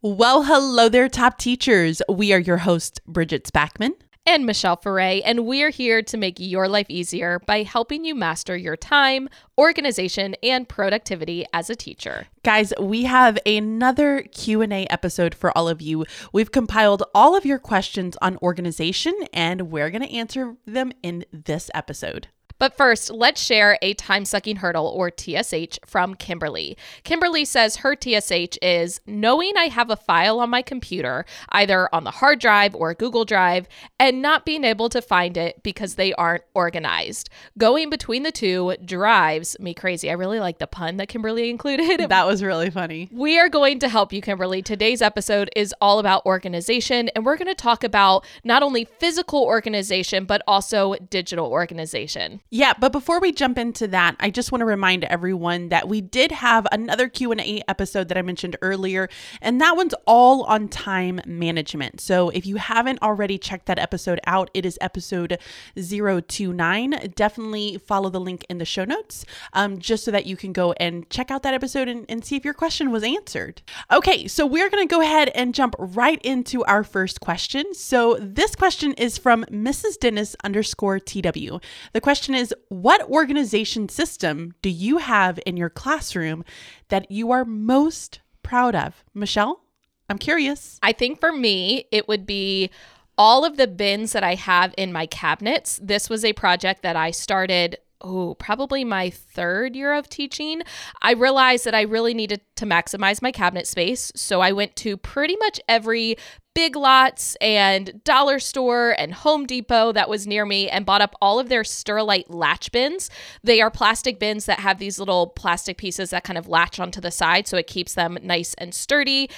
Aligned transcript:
Well, 0.00 0.44
hello 0.44 0.88
there, 0.88 1.08
top 1.08 1.38
teachers. 1.38 2.00
We 2.08 2.32
are 2.32 2.38
your 2.38 2.58
host, 2.58 3.00
Bridget 3.04 3.42
Spackman. 3.42 3.94
And 4.24 4.46
Michelle 4.46 4.76
Foray, 4.76 5.22
and 5.22 5.44
we're 5.44 5.70
here 5.70 6.02
to 6.02 6.16
make 6.16 6.36
your 6.38 6.68
life 6.68 6.86
easier 6.88 7.40
by 7.40 7.64
helping 7.64 8.04
you 8.04 8.14
master 8.14 8.56
your 8.56 8.76
time, 8.76 9.28
organization, 9.58 10.36
and 10.40 10.68
productivity 10.68 11.46
as 11.52 11.68
a 11.68 11.74
teacher. 11.74 12.28
Guys, 12.44 12.72
we 12.80 13.04
have 13.04 13.40
another 13.44 14.22
Q&A 14.30 14.86
episode 14.86 15.34
for 15.34 15.50
all 15.58 15.68
of 15.68 15.82
you. 15.82 16.04
We've 16.32 16.52
compiled 16.52 17.02
all 17.12 17.34
of 17.34 17.44
your 17.44 17.58
questions 17.58 18.16
on 18.22 18.36
organization 18.36 19.14
and 19.32 19.62
we're 19.62 19.90
going 19.90 20.02
to 20.02 20.14
answer 20.14 20.54
them 20.64 20.92
in 21.02 21.24
this 21.32 21.72
episode. 21.74 22.28
But 22.58 22.76
first, 22.76 23.10
let's 23.10 23.40
share 23.40 23.78
a 23.82 23.94
time 23.94 24.24
sucking 24.24 24.56
hurdle 24.56 24.86
or 24.86 25.10
TSH 25.16 25.78
from 25.86 26.14
Kimberly. 26.14 26.76
Kimberly 27.04 27.44
says 27.44 27.76
her 27.76 27.94
TSH 27.94 28.58
is 28.60 29.00
knowing 29.06 29.52
I 29.56 29.68
have 29.68 29.90
a 29.90 29.96
file 29.96 30.40
on 30.40 30.50
my 30.50 30.62
computer, 30.62 31.24
either 31.50 31.88
on 31.94 32.02
the 32.02 32.10
hard 32.10 32.40
drive 32.40 32.74
or 32.74 32.94
Google 32.94 33.24
Drive, 33.24 33.68
and 34.00 34.20
not 34.20 34.44
being 34.44 34.64
able 34.64 34.88
to 34.88 35.00
find 35.00 35.36
it 35.36 35.62
because 35.62 35.94
they 35.94 36.12
aren't 36.14 36.42
organized. 36.54 37.30
Going 37.56 37.90
between 37.90 38.24
the 38.24 38.32
two 38.32 38.74
drives 38.84 39.56
me 39.60 39.72
crazy. 39.72 40.10
I 40.10 40.14
really 40.14 40.40
like 40.40 40.58
the 40.58 40.66
pun 40.66 40.96
that 40.96 41.08
Kimberly 41.08 41.50
included. 41.50 42.08
That 42.08 42.26
was 42.26 42.42
really 42.42 42.70
funny. 42.70 43.08
We 43.12 43.38
are 43.38 43.48
going 43.48 43.78
to 43.80 43.88
help 43.88 44.12
you, 44.12 44.20
Kimberly. 44.20 44.62
Today's 44.62 45.00
episode 45.00 45.48
is 45.54 45.74
all 45.80 46.00
about 46.00 46.26
organization, 46.26 47.08
and 47.10 47.24
we're 47.24 47.36
going 47.36 47.46
to 47.48 47.54
talk 47.54 47.84
about 47.84 48.24
not 48.42 48.62
only 48.62 48.84
physical 48.84 49.44
organization, 49.44 50.24
but 50.24 50.42
also 50.46 50.96
digital 51.10 51.46
organization. 51.46 52.40
Yeah, 52.50 52.72
but 52.78 52.92
before 52.92 53.20
we 53.20 53.32
jump 53.32 53.58
into 53.58 53.86
that, 53.88 54.16
I 54.20 54.30
just 54.30 54.52
want 54.52 54.60
to 54.60 54.66
remind 54.66 55.04
everyone 55.04 55.68
that 55.68 55.86
we 55.86 56.00
did 56.00 56.32
have 56.32 56.66
another 56.72 57.06
Q&A 57.06 57.62
episode 57.68 58.08
that 58.08 58.16
I 58.16 58.22
mentioned 58.22 58.56
earlier, 58.62 59.10
and 59.42 59.60
that 59.60 59.76
one's 59.76 59.92
all 60.06 60.44
on 60.44 60.68
time 60.68 61.20
management. 61.26 62.00
So 62.00 62.30
if 62.30 62.46
you 62.46 62.56
haven't 62.56 63.02
already 63.02 63.36
checked 63.36 63.66
that 63.66 63.78
episode 63.78 64.18
out, 64.26 64.50
it 64.54 64.64
is 64.64 64.78
episode 64.80 65.38
029. 65.76 67.12
Definitely 67.14 67.76
follow 67.86 68.08
the 68.08 68.18
link 68.20 68.46
in 68.48 68.56
the 68.56 68.64
show 68.64 68.86
notes 68.86 69.26
um, 69.52 69.78
just 69.78 70.02
so 70.02 70.10
that 70.10 70.24
you 70.24 70.36
can 70.36 70.54
go 70.54 70.72
and 70.72 71.08
check 71.10 71.30
out 71.30 71.42
that 71.42 71.52
episode 71.52 71.86
and, 71.86 72.06
and 72.08 72.24
see 72.24 72.36
if 72.36 72.46
your 72.46 72.54
question 72.54 72.90
was 72.90 73.04
answered. 73.04 73.60
Okay, 73.92 74.26
so 74.26 74.46
we're 74.46 74.70
going 74.70 74.88
to 74.88 74.90
go 74.90 75.02
ahead 75.02 75.28
and 75.34 75.54
jump 75.54 75.74
right 75.78 76.20
into 76.22 76.64
our 76.64 76.82
first 76.82 77.20
question. 77.20 77.74
So 77.74 78.16
this 78.18 78.56
question 78.56 78.94
is 78.94 79.18
from 79.18 79.44
Mrs. 79.50 79.98
Dennis 80.00 80.34
underscore 80.42 80.98
TW. 80.98 81.58
The 81.92 82.00
question 82.00 82.37
is 82.38 82.54
what 82.68 83.02
organization 83.02 83.88
system 83.88 84.54
do 84.62 84.70
you 84.70 84.98
have 84.98 85.38
in 85.44 85.56
your 85.56 85.68
classroom 85.68 86.44
that 86.88 87.10
you 87.10 87.30
are 87.30 87.44
most 87.44 88.20
proud 88.42 88.74
of? 88.74 89.04
Michelle, 89.12 89.60
I'm 90.08 90.18
curious. 90.18 90.78
I 90.82 90.92
think 90.92 91.20
for 91.20 91.32
me, 91.32 91.86
it 91.92 92.08
would 92.08 92.24
be 92.24 92.70
all 93.18 93.44
of 93.44 93.56
the 93.56 93.66
bins 93.66 94.12
that 94.12 94.22
I 94.22 94.36
have 94.36 94.72
in 94.78 94.92
my 94.92 95.06
cabinets. 95.06 95.78
This 95.82 96.08
was 96.08 96.24
a 96.24 96.32
project 96.32 96.82
that 96.82 96.96
I 96.96 97.10
started 97.10 97.76
oh, 98.00 98.34
probably 98.34 98.84
my 98.84 99.10
third 99.10 99.74
year 99.74 99.92
of 99.92 100.08
teaching, 100.08 100.62
I 101.02 101.12
realized 101.12 101.64
that 101.64 101.74
I 101.74 101.82
really 101.82 102.14
needed 102.14 102.40
to 102.56 102.66
maximize 102.66 103.22
my 103.22 103.32
cabinet 103.32 103.66
space. 103.66 104.12
So 104.14 104.40
I 104.40 104.52
went 104.52 104.76
to 104.76 104.96
pretty 104.96 105.36
much 105.36 105.60
every 105.68 106.16
Big 106.54 106.74
Lots 106.74 107.36
and 107.40 108.02
dollar 108.02 108.40
store 108.40 108.94
and 108.98 109.14
Home 109.14 109.46
Depot 109.46 109.92
that 109.92 110.08
was 110.08 110.26
near 110.26 110.44
me 110.44 110.68
and 110.68 110.84
bought 110.84 111.02
up 111.02 111.14
all 111.22 111.38
of 111.38 111.48
their 111.48 111.62
Sterilite 111.62 112.24
latch 112.28 112.72
bins. 112.72 113.10
They 113.44 113.60
are 113.60 113.70
plastic 113.70 114.18
bins 114.18 114.46
that 114.46 114.58
have 114.58 114.78
these 114.78 114.98
little 114.98 115.28
plastic 115.28 115.78
pieces 115.78 116.10
that 116.10 116.24
kind 116.24 116.36
of 116.36 116.48
latch 116.48 116.80
onto 116.80 117.00
the 117.00 117.12
side 117.12 117.46
so 117.46 117.56
it 117.56 117.68
keeps 117.68 117.94
them 117.94 118.18
nice 118.22 118.54
and 118.54 118.74
sturdy. 118.74 119.30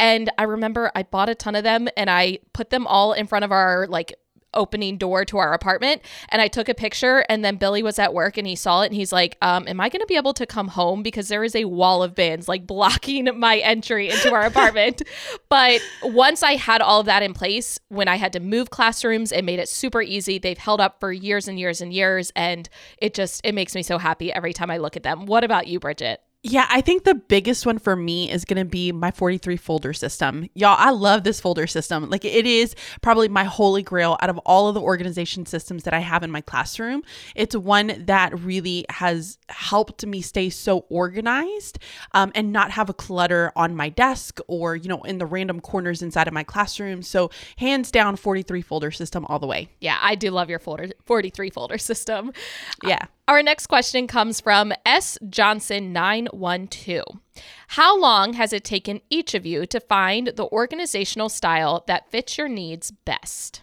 And 0.00 0.30
I 0.36 0.42
remember 0.44 0.90
I 0.96 1.04
bought 1.04 1.28
a 1.28 1.36
ton 1.36 1.54
of 1.54 1.62
them 1.62 1.88
and 1.96 2.10
I 2.10 2.40
put 2.52 2.70
them 2.70 2.86
all 2.86 3.12
in 3.12 3.28
front 3.28 3.44
of 3.44 3.52
our 3.52 3.86
like 3.88 4.12
opening 4.54 4.96
door 4.96 5.24
to 5.24 5.38
our 5.38 5.52
apartment 5.52 6.02
and 6.28 6.40
I 6.40 6.48
took 6.48 6.68
a 6.68 6.74
picture 6.74 7.24
and 7.28 7.44
then 7.44 7.56
Billy 7.56 7.82
was 7.82 7.98
at 7.98 8.14
work 8.14 8.36
and 8.36 8.46
he 8.46 8.56
saw 8.56 8.82
it 8.82 8.86
and 8.86 8.94
he's 8.94 9.12
like, 9.12 9.36
um, 9.42 9.66
am 9.68 9.80
I 9.80 9.88
going 9.88 10.00
to 10.00 10.06
be 10.06 10.16
able 10.16 10.34
to 10.34 10.46
come 10.46 10.68
home 10.68 11.02
because 11.02 11.28
there 11.28 11.44
is 11.44 11.54
a 11.54 11.64
wall 11.66 12.02
of 12.02 12.14
bins 12.14 12.48
like 12.48 12.66
blocking 12.66 13.28
my 13.38 13.58
entry 13.58 14.10
into 14.10 14.32
our 14.32 14.42
apartment. 14.42 15.02
but 15.48 15.80
once 16.02 16.42
I 16.42 16.56
had 16.56 16.80
all 16.80 17.00
of 17.00 17.06
that 17.06 17.22
in 17.22 17.34
place, 17.34 17.78
when 17.88 18.08
I 18.08 18.16
had 18.16 18.32
to 18.32 18.40
move 18.40 18.70
classrooms, 18.70 19.32
it 19.32 19.44
made 19.44 19.58
it 19.58 19.68
super 19.68 20.02
easy. 20.02 20.38
They've 20.38 20.58
held 20.58 20.80
up 20.80 21.00
for 21.00 21.12
years 21.12 21.48
and 21.48 21.58
years 21.58 21.80
and 21.80 21.92
years 21.92 22.32
and 22.34 22.68
it 22.98 23.14
just 23.14 23.40
it 23.44 23.54
makes 23.54 23.74
me 23.74 23.82
so 23.82 23.98
happy 23.98 24.32
every 24.32 24.52
time 24.52 24.70
I 24.70 24.78
look 24.78 24.96
at 24.96 25.02
them. 25.02 25.26
What 25.26 25.44
about 25.44 25.66
you, 25.66 25.78
Bridget? 25.78 26.23
Yeah, 26.46 26.66
I 26.68 26.82
think 26.82 27.04
the 27.04 27.14
biggest 27.14 27.64
one 27.64 27.78
for 27.78 27.96
me 27.96 28.30
is 28.30 28.44
going 28.44 28.58
to 28.58 28.66
be 28.66 28.92
my 28.92 29.10
43 29.10 29.56
folder 29.56 29.94
system. 29.94 30.46
Y'all, 30.52 30.76
I 30.78 30.90
love 30.90 31.24
this 31.24 31.40
folder 31.40 31.66
system. 31.66 32.10
Like, 32.10 32.26
it 32.26 32.44
is 32.44 32.76
probably 33.00 33.28
my 33.28 33.44
holy 33.44 33.82
grail 33.82 34.18
out 34.20 34.28
of 34.28 34.36
all 34.40 34.68
of 34.68 34.74
the 34.74 34.80
organization 34.82 35.46
systems 35.46 35.84
that 35.84 35.94
I 35.94 36.00
have 36.00 36.22
in 36.22 36.30
my 36.30 36.42
classroom. 36.42 37.02
It's 37.34 37.56
one 37.56 38.04
that 38.04 38.38
really 38.38 38.84
has 38.90 39.38
helped 39.48 40.04
me 40.04 40.20
stay 40.20 40.50
so 40.50 40.80
organized 40.90 41.78
um, 42.12 42.30
and 42.34 42.52
not 42.52 42.72
have 42.72 42.90
a 42.90 42.94
clutter 42.94 43.50
on 43.56 43.74
my 43.74 43.88
desk 43.88 44.38
or, 44.46 44.76
you 44.76 44.90
know, 44.90 45.00
in 45.04 45.16
the 45.16 45.26
random 45.26 45.60
corners 45.60 46.02
inside 46.02 46.28
of 46.28 46.34
my 46.34 46.44
classroom. 46.44 47.00
So, 47.00 47.30
hands 47.56 47.90
down, 47.90 48.16
43 48.16 48.60
folder 48.60 48.90
system 48.90 49.24
all 49.30 49.38
the 49.38 49.46
way. 49.46 49.70
Yeah, 49.80 49.96
I 50.02 50.14
do 50.14 50.30
love 50.30 50.50
your 50.50 50.58
folder 50.58 50.90
43 51.06 51.48
folder 51.48 51.78
system. 51.78 52.34
Yeah. 52.82 53.06
Uh, 53.23 53.23
our 53.26 53.42
next 53.42 53.66
question 53.68 54.06
comes 54.06 54.40
from 54.40 54.72
S. 54.84 55.18
Johnson912. 55.24 57.02
How 57.68 57.98
long 57.98 58.34
has 58.34 58.52
it 58.52 58.64
taken 58.64 59.00
each 59.10 59.34
of 59.34 59.46
you 59.46 59.66
to 59.66 59.80
find 59.80 60.28
the 60.28 60.46
organizational 60.50 61.28
style 61.28 61.84
that 61.86 62.10
fits 62.10 62.36
your 62.36 62.48
needs 62.48 62.90
best? 62.90 63.62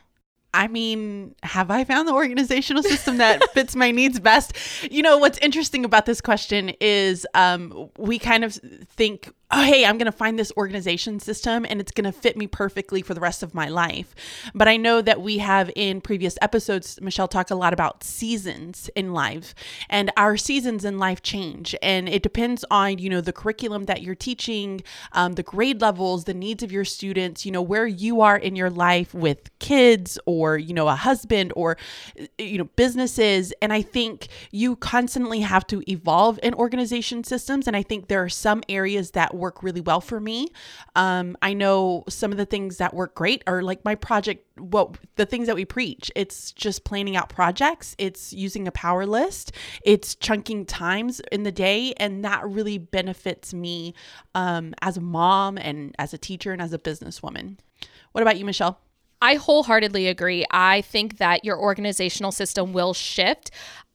I 0.54 0.68
mean, 0.68 1.36
have 1.44 1.72
I 1.72 1.84
found 1.86 2.08
the 2.08 2.14
organizational 2.14 2.84
system 2.84 3.18
that 3.18 3.50
fits 3.54 3.76
my 3.76 3.92
needs 3.92 4.20
best? 4.20 4.54
You 4.92 5.02
know, 5.02 5.18
what's 5.18 5.38
interesting 5.38 5.86
about 5.86 6.06
this 6.06 6.20
question 6.20 6.70
is 6.82 7.26
um, 7.34 7.90
we 7.98 8.20
kind 8.20 8.44
of 8.44 8.56
think 8.90 9.32
oh, 9.52 9.64
hey, 9.64 9.86
I'm 9.86 9.98
going 9.98 10.06
to 10.06 10.12
find 10.12 10.40
this 10.40 10.52
organization 10.56 11.20
system 11.20 11.66
and 11.68 11.82
it's 11.82 11.92
going 11.92 12.06
to 12.06 12.12
fit 12.12 12.38
me 12.38 12.48
perfectly 12.48 13.02
for 13.02 13.14
the 13.14 13.20
rest 13.20 13.44
of 13.44 13.54
my 13.54 13.68
life. 13.68 14.16
But 14.56 14.68
I 14.68 14.78
know 14.78 15.02
that 15.02 15.22
we 15.22 15.40
have 15.40 15.70
in 15.76 16.00
previous 16.00 16.38
episodes, 16.42 17.00
Michelle 17.02 17.28
talked 17.28 17.52
a 17.52 17.56
lot 17.56 17.74
about 17.74 18.04
seasons 18.04 18.90
in 18.96 19.14
life 19.14 19.54
and 19.90 20.12
our 20.16 20.38
seasons 20.38 20.86
in 20.86 20.98
life 20.98 21.22
change. 21.22 21.76
And 21.82 22.08
it 22.08 22.24
depends 22.24 22.64
on, 22.72 22.98
you 23.00 23.10
know, 23.10 23.20
the 23.20 23.34
curriculum 23.34 23.86
that 23.86 24.02
you're 24.02 24.16
teaching, 24.16 24.84
um, 25.12 25.34
the 25.34 25.44
grade 25.44 25.82
levels, 25.82 26.24
the 26.24 26.34
needs 26.34 26.64
of 26.64 26.72
your 26.72 26.86
students, 26.86 27.46
you 27.46 27.52
know, 27.52 27.62
where 27.62 27.88
you 27.88 28.22
are 28.22 28.38
in 28.38 28.56
your 28.56 28.70
life 28.70 29.14
with 29.14 29.50
kids 29.60 30.18
or, 30.26 30.58
you 30.58 30.74
know, 30.74 30.88
a 30.88 30.96
husband 30.96 31.52
or, 31.56 31.78
you 32.38 32.58
know, 32.58 32.70
businesses. 32.76 33.54
And 33.62 33.74
I 33.74 33.82
think 33.82 34.30
you 34.52 34.78
constantly 34.78 35.42
have 35.42 35.68
to 35.68 35.84
evolve 35.92 36.40
in 36.42 36.54
organization 36.54 37.24
systems. 37.26 37.68
And 37.68 37.76
I 37.76 37.84
think 37.84 38.08
there 38.08 38.24
are 38.24 38.30
some 38.30 38.64
areas 38.70 39.12
that 39.12 39.34
work 39.42 39.62
really 39.62 39.82
well 39.82 40.00
for 40.00 40.22
me. 40.22 40.48
Um, 40.96 41.36
I 41.42 41.54
know 41.54 42.06
some 42.08 42.32
of 42.32 42.38
the 42.38 42.46
things 42.46 42.78
that 42.78 42.94
work 42.94 43.16
great 43.16 43.44
are 43.48 43.62
like 43.62 43.84
my 43.84 43.96
project, 43.96 44.48
what 44.58 44.98
the 45.18 45.26
things 45.26 45.48
that 45.48 45.56
we 45.56 45.66
preach. 45.66 46.10
It's 46.16 46.54
just 46.54 46.86
planning 46.86 47.18
out 47.18 47.28
projects, 47.28 47.96
it's 47.98 48.32
using 48.32 48.68
a 48.68 48.72
power 48.72 49.06
list, 49.06 49.52
it's 49.84 50.16
chunking 50.16 50.66
times 50.66 51.20
in 51.32 51.44
the 51.44 51.52
day. 51.52 51.94
And 51.98 52.24
that 52.24 52.48
really 52.48 52.78
benefits 52.78 53.54
me 53.54 53.94
um, 54.36 54.74
as 54.82 54.96
a 54.96 55.02
mom 55.02 55.58
and 55.58 55.94
as 56.00 56.14
a 56.14 56.18
teacher 56.18 56.54
and 56.54 56.62
as 56.62 56.72
a 56.72 56.80
businesswoman. 56.80 57.58
What 58.14 58.22
about 58.22 58.38
you, 58.38 58.46
Michelle? 58.46 58.80
I 59.22 59.36
wholeheartedly 59.36 60.08
agree. 60.08 60.46
I 60.50 60.82
think 60.82 61.18
that 61.18 61.46
your 61.46 61.60
organizational 61.60 62.32
system 62.32 62.74
will 62.74 62.94
shift. 62.94 63.52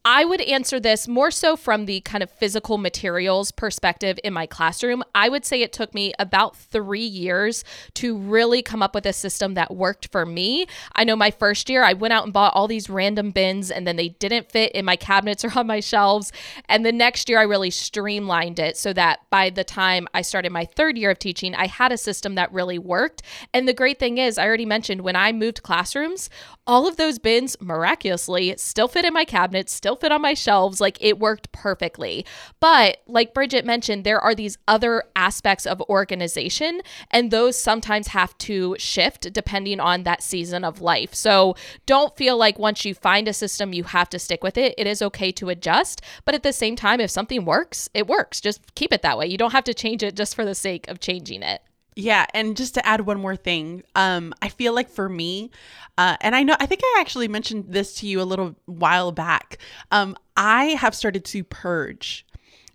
I 0.09 0.25
would 0.25 0.41
answer 0.43 0.78
this 0.78 1.09
more 1.09 1.33
so 1.33 1.56
from 1.56 1.87
the 1.87 2.00
kind 2.03 2.22
of 2.22 2.31
physical 2.31 2.78
materials 2.78 3.50
perspective 3.50 4.21
in 4.22 4.33
my 4.33 4.47
classroom. 4.47 5.03
I 5.17 5.28
would 5.28 5.44
say 5.44 5.62
it 5.62 5.72
took 5.72 5.94
me 5.94 6.12
about 6.21 6.55
three 6.55 7.00
years 7.00 7.65
to 7.94 8.16
really 8.16 8.63
come 8.63 8.84
up 8.84 8.95
with 8.95 9.04
a 9.04 9.13
system 9.13 9.54
that 9.54 9.75
worked 9.75 10.13
for 10.13 10.25
me. 10.25 10.69
I 10.95 11.03
know 11.03 11.16
my 11.16 11.33
first 11.33 11.69
year, 11.69 11.83
I 11.83 11.92
went 11.92 12.15
out 12.15 12.22
and 12.22 12.33
bought 12.33 12.54
all 12.54 12.69
these 12.69 12.89
random 12.89 13.33
bins 13.33 13.69
and 13.69 13.84
then 13.84 13.97
they 13.97 14.10
didn't 14.10 14.53
fit 14.53 14.71
in 14.77 14.84
my 14.84 14.95
cabinets 14.95 15.45
or 15.45 15.51
on 15.59 15.66
my 15.66 15.81
shelves. 15.81 16.31
And 16.69 16.86
the 16.86 16.92
next 16.92 17.28
year, 17.28 17.41
I 17.41 17.42
really 17.42 17.71
streamlined 17.71 18.60
it 18.60 18.77
so 18.77 18.92
that 18.92 19.28
by 19.31 19.51
the 19.51 19.65
time 19.65 20.07
I 20.15 20.22
started 20.22 20.53
my 20.53 20.66
third 20.66 20.97
year 20.97 21.10
of 21.10 21.19
teaching, 21.19 21.53
I 21.53 21.66
had 21.66 21.91
a 21.91 21.98
system 21.98 22.36
that 22.36 22.53
really 22.53 22.78
worked. 22.78 23.22
And 23.53 23.66
the 23.66 23.75
great 23.75 23.98
thing 23.98 24.19
is, 24.19 24.39
I 24.39 24.47
already 24.47 24.66
mentioned 24.66 25.01
when 25.01 25.16
I 25.16 25.33
moved 25.33 25.65
classrooms, 25.65 26.31
all 26.65 26.86
of 26.86 26.97
those 26.97 27.19
bins 27.19 27.57
miraculously 27.60 28.54
still 28.57 28.86
fit 28.86 29.04
in 29.04 29.13
my 29.13 29.25
cabinets, 29.25 29.72
still 29.72 29.96
fit 30.01 30.13
on 30.13 30.22
my 30.22 30.34
shelves. 30.34 30.81
Like 30.81 30.98
it 31.01 31.19
worked 31.19 31.53
perfectly. 31.53 32.25
But 32.60 32.98
like 33.07 33.34
Bridget 33.34 33.65
mentioned, 33.65 34.04
there 34.04 34.21
are 34.21 34.34
these 34.34 34.59
other 34.69 35.04
aspects 35.15 35.66
of 35.66 35.81
organization, 35.83 36.81
and 37.10 37.31
those 37.31 37.59
sometimes 37.59 38.09
have 38.09 38.37
to 38.39 38.77
shift 38.78 39.33
depending 39.33 39.81
on 39.81 40.04
that 40.04 40.22
season 40.22 40.65
of 40.65 40.81
life. 40.81 41.15
So 41.15 41.57
don't 41.87 42.16
feel 42.16 42.37
like 42.37 42.59
once 42.59 42.84
you 42.84 42.95
find 42.95 43.28
a 43.28 43.33
system, 43.33 43.72
you 43.72 43.84
have 43.84 44.09
to 44.10 44.19
stick 44.19 44.43
with 44.43 44.57
it. 44.59 44.75
It 44.78 44.87
is 44.87 45.03
okay 45.03 45.33
to 45.33 45.48
adjust. 45.48 46.03
But 46.25 46.34
at 46.34 46.43
the 46.43 46.53
same 46.53 46.77
time, 46.77 47.01
if 47.01 47.10
something 47.10 47.45
works, 47.45 47.89
it 47.95 48.07
works. 48.07 48.41
Just 48.41 48.75
keep 48.75 48.93
it 48.93 49.03
that 49.03 49.19
way. 49.19 49.27
You 49.27 49.39
don't 49.39 49.53
have 49.53 49.65
to 49.65 49.75
change 49.75 50.03
it 50.03 50.16
just 50.16 50.34
for 50.34 50.45
the 50.45 50.54
sake 50.54 50.89
of 50.89 51.01
changing 51.01 51.43
it. 51.43 51.63
Yeah, 51.98 52.27
and 52.34 52.59
just 52.59 52.75
to 52.75 52.87
add 52.87 53.01
one 53.07 53.19
more 53.19 53.37
thing, 53.37 53.83
um, 53.95 54.34
I 54.43 54.51
feel 54.51 54.75
like 54.75 54.91
for 54.91 55.09
me, 55.09 55.51
uh, 55.97 56.19
and 56.21 56.37
I 56.37 56.43
know 56.43 56.54
I 56.60 56.66
think 56.66 56.83
I 56.84 56.98
actually 57.01 57.27
mentioned 57.27 57.65
this 57.69 57.95
to 57.97 58.07
you 58.07 58.21
a 58.21 58.25
little 58.25 58.54
while 58.66 59.13
back. 59.13 59.57
Um, 59.91 60.15
I 60.37 60.66
have 60.66 60.95
started 60.95 61.25
to 61.25 61.43
purge 61.43 62.27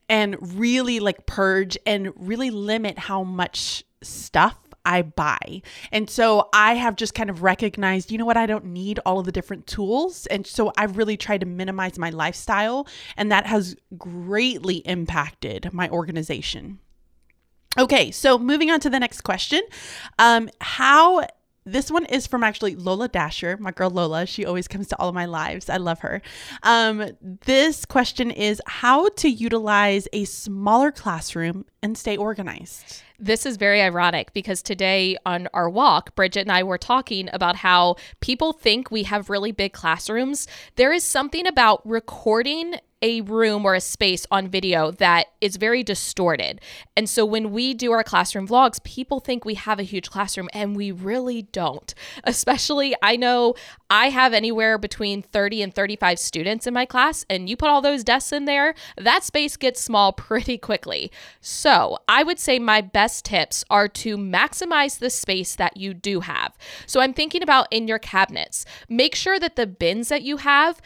and 0.10 0.36
really 0.60 1.00
like 1.00 1.28
purge 1.28 1.78
and 1.86 2.12
really 2.16 2.50
limit 2.50 2.98
how 2.98 3.22
much 3.24 3.84
stuff 4.02 4.58
I 4.86 5.04
buy. 5.04 5.62
And 5.92 6.10
so 6.10 6.50
I 6.52 6.74
have 6.74 6.96
just 6.96 7.14
kind 7.14 7.30
of 7.30 7.44
recognized, 7.44 8.12
you 8.12 8.18
know 8.18 8.26
what, 8.26 8.38
I 8.38 8.48
don't 8.48 8.66
need 8.66 9.00
all 9.06 9.20
of 9.20 9.28
the 9.28 9.32
different 9.32 9.68
tools. 9.68 10.26
And 10.26 10.48
so 10.48 10.74
I've 10.78 10.98
really 10.98 11.16
tried 11.16 11.42
to 11.42 11.46
minimize 11.46 12.00
my 12.00 12.10
lifestyle, 12.10 12.88
and 13.16 13.32
that 13.32 13.46
has 13.46 13.76
greatly 14.00 14.78
impacted 14.78 15.72
my 15.72 15.88
organization. 15.90 16.80
Okay, 17.78 18.12
so 18.12 18.38
moving 18.38 18.70
on 18.70 18.80
to 18.82 18.90
the 18.90 19.00
next 19.00 19.22
question. 19.22 19.62
Um, 20.20 20.50
how 20.60 21.26
this 21.64 21.92
one 21.92 22.06
is 22.06 22.28
from 22.28 22.44
actually 22.44 22.76
Lola 22.76 23.08
Dasher, 23.08 23.56
my 23.58 23.72
girl 23.72 23.90
Lola. 23.90 24.26
She 24.26 24.46
always 24.46 24.68
comes 24.68 24.88
to 24.88 25.00
all 25.00 25.10
of 25.10 25.16
my 25.16 25.26
lives. 25.26 25.70
I 25.70 25.78
love 25.78 26.00
her. 26.00 26.22
Um, 26.64 27.12
this 27.22 27.86
question 27.86 28.32
is 28.32 28.62
how 28.66 29.10
to 29.10 29.30
utilize 29.30 30.08
a 30.12 30.26
smaller 30.26 30.92
classroom 30.92 31.66
and 31.84 31.98
stay 31.98 32.18
organized. 32.18 33.04
This 33.20 33.46
is 33.46 33.58
very 33.58 33.82
ironic 33.82 34.34
because 34.34 34.64
today 34.64 35.16
on 35.26 35.48
our 35.54 35.70
walk, 35.70 36.16
Bridget 36.16 36.42
and 36.42 36.52
I 36.52 36.64
were 36.64 36.80
talking 36.80 37.30
about 37.32 37.58
how 37.58 37.96
people 38.20 38.52
think 38.52 38.90
we 38.90 39.04
have 39.04 39.30
really 39.30 39.52
big 39.52 39.74
classrooms. 39.74 40.48
There 40.76 40.92
is 40.92 41.04
something 41.04 41.46
about 41.46 41.88
recording 41.88 42.76
a 43.02 43.22
room 43.22 43.66
or 43.66 43.74
a 43.74 43.82
space 43.82 44.26
on 44.32 44.48
video 44.48 44.92
that 44.92 45.28
is 45.42 45.58
very 45.58 45.84
distorted. 45.84 46.62
And 46.96 47.10
so 47.10 47.26
when 47.26 47.52
we 47.52 47.74
do 47.74 47.92
our 47.92 48.04
classroom 48.04 48.48
vlogs, 48.48 48.84
people 48.84 49.20
think 49.20 49.44
we 49.44 49.56
have 49.56 49.80
a 49.80 49.84
huge 49.84 50.10
classroom 50.10 50.50
and 50.54 50.76
we 50.76 50.92
really 50.92 51.42
don't. 51.42 51.94
Especially, 52.24 52.96
I 53.02 53.16
know 53.16 53.56
I 53.90 54.10
have 54.10 54.34
anywhere 54.34 54.78
between 54.78 55.22
30 55.22 55.64
and 55.64 55.74
35 55.74 56.20
students 56.20 56.68
in 56.68 56.74
my 56.74 56.86
class, 56.86 57.26
and 57.30 57.50
you 57.50 57.58
put 57.58 57.70
all 57.70 57.82
those 57.82 58.04
desks 58.04 58.32
in 58.32 58.46
there, 58.46 58.74
that 58.98 59.24
space 59.24 59.58
gets 59.58 59.82
small 59.82 60.14
pretty 60.32 60.58
quickly. 60.58 61.12
So 61.40 61.98
I 62.08 62.24
would 62.24 62.40
say 62.40 62.60
my 62.60 62.82
best 62.82 63.26
tips 63.26 63.66
are 63.70 63.88
to 63.88 64.18
maximize 64.18 65.00
the 65.00 65.10
space 65.10 65.56
that 65.56 65.78
you 65.78 65.94
do 65.94 66.22
have. 66.22 66.58
So 66.86 67.02
I'm 67.02 67.14
thinking 67.14 67.44
about 67.44 67.68
in 67.72 67.88
your 67.88 68.00
cabinets, 68.00 68.66
make 68.88 69.16
sure 69.16 69.40
that 69.40 69.56
the 69.56 69.68
bins 69.68 70.10
that 70.10 70.22
you 70.22 70.38
have 70.38 70.82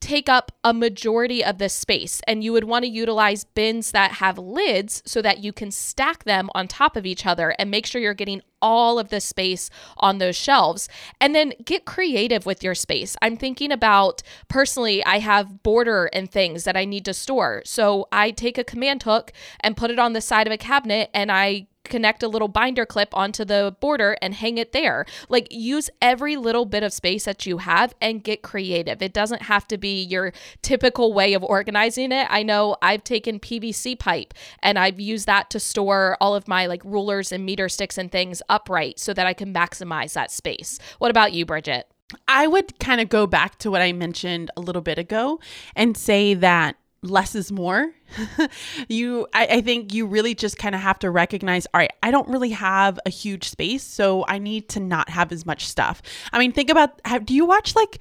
take 0.00 0.28
up 0.28 0.52
a 0.62 0.72
majority 0.72 1.44
of 1.44 1.58
the 1.58 1.68
space 1.68 2.20
and 2.26 2.44
you 2.44 2.52
would 2.52 2.64
want 2.64 2.84
to 2.84 2.90
utilize 2.90 3.44
bins 3.44 3.90
that 3.90 4.12
have 4.12 4.38
lids 4.38 5.02
so 5.04 5.20
that 5.20 5.38
you 5.38 5.52
can 5.52 5.70
stack 5.70 6.24
them 6.24 6.48
on 6.54 6.68
top 6.68 6.96
of 6.96 7.04
each 7.04 7.26
other 7.26 7.54
and 7.58 7.70
make 7.70 7.86
sure 7.86 8.00
you're 8.00 8.14
getting 8.14 8.42
all 8.62 8.98
of 8.98 9.08
the 9.08 9.20
space 9.20 9.70
on 9.98 10.18
those 10.18 10.36
shelves 10.36 10.88
and 11.20 11.34
then 11.34 11.52
get 11.64 11.84
creative 11.84 12.46
with 12.46 12.62
your 12.62 12.74
space. 12.74 13.16
I'm 13.22 13.36
thinking 13.36 13.72
about 13.72 14.22
personally 14.48 15.04
I 15.04 15.18
have 15.18 15.62
border 15.62 16.06
and 16.12 16.30
things 16.30 16.64
that 16.64 16.76
I 16.76 16.84
need 16.84 17.04
to 17.06 17.14
store. 17.14 17.62
So 17.64 18.06
I 18.12 18.30
take 18.30 18.58
a 18.58 18.64
command 18.64 19.02
hook 19.02 19.32
and 19.60 19.76
put 19.76 19.90
it 19.90 19.98
on 19.98 20.12
the 20.12 20.20
side 20.20 20.46
of 20.46 20.52
a 20.52 20.58
cabinet 20.58 21.10
and 21.12 21.30
I 21.32 21.66
connect 21.88 22.22
a 22.22 22.28
little 22.28 22.48
binder 22.48 22.86
clip 22.86 23.08
onto 23.16 23.44
the 23.44 23.76
border 23.80 24.16
and 24.22 24.34
hang 24.34 24.58
it 24.58 24.72
there. 24.72 25.06
Like 25.28 25.48
use 25.50 25.90
every 26.00 26.36
little 26.36 26.64
bit 26.64 26.82
of 26.82 26.92
space 26.92 27.24
that 27.24 27.46
you 27.46 27.58
have 27.58 27.94
and 28.00 28.22
get 28.22 28.42
creative. 28.42 29.02
It 29.02 29.12
doesn't 29.12 29.42
have 29.42 29.66
to 29.68 29.78
be 29.78 30.02
your 30.02 30.32
typical 30.62 31.12
way 31.12 31.34
of 31.34 31.42
organizing 31.42 32.12
it. 32.12 32.26
I 32.30 32.42
know 32.42 32.76
I've 32.82 33.04
taken 33.04 33.40
PVC 33.40 33.98
pipe 33.98 34.34
and 34.62 34.78
I've 34.78 35.00
used 35.00 35.26
that 35.26 35.50
to 35.50 35.60
store 35.60 36.16
all 36.20 36.34
of 36.34 36.48
my 36.48 36.66
like 36.66 36.84
rulers 36.84 37.32
and 37.32 37.44
meter 37.44 37.68
sticks 37.68 37.98
and 37.98 38.10
things 38.10 38.42
upright 38.48 38.98
so 38.98 39.12
that 39.14 39.26
I 39.26 39.32
can 39.32 39.52
maximize 39.52 40.12
that 40.12 40.30
space. 40.30 40.78
What 40.98 41.10
about 41.10 41.32
you, 41.32 41.44
Bridget? 41.46 41.88
I 42.26 42.46
would 42.46 42.78
kind 42.78 43.00
of 43.00 43.08
go 43.08 43.26
back 43.26 43.58
to 43.58 43.70
what 43.70 43.82
I 43.82 43.92
mentioned 43.92 44.50
a 44.56 44.60
little 44.60 44.80
bit 44.82 44.98
ago 44.98 45.40
and 45.76 45.96
say 45.96 46.34
that 46.34 46.76
less 47.02 47.34
is 47.34 47.52
more. 47.52 47.92
you, 48.88 49.26
I, 49.32 49.46
I, 49.46 49.60
think 49.60 49.94
you 49.94 50.06
really 50.06 50.34
just 50.34 50.58
kind 50.58 50.74
of 50.74 50.80
have 50.80 50.98
to 51.00 51.10
recognize, 51.10 51.66
all 51.72 51.78
right, 51.78 51.92
I 52.02 52.10
don't 52.10 52.28
really 52.28 52.50
have 52.50 52.98
a 53.06 53.10
huge 53.10 53.48
space, 53.48 53.84
so 53.84 54.24
I 54.26 54.38
need 54.38 54.68
to 54.70 54.80
not 54.80 55.08
have 55.10 55.30
as 55.30 55.46
much 55.46 55.66
stuff. 55.66 56.02
I 56.32 56.38
mean, 56.38 56.52
think 56.52 56.70
about, 56.70 57.00
how, 57.04 57.18
do 57.18 57.34
you 57.34 57.44
watch 57.44 57.76
like 57.76 58.00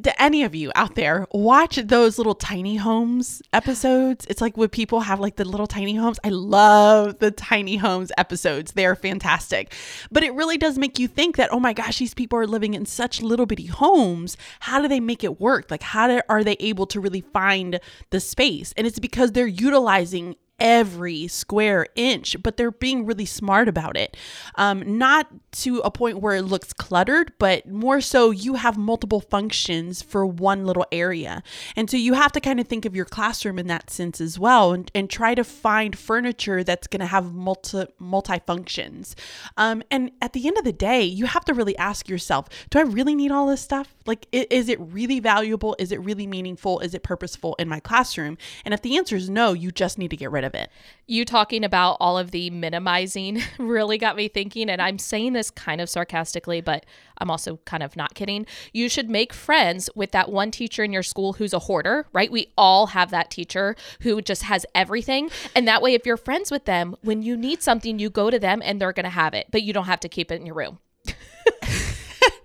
do 0.00 0.10
any 0.18 0.42
of 0.44 0.54
you 0.54 0.72
out 0.74 0.94
there 0.94 1.26
watch 1.32 1.76
those 1.76 2.18
little 2.18 2.34
tiny 2.34 2.76
homes 2.76 3.42
episodes? 3.52 4.26
It's 4.28 4.40
like 4.40 4.56
when 4.56 4.68
people 4.68 5.00
have 5.00 5.20
like 5.20 5.36
the 5.36 5.44
little 5.44 5.66
tiny 5.66 5.94
homes. 5.94 6.18
I 6.24 6.28
love 6.28 7.18
the 7.18 7.30
tiny 7.30 7.76
homes 7.76 8.10
episodes. 8.18 8.72
They're 8.72 8.96
fantastic. 8.96 9.72
But 10.10 10.22
it 10.22 10.34
really 10.34 10.58
does 10.58 10.78
make 10.78 10.98
you 10.98 11.08
think 11.08 11.36
that, 11.36 11.52
oh 11.52 11.60
my 11.60 11.72
gosh, 11.72 11.98
these 11.98 12.14
people 12.14 12.38
are 12.38 12.46
living 12.46 12.74
in 12.74 12.86
such 12.86 13.22
little 13.22 13.46
bitty 13.46 13.66
homes. 13.66 14.36
How 14.60 14.80
do 14.80 14.88
they 14.88 15.00
make 15.00 15.24
it 15.24 15.40
work? 15.40 15.70
Like, 15.70 15.82
how 15.82 16.08
do, 16.08 16.20
are 16.28 16.44
they 16.44 16.56
able 16.60 16.86
to 16.86 17.00
really 17.00 17.22
find 17.32 17.80
the 18.10 18.20
space? 18.20 18.74
And 18.76 18.86
it's 18.86 18.98
because 18.98 19.32
they're 19.32 19.46
utilizing 19.46 20.36
every 20.60 21.26
square 21.26 21.86
inch, 21.94 22.36
but 22.42 22.56
they're 22.56 22.70
being 22.70 23.06
really 23.06 23.26
smart 23.26 23.68
about 23.68 23.96
it. 23.96 24.16
Um, 24.56 24.98
not 24.98 25.28
to 25.52 25.78
a 25.80 25.90
point 25.90 26.20
where 26.20 26.34
it 26.34 26.42
looks 26.42 26.72
cluttered, 26.72 27.32
but 27.38 27.68
more 27.68 28.00
so 28.00 28.30
you 28.30 28.54
have 28.54 28.76
multiple 28.76 29.20
functions 29.20 30.02
for 30.02 30.24
one 30.24 30.64
little 30.64 30.86
area. 30.92 31.42
And 31.76 31.90
so 31.90 31.96
you 31.96 32.14
have 32.14 32.32
to 32.32 32.40
kind 32.40 32.60
of 32.60 32.68
think 32.68 32.84
of 32.84 32.94
your 32.94 33.04
classroom 33.04 33.58
in 33.58 33.66
that 33.68 33.90
sense 33.90 34.20
as 34.20 34.38
well 34.38 34.72
and, 34.72 34.90
and 34.94 35.10
try 35.10 35.34
to 35.34 35.44
find 35.44 35.96
furniture 35.98 36.62
that's 36.62 36.86
going 36.86 37.00
to 37.00 37.06
have 37.06 37.32
multi 37.32 37.86
multi 37.98 38.40
functions. 38.46 39.16
Um, 39.56 39.82
and 39.90 40.12
at 40.20 40.32
the 40.32 40.46
end 40.46 40.58
of 40.58 40.64
the 40.64 40.72
day, 40.72 41.02
you 41.02 41.26
have 41.26 41.44
to 41.46 41.54
really 41.54 41.76
ask 41.78 42.08
yourself, 42.08 42.48
do 42.70 42.78
I 42.78 42.82
really 42.82 43.14
need 43.14 43.32
all 43.32 43.46
this 43.46 43.60
stuff? 43.60 43.94
Like, 44.06 44.26
is 44.32 44.68
it 44.68 44.78
really 44.80 45.20
valuable? 45.20 45.74
Is 45.78 45.90
it 45.92 46.00
really 46.00 46.26
meaningful? 46.26 46.80
Is 46.80 46.94
it 46.94 47.02
purposeful 47.02 47.54
in 47.58 47.68
my 47.68 47.80
classroom? 47.80 48.36
And 48.64 48.74
if 48.74 48.82
the 48.82 48.96
answer 48.96 49.16
is 49.16 49.30
no, 49.30 49.52
you 49.52 49.70
just 49.70 49.98
need 49.98 50.10
to 50.10 50.16
get 50.16 50.30
rid 50.30 50.43
of 50.44 50.54
it. 50.54 50.70
You 51.06 51.24
talking 51.24 51.64
about 51.64 51.96
all 52.00 52.16
of 52.16 52.30
the 52.30 52.50
minimizing 52.50 53.42
really 53.58 53.98
got 53.98 54.16
me 54.16 54.28
thinking, 54.28 54.70
and 54.70 54.80
I'm 54.80 54.98
saying 54.98 55.32
this 55.32 55.50
kind 55.50 55.80
of 55.80 55.90
sarcastically, 55.90 56.60
but 56.60 56.86
I'm 57.18 57.30
also 57.30 57.58
kind 57.64 57.82
of 57.82 57.96
not 57.96 58.14
kidding. 58.14 58.46
You 58.72 58.88
should 58.88 59.10
make 59.10 59.32
friends 59.32 59.90
with 59.94 60.12
that 60.12 60.30
one 60.30 60.50
teacher 60.50 60.84
in 60.84 60.92
your 60.92 61.02
school 61.02 61.34
who's 61.34 61.52
a 61.52 61.60
hoarder, 61.60 62.06
right? 62.12 62.30
We 62.30 62.52
all 62.56 62.88
have 62.88 63.10
that 63.10 63.30
teacher 63.30 63.76
who 64.00 64.20
just 64.22 64.44
has 64.44 64.64
everything. 64.74 65.30
And 65.54 65.66
that 65.68 65.82
way, 65.82 65.94
if 65.94 66.06
you're 66.06 66.16
friends 66.16 66.50
with 66.50 66.64
them, 66.64 66.96
when 67.02 67.22
you 67.22 67.36
need 67.36 67.62
something, 67.62 67.98
you 67.98 68.10
go 68.10 68.30
to 68.30 68.38
them 68.38 68.62
and 68.64 68.80
they're 68.80 68.92
going 68.92 69.04
to 69.04 69.10
have 69.10 69.34
it, 69.34 69.48
but 69.50 69.62
you 69.62 69.72
don't 69.72 69.86
have 69.86 70.00
to 70.00 70.08
keep 70.08 70.30
it 70.30 70.40
in 70.40 70.46
your 70.46 70.56
room. 70.56 70.78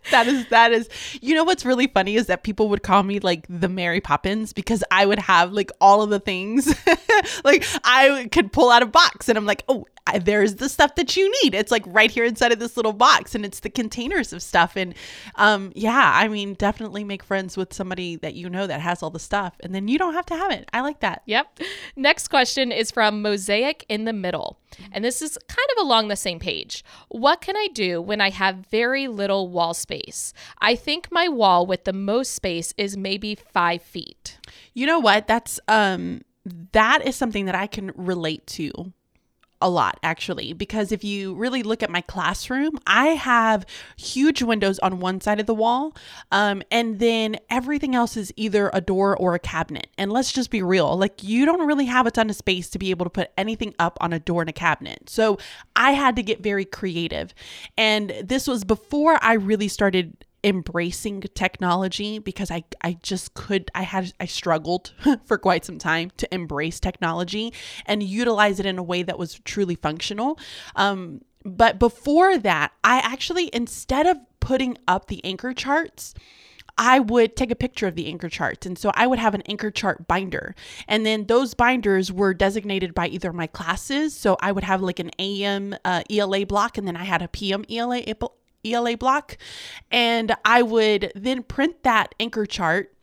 that 0.12 0.28
is 0.28 0.48
that 0.48 0.72
is 0.72 0.90
you 1.22 1.36
know 1.36 1.44
what's 1.44 1.66
really 1.66 1.88
funny 1.88 2.16
is 2.16 2.28
that 2.28 2.44
people 2.44 2.70
would 2.70 2.84
call 2.84 3.04
me 3.04 3.20
like 3.20 3.46
the 3.50 3.70
Mary 3.70 4.02
Poppins 4.02 4.54
because 4.54 4.84
I 4.92 5.06
would 5.06 5.20
have 5.20 5.52
like 5.54 5.72
all 5.80 6.02
of 6.02 6.10
the 6.10 6.20
things 6.20 6.68
like 7.44 7.66
I 7.84 8.28
could 8.32 8.52
pull 8.52 8.70
out 8.70 8.84
a 8.84 8.88
box 8.88 9.30
and 9.30 9.38
I'm 9.38 9.46
like 9.46 9.64
oh 9.68 9.86
there's 10.18 10.56
the 10.56 10.70
stuff 10.70 10.96
that 10.96 11.16
you 11.16 11.32
need. 11.44 11.54
It's 11.54 11.72
like 11.72 11.84
right 11.86 12.10
here 12.10 12.26
inside 12.26 12.52
of 12.52 12.60
this 12.60 12.78
little 12.78 12.94
box 12.94 13.36
and 13.36 13.46
it's 13.46 13.60
the 13.60 13.70
containers 13.70 14.34
of 14.34 14.42
stuff. 14.42 14.76
And 14.76 14.96
um, 15.36 15.72
yeah, 15.76 16.12
I 16.16 16.28
mean, 16.28 16.56
definitely 16.56 17.04
make 17.04 17.24
friends 17.24 17.58
with 17.58 17.74
somebody 17.74 18.16
that 18.18 18.34
you 18.34 18.50
know 18.50 18.66
that 18.68 18.82
has 18.82 19.04
all 19.04 19.10
the 19.10 19.20
stuff 19.20 19.56
and 19.60 19.76
then 19.76 19.88
you 19.88 19.98
don't 19.98 20.14
have 20.14 20.26
to 20.28 20.36
have 20.36 20.52
it. 20.52 20.70
I 20.74 20.82
like 20.82 21.02
that. 21.02 21.22
Yep. 21.26 21.60
Next 21.96 22.30
question 22.30 22.72
is 22.72 22.92
from 22.92 23.22
Mosaic 23.22 23.86
in 23.90 24.06
the 24.06 24.14
Middle. 24.14 24.58
And 24.92 25.04
this 25.04 25.22
is 25.22 25.38
kind 25.48 25.68
of 25.78 25.86
along 25.86 26.08
the 26.08 26.16
same 26.16 26.40
page. 26.40 26.84
What 27.10 27.42
can 27.42 27.58
I 27.58 27.68
do 27.74 28.02
when 28.02 28.22
I 28.22 28.30
have 28.30 28.68
very 28.70 29.08
little 29.08 29.50
wall 29.50 29.74
space? 29.74 29.99
I 30.60 30.76
think 30.76 31.12
my 31.12 31.28
wall 31.28 31.66
with 31.66 31.84
the 31.84 31.94
most 31.94 32.34
space 32.34 32.74
is 32.78 32.98
maybe 32.98 33.36
five 33.36 33.82
feet. 33.82 34.38
You 34.74 34.86
know 34.86 35.00
what? 35.00 35.28
That's, 35.28 35.60
um, 35.68 36.22
that 36.72 37.06
is 37.06 37.16
something 37.16 37.46
that 37.46 37.56
I 37.56 37.68
can 37.68 37.92
relate 37.96 38.48
to 38.48 38.94
a 39.62 39.70
lot 39.70 40.00
actually 40.04 40.54
because 40.54 40.92
if 40.92 41.04
you 41.04 41.34
really 41.36 41.64
look 41.64 41.84
at 41.84 41.90
my 41.90 42.02
classroom 42.02 42.78
i 42.88 43.08
have 43.08 43.66
huge 43.98 44.42
windows 44.42 44.80
on 44.80 45.00
one 45.00 45.20
side 45.20 45.40
of 45.40 45.46
the 45.46 45.54
wall 45.54 45.94
um, 46.32 46.62
and 46.72 47.00
then 47.00 47.38
everything 47.50 47.96
else 47.96 48.16
is 48.16 48.34
either 48.36 48.70
a 48.74 48.82
door 48.82 49.16
or 49.18 49.36
a 49.36 49.40
cabinet. 49.40 49.88
And 49.98 50.12
let's 50.12 50.32
just 50.32 50.50
be 50.52 50.62
real 50.62 50.98
like 50.98 51.24
you 51.24 51.46
don't 51.46 51.66
really 51.66 51.86
have 51.86 52.06
a 52.06 52.12
ton 52.12 52.30
of 52.30 52.36
space 52.36 52.70
to 52.70 52.80
be 52.80 52.92
able 52.92 53.06
to 53.06 53.10
put 53.10 53.32
anything 53.38 53.74
up 53.80 53.98
on 54.02 54.14
a 54.14 54.20
door 54.20 54.42
and 54.42 54.50
a 54.50 54.54
cabinet. 54.54 55.10
So 55.10 55.38
i 55.76 55.92
had 55.92 56.16
to 56.16 56.24
get 56.24 56.42
very 56.42 56.66
creative. 56.66 57.34
And 57.78 58.14
this 58.24 58.48
was 58.48 58.64
before 58.64 59.18
i 59.22 59.34
really 59.34 59.68
started 59.68 60.26
embracing 60.44 61.22
technology 61.34 62.20
because 62.20 62.52
I 62.52 62.64
I 62.82 62.98
just 63.02 63.34
could 63.34 63.70
I 63.76 63.84
had 63.84 64.14
I 64.20 64.26
struggled 64.26 64.94
for 65.26 65.38
quite 65.38 65.66
some 65.66 65.78
time 65.78 66.12
to 66.18 66.34
embrace 66.34 66.80
technology 66.80 67.54
and 67.86 68.02
utilize 68.02 68.60
it 68.60 68.66
in 68.66 68.78
a 68.78 68.84
way 68.84 69.04
that 69.04 69.20
was 69.20 69.40
truly 69.44 69.76
functional. 69.76 70.40
Um, 70.76 71.22
but 71.46 71.80
before 71.80 72.38
that, 72.38 72.72
I 72.84 73.00
actually 73.00 73.50
instead 73.54 74.08
of 74.08 74.18
putting 74.40 74.78
up 74.88 75.08
the 75.08 75.24
anchor 75.26 75.54
charts, 75.54 76.14
I 76.80 77.00
would 77.00 77.36
take 77.36 77.52
a 77.52 77.56
picture 77.56 77.88
of 77.88 77.96
the 77.96 78.08
anchor 78.08 78.30
charts. 78.30 78.66
And 78.66 78.80
so 78.80 78.92
I 78.96 79.06
would 79.06 79.20
have 79.20 79.36
an 79.36 79.42
anchor 79.44 79.70
chart 79.70 80.08
binder. 80.08 80.56
And 80.88 81.06
then 81.06 81.26
those 81.26 81.54
binders 81.54 82.10
were 82.10 82.34
designated 82.34 82.94
by 82.94 83.08
either 83.08 83.34
my 83.34 83.48
classes. 83.48 84.16
So 84.16 84.38
I 84.40 84.54
would 84.54 84.64
have 84.64 84.82
like 84.82 85.00
an 85.00 85.12
AM 85.20 85.76
uh, 85.84 86.04
ELA 86.10 86.46
block, 86.46 86.78
and 86.78 86.88
then 86.88 86.96
I 86.96 87.04
had 87.04 87.22
a 87.22 87.28
PM 87.28 87.66
ELA, 87.70 88.02
ELA 88.66 88.98
block. 88.98 89.38
And 89.92 90.36
I 90.46 90.62
would 90.62 91.12
then 91.16 91.44
print 91.44 91.84
that 91.84 92.16
anchor 92.20 92.46
chart 92.46 92.94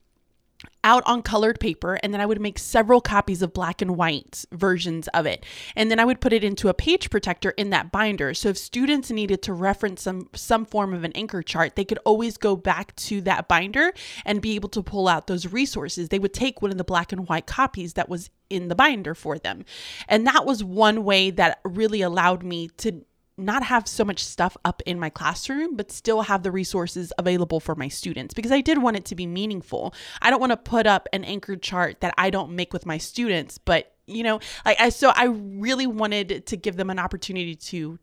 out 0.85 1.03
on 1.05 1.21
colored 1.21 1.59
paper 1.59 1.99
and 2.03 2.15
then 2.15 2.21
I 2.21 2.27
would 2.27 2.41
make 2.41 2.59
several 2.59 3.01
copies 3.01 3.43
of 3.43 3.53
black 3.53 3.83
and 3.83 3.97
white 3.97 4.45
versions 4.53 5.09
of 5.09 5.27
it. 5.27 5.45
And 5.75 5.91
then 5.91 5.99
I 5.99 6.05
would 6.05 6.21
put 6.21 6.33
it 6.33 6.45
into 6.45 6.69
a 6.69 6.75
page 6.75 7.11
protector 7.11 7.51
in 7.51 7.71
that 7.71 7.91
binder. 7.91 8.35
So 8.35 8.51
if 8.51 8.59
students 8.59 9.11
needed 9.11 9.43
to 9.43 9.53
reference 9.53 10.03
some 10.03 10.29
some 10.35 10.65
form 10.65 10.95
of 10.95 11.05
an 11.05 11.13
anchor 11.15 11.43
chart, 11.43 11.77
they 11.77 11.85
could 11.85 11.99
always 12.05 12.37
go 12.37 12.57
back 12.57 12.95
to 12.97 13.21
that 13.23 13.49
binder 13.49 13.93
and 14.25 14.41
be 14.41 14.55
able 14.55 14.69
to 14.71 14.83
pull 14.83 15.09
out 15.09 15.27
those 15.27 15.53
resources. 15.53 16.09
They 16.09 16.19
would 16.19 16.35
take 16.35 16.63
one 16.63 16.71
of 16.71 16.79
the 16.79 16.85
black 16.85 17.13
and 17.13 17.29
white 17.29 17.47
copies 17.47 17.95
that 17.95 18.09
was 18.09 18.31
in 18.49 18.69
the 18.69 18.75
binder 18.77 19.15
for 19.15 19.39
them. 19.39 19.65
And 20.09 20.27
that 20.27 20.47
was 20.47 20.63
one 20.63 21.05
way 21.05 21.31
that 21.31 21.61
really 21.65 22.01
allowed 22.01 22.45
me 22.45 22.69
to 22.79 23.05
not 23.39 23.63
have 23.65 23.87
so 23.87 24.05
much 24.05 24.25
stuff 24.25 24.57
up 24.65 24.83
in 24.87 24.99
my 24.99 25.11
classroom, 25.11 25.77
but 25.77 25.93
still 25.93 26.23
have 26.23 26.43
the 26.43 26.51
resources 26.51 27.13
available 27.19 27.61
for 27.61 27.75
my 27.75 27.89
students 27.89 28.33
because 28.33 28.53
I 28.53 28.61
did 28.61 28.79
want 28.79 28.97
it 28.97 29.05
to 29.07 29.15
be 29.15 29.27
meaningful. 29.27 29.95
I 30.23 30.31
don't 30.31 30.41
want 30.41 30.53
to 30.53 30.57
put 30.57 30.87
up 30.87 31.09
an 31.13 31.25
anchored 31.25 31.63
chart 31.63 32.01
that 32.01 32.15
I 32.17 32.31
don't 32.31 32.53
make 32.53 32.73
with 32.73 32.87
my 32.87 32.99
students, 32.99 33.59
but 33.59 33.93
you 34.07 34.23
know, 34.23 34.41
like 34.65 34.81
I 34.81 34.89
so 34.89 35.13
I 35.15 35.27
really 35.27 35.87
wanted 35.87 36.47
to 36.47 36.57
give 36.57 36.77
them 36.77 36.91
an 36.91 36.99
opportunity 36.99 37.57
to 37.57 37.99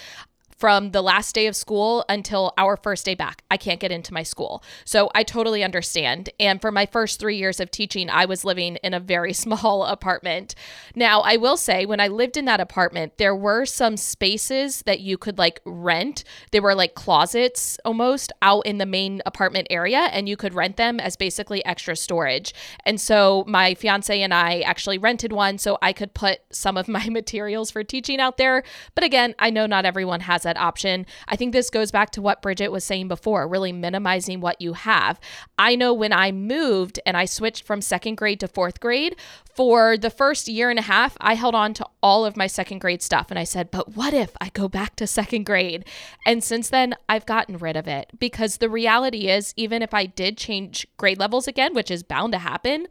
from 0.61 0.91
the 0.91 1.01
last 1.01 1.33
day 1.33 1.47
of 1.47 1.55
school 1.55 2.05
until 2.07 2.53
our 2.55 2.77
first 2.77 3.03
day 3.03 3.15
back. 3.15 3.43
I 3.49 3.57
can't 3.57 3.79
get 3.79 3.91
into 3.91 4.13
my 4.13 4.21
school. 4.21 4.63
So 4.85 5.09
I 5.15 5.23
totally 5.23 5.63
understand. 5.63 6.29
And 6.39 6.61
for 6.61 6.71
my 6.71 6.85
first 6.85 7.19
three 7.19 7.35
years 7.35 7.59
of 7.59 7.71
teaching, 7.71 8.11
I 8.11 8.25
was 8.25 8.45
living 8.45 8.75
in 8.83 8.93
a 8.93 8.99
very 8.99 9.33
small 9.43 9.83
apartment. 9.83 10.53
Now, 10.95 11.21
I 11.21 11.37
will 11.37 11.57
say, 11.57 11.87
when 11.87 11.99
I 11.99 12.09
lived 12.09 12.37
in 12.37 12.45
that 12.45 12.59
apartment, 12.59 13.17
there 13.17 13.35
were 13.35 13.65
some 13.65 13.97
spaces 13.97 14.83
that 14.83 14.99
you 14.99 15.17
could 15.17 15.39
like 15.39 15.61
rent. 15.65 16.23
They 16.51 16.59
were 16.59 16.75
like 16.75 16.93
closets 16.93 17.79
almost 17.83 18.31
out 18.43 18.63
in 18.67 18.77
the 18.77 18.85
main 18.85 19.23
apartment 19.25 19.65
area, 19.71 20.09
and 20.11 20.29
you 20.29 20.37
could 20.37 20.53
rent 20.53 20.77
them 20.77 20.99
as 20.99 21.15
basically 21.15 21.65
extra 21.65 21.95
storage. 21.95 22.53
And 22.85 23.01
so 23.01 23.45
my 23.47 23.73
fiance 23.73 24.21
and 24.21 24.31
I 24.31 24.59
actually 24.59 24.99
rented 24.99 25.33
one 25.33 25.57
so 25.57 25.79
I 25.81 25.91
could 25.91 26.13
put 26.13 26.41
some 26.51 26.77
of 26.77 26.87
my 26.99 27.09
materials 27.09 27.71
for 27.71 27.83
teaching 27.83 28.19
out 28.19 28.37
there. 28.37 28.61
But 28.93 29.03
again, 29.03 29.33
I 29.39 29.49
know 29.49 29.65
not 29.65 29.85
everyone 29.85 30.19
has 30.19 30.45
option. 30.57 31.05
I 31.27 31.35
think 31.35 31.53
this 31.53 31.69
goes 31.69 31.91
back 31.91 32.11
to 32.11 32.21
what 32.21 32.41
Bridget 32.41 32.69
was 32.69 32.83
saying 32.83 33.07
before, 33.07 33.47
really 33.47 33.71
minimizing 33.71 34.41
what 34.41 34.61
you 34.61 34.73
have. 34.73 35.19
I 35.57 35.75
know 35.75 35.93
when 35.93 36.13
I 36.13 36.31
moved 36.31 36.99
and 37.05 37.15
I 37.17 37.25
switched 37.25 37.63
from 37.63 37.81
second 37.81 38.15
grade 38.15 38.39
to 38.41 38.47
fourth 38.47 38.79
grade, 38.79 39.15
for 39.55 39.97
the 39.97 40.09
first 40.09 40.47
year 40.47 40.69
and 40.69 40.79
a 40.79 40.83
half, 40.83 41.17
I 41.19 41.35
held 41.35 41.55
on 41.55 41.73
to 41.75 41.85
all 42.01 42.25
of 42.25 42.37
my 42.37 42.47
second 42.47 42.79
grade 42.79 43.01
stuff. 43.01 43.27
And 43.29 43.37
I 43.37 43.43
said, 43.43 43.69
but 43.69 43.95
what 43.95 44.13
if 44.13 44.31
I 44.39 44.49
go 44.49 44.67
back 44.67 44.95
to 44.95 45.07
second 45.07 45.45
grade? 45.45 45.85
And 46.25 46.43
since 46.43 46.69
then, 46.69 46.95
I've 47.09 47.25
gotten 47.25 47.57
rid 47.57 47.75
of 47.75 47.87
it 47.87 48.11
because 48.17 48.57
the 48.57 48.69
reality 48.69 49.27
is, 49.27 49.53
even 49.57 49.81
if 49.81 49.93
I 49.93 50.05
did 50.05 50.37
change 50.37 50.87
grade 50.97 51.19
levels 51.19 51.47
again, 51.47 51.73
which 51.73 51.91
is 51.91 52.03
bound 52.03 52.33
to 52.33 52.39
happen, 52.39 52.87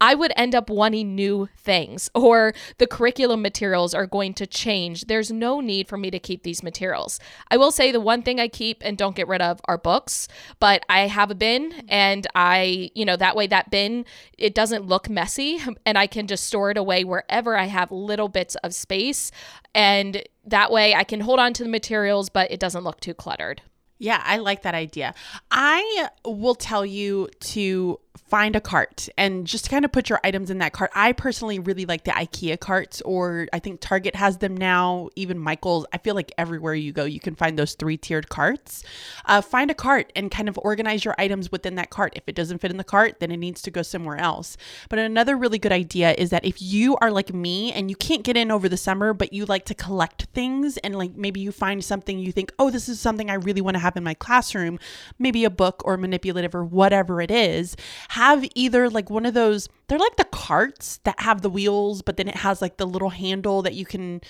I 0.00 0.14
would 0.14 0.32
end 0.36 0.54
up 0.54 0.70
wanting 0.70 1.14
new 1.14 1.48
things 1.56 2.10
or 2.14 2.54
the 2.78 2.86
curriculum 2.86 3.42
materials 3.42 3.94
are 3.94 4.06
going 4.06 4.34
to 4.34 4.46
change. 4.46 5.06
There's 5.06 5.30
no 5.30 5.60
need 5.60 5.88
for 5.88 5.96
me 5.96 6.10
to 6.10 6.18
keep 6.18 6.42
these 6.42 6.62
materials. 6.62 7.20
I 7.50 7.56
will 7.56 7.70
say 7.70 7.92
the 7.92 8.00
one 8.00 8.22
thing 8.22 8.40
I 8.40 8.48
keep 8.48 8.82
and 8.84 8.96
don't 8.96 9.16
get 9.16 9.28
rid 9.28 9.42
of 9.42 9.60
are 9.64 9.78
books, 9.78 10.28
but 10.58 10.84
I 10.88 11.06
have 11.06 11.30
a 11.30 11.34
bin 11.34 11.84
and 11.88 12.26
I, 12.34 12.90
you 12.94 13.04
know, 13.04 13.16
that 13.16 13.36
way 13.36 13.46
that 13.48 13.70
bin 13.70 14.04
it 14.38 14.54
doesn't 14.54 14.86
look 14.86 15.08
messy 15.10 15.60
and 15.86 15.98
I 15.98 16.06
can 16.06 16.26
just 16.26 16.44
store 16.44 16.70
it 16.70 16.76
away 16.76 17.04
wherever 17.04 17.56
I 17.56 17.64
have 17.66 17.90
little 17.90 18.28
bits 18.28 18.54
of 18.56 18.74
space 18.74 19.30
and 19.74 20.22
that 20.46 20.72
way 20.72 20.94
I 20.94 21.04
can 21.04 21.20
hold 21.20 21.38
on 21.38 21.52
to 21.54 21.62
the 21.62 21.68
materials 21.68 22.30
but 22.30 22.50
it 22.50 22.60
doesn't 22.60 22.84
look 22.84 23.00
too 23.00 23.14
cluttered. 23.14 23.62
Yeah, 24.00 24.22
I 24.24 24.38
like 24.38 24.62
that 24.62 24.74
idea. 24.74 25.14
I 25.50 26.08
will 26.24 26.54
tell 26.54 26.86
you 26.86 27.28
to 27.40 28.00
find 28.28 28.54
a 28.54 28.60
cart 28.60 29.08
and 29.18 29.46
just 29.46 29.68
kind 29.68 29.84
of 29.84 29.90
put 29.90 30.08
your 30.08 30.20
items 30.22 30.50
in 30.50 30.58
that 30.58 30.72
cart. 30.72 30.90
I 30.94 31.12
personally 31.12 31.58
really 31.58 31.84
like 31.84 32.04
the 32.04 32.12
IKEA 32.12 32.58
carts, 32.60 33.00
or 33.02 33.48
I 33.52 33.58
think 33.58 33.80
Target 33.80 34.14
has 34.14 34.38
them 34.38 34.56
now, 34.56 35.08
even 35.16 35.38
Michael's. 35.38 35.86
I 35.92 35.98
feel 35.98 36.14
like 36.14 36.32
everywhere 36.38 36.74
you 36.74 36.92
go, 36.92 37.04
you 37.04 37.18
can 37.18 37.34
find 37.34 37.58
those 37.58 37.74
three 37.74 37.96
tiered 37.96 38.28
carts. 38.28 38.84
Uh, 39.24 39.40
find 39.40 39.70
a 39.70 39.74
cart 39.74 40.12
and 40.14 40.30
kind 40.30 40.48
of 40.48 40.58
organize 40.62 41.04
your 41.04 41.14
items 41.18 41.50
within 41.50 41.74
that 41.74 41.90
cart. 41.90 42.12
If 42.14 42.24
it 42.26 42.34
doesn't 42.34 42.58
fit 42.58 42.70
in 42.70 42.76
the 42.76 42.84
cart, 42.84 43.18
then 43.18 43.32
it 43.32 43.38
needs 43.38 43.62
to 43.62 43.70
go 43.70 43.82
somewhere 43.82 44.16
else. 44.16 44.56
But 44.88 45.00
another 45.00 45.36
really 45.36 45.58
good 45.58 45.72
idea 45.72 46.12
is 46.12 46.30
that 46.30 46.44
if 46.44 46.62
you 46.62 46.96
are 46.98 47.10
like 47.10 47.34
me 47.34 47.72
and 47.72 47.90
you 47.90 47.96
can't 47.96 48.22
get 48.22 48.36
in 48.36 48.50
over 48.50 48.68
the 48.68 48.76
summer, 48.76 49.12
but 49.12 49.32
you 49.32 49.44
like 49.44 49.64
to 49.66 49.74
collect 49.74 50.24
things 50.34 50.76
and 50.78 50.96
like 50.96 51.16
maybe 51.16 51.40
you 51.40 51.50
find 51.50 51.84
something 51.84 52.18
you 52.18 52.32
think, 52.32 52.52
oh, 52.58 52.70
this 52.70 52.88
is 52.88 53.00
something 53.00 53.28
I 53.28 53.34
really 53.34 53.60
want 53.60 53.74
to 53.74 53.80
have 53.80 53.96
in 53.96 54.04
my 54.04 54.14
classroom, 54.14 54.78
maybe 55.18 55.44
a 55.44 55.50
book 55.50 55.82
or 55.84 55.96
manipulative 55.96 56.54
or 56.54 56.64
whatever 56.64 57.20
it 57.20 57.30
is 57.30 57.76
have 58.10 58.44
either 58.56 58.90
like 58.90 59.08
one 59.08 59.24
of 59.24 59.34
those, 59.34 59.68
they're 59.86 59.96
like 59.96 60.16
the 60.16 60.24
carts 60.24 60.98
that 61.04 61.20
have 61.20 61.42
the 61.42 61.48
wheels, 61.48 62.02
but 62.02 62.16
then 62.16 62.26
it 62.26 62.34
has 62.34 62.60
like 62.60 62.76
the 62.76 62.86
little 62.86 63.10
handle 63.10 63.62
that 63.62 63.74
you 63.74 63.86
can 63.86 64.20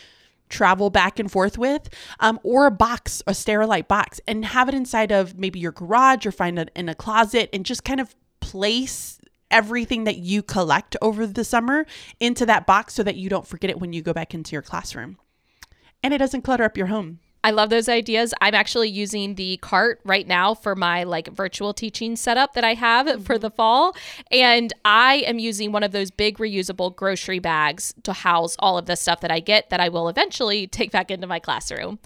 travel 0.51 0.91
back 0.91 1.19
and 1.19 1.33
forth 1.33 1.57
with, 1.57 1.89
um, 2.19 2.39
or 2.43 2.67
a 2.67 2.71
box, 2.71 3.23
a 3.27 3.31
Sterilite 3.31 3.89
box, 3.89 4.21
and 4.29 4.45
have 4.45 4.69
it 4.69 4.75
inside 4.75 5.11
of 5.11 5.39
maybe 5.39 5.59
your 5.59 5.73
garage 5.73 6.27
or 6.27 6.33
find 6.33 6.59
it 6.59 6.71
in 6.77 6.91
a 6.91 6.95
closet 6.95 7.49
and 7.55 7.65
just 7.65 7.83
kind 7.83 8.01
of 8.01 8.15
place 8.41 9.19
everything 9.51 10.05
that 10.05 10.19
you 10.19 10.43
collect 10.43 10.95
over 11.01 11.27
the 11.27 11.43
summer 11.43 11.87
into 12.21 12.45
that 12.45 12.67
box 12.67 12.93
so 12.93 13.03
that 13.03 13.17
you 13.17 13.31
don't 13.31 13.47
forget 13.47 13.71
it 13.71 13.81
when 13.81 13.95
you 13.95 14.03
go 14.03 14.13
back 14.13 14.35
into 14.35 14.53
your 14.53 14.63
classroom. 14.63 15.17
And 16.03 16.13
it 16.13 16.19
doesn't 16.19 16.43
clutter 16.43 16.65
up 16.65 16.77
your 16.77 16.89
home. 16.89 17.21
I 17.43 17.51
love 17.53 17.71
those 17.71 17.89
ideas. 17.89 18.35
I'm 18.41 18.55
actually 18.55 18.91
using 18.91 19.35
the 19.35 19.57
cart 19.59 20.01
right 20.05 20.27
now 20.27 20.55
for 20.55 20.75
my 20.75 21.05
like 21.05 21.29
virtual 21.29 21.73
teaching 21.73 22.17
setup 22.17 22.55
that 22.55 22.65
I 22.65 22.75
have 22.75 23.07
mm-hmm. 23.07 23.23
for 23.23 23.39
the 23.39 23.51
fall. 23.51 23.97
And 24.31 24.73
I 24.85 25.17
am 25.27 25.39
using 25.39 25.73
one 25.73 25.83
of 25.83 25.93
those 25.93 26.11
big 26.11 26.39
reusable 26.39 26.95
grocery 26.95 27.39
bags 27.39 27.95
to 28.03 28.13
house 28.13 28.57
all 28.59 28.77
of 28.77 28.87
the 28.87 28.97
stuff 28.97 29.21
that 29.21 29.31
I 29.31 29.41
get 29.41 29.71
that 29.71 29.81
I 29.81 29.89
will 29.89 30.09
eventually 30.09 30.67
take 30.67 30.91
back 30.91 31.11
into 31.11 31.27
my 31.27 31.39
classroom. 31.39 31.99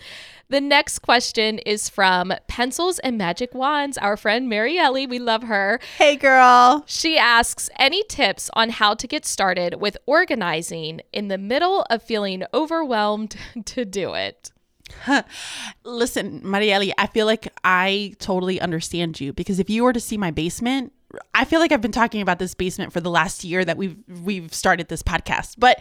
The 0.51 0.61
next 0.61 0.99
question 1.01 1.59
is 1.61 1.89
from 1.89 2.33
Pencils 2.49 2.99
and 2.99 3.17
Magic 3.17 3.55
Wands, 3.55 3.97
our 3.97 4.17
friend 4.17 4.51
Marielle. 4.51 5.09
We 5.09 5.19
love 5.19 5.45
her. 5.45 5.81
Hey, 5.97 6.17
girl. 6.17 6.85
She 6.87 7.17
asks 7.17 7.71
any 7.79 8.05
tips 8.05 8.51
on 8.53 8.69
how 8.69 8.95
to 8.95 9.07
get 9.07 9.25
started 9.25 9.81
with 9.81 9.97
organizing 10.05 11.01
in 11.13 11.29
the 11.29 11.39
middle 11.39 11.87
of 11.89 12.03
feeling 12.03 12.45
overwhelmed 12.53 13.37
to 13.65 13.85
do 13.87 14.13
it? 14.13 14.53
Listen, 15.85 16.41
Marielle, 16.41 16.93
I 16.99 17.07
feel 17.07 17.27
like 17.27 17.53
I 17.65 18.15
totally 18.19 18.61
understand 18.61 19.21
you 19.21 19.33
because 19.33 19.59
if 19.59 19.71
you 19.71 19.85
were 19.85 19.93
to 19.93 20.01
see 20.01 20.17
my 20.17 20.31
basement, 20.31 20.93
I 21.35 21.45
feel 21.45 21.61
like 21.61 21.73
I've 21.73 21.81
been 21.81 21.93
talking 21.93 22.23
about 22.23 22.39
this 22.39 22.55
basement 22.55 22.93
for 22.93 23.01
the 23.01 23.11
last 23.11 23.45
year 23.45 23.65
that 23.65 23.77
we've 23.77 23.97
we've 24.23 24.53
started 24.53 24.89
this 24.89 25.03
podcast. 25.03 25.57
But 25.59 25.81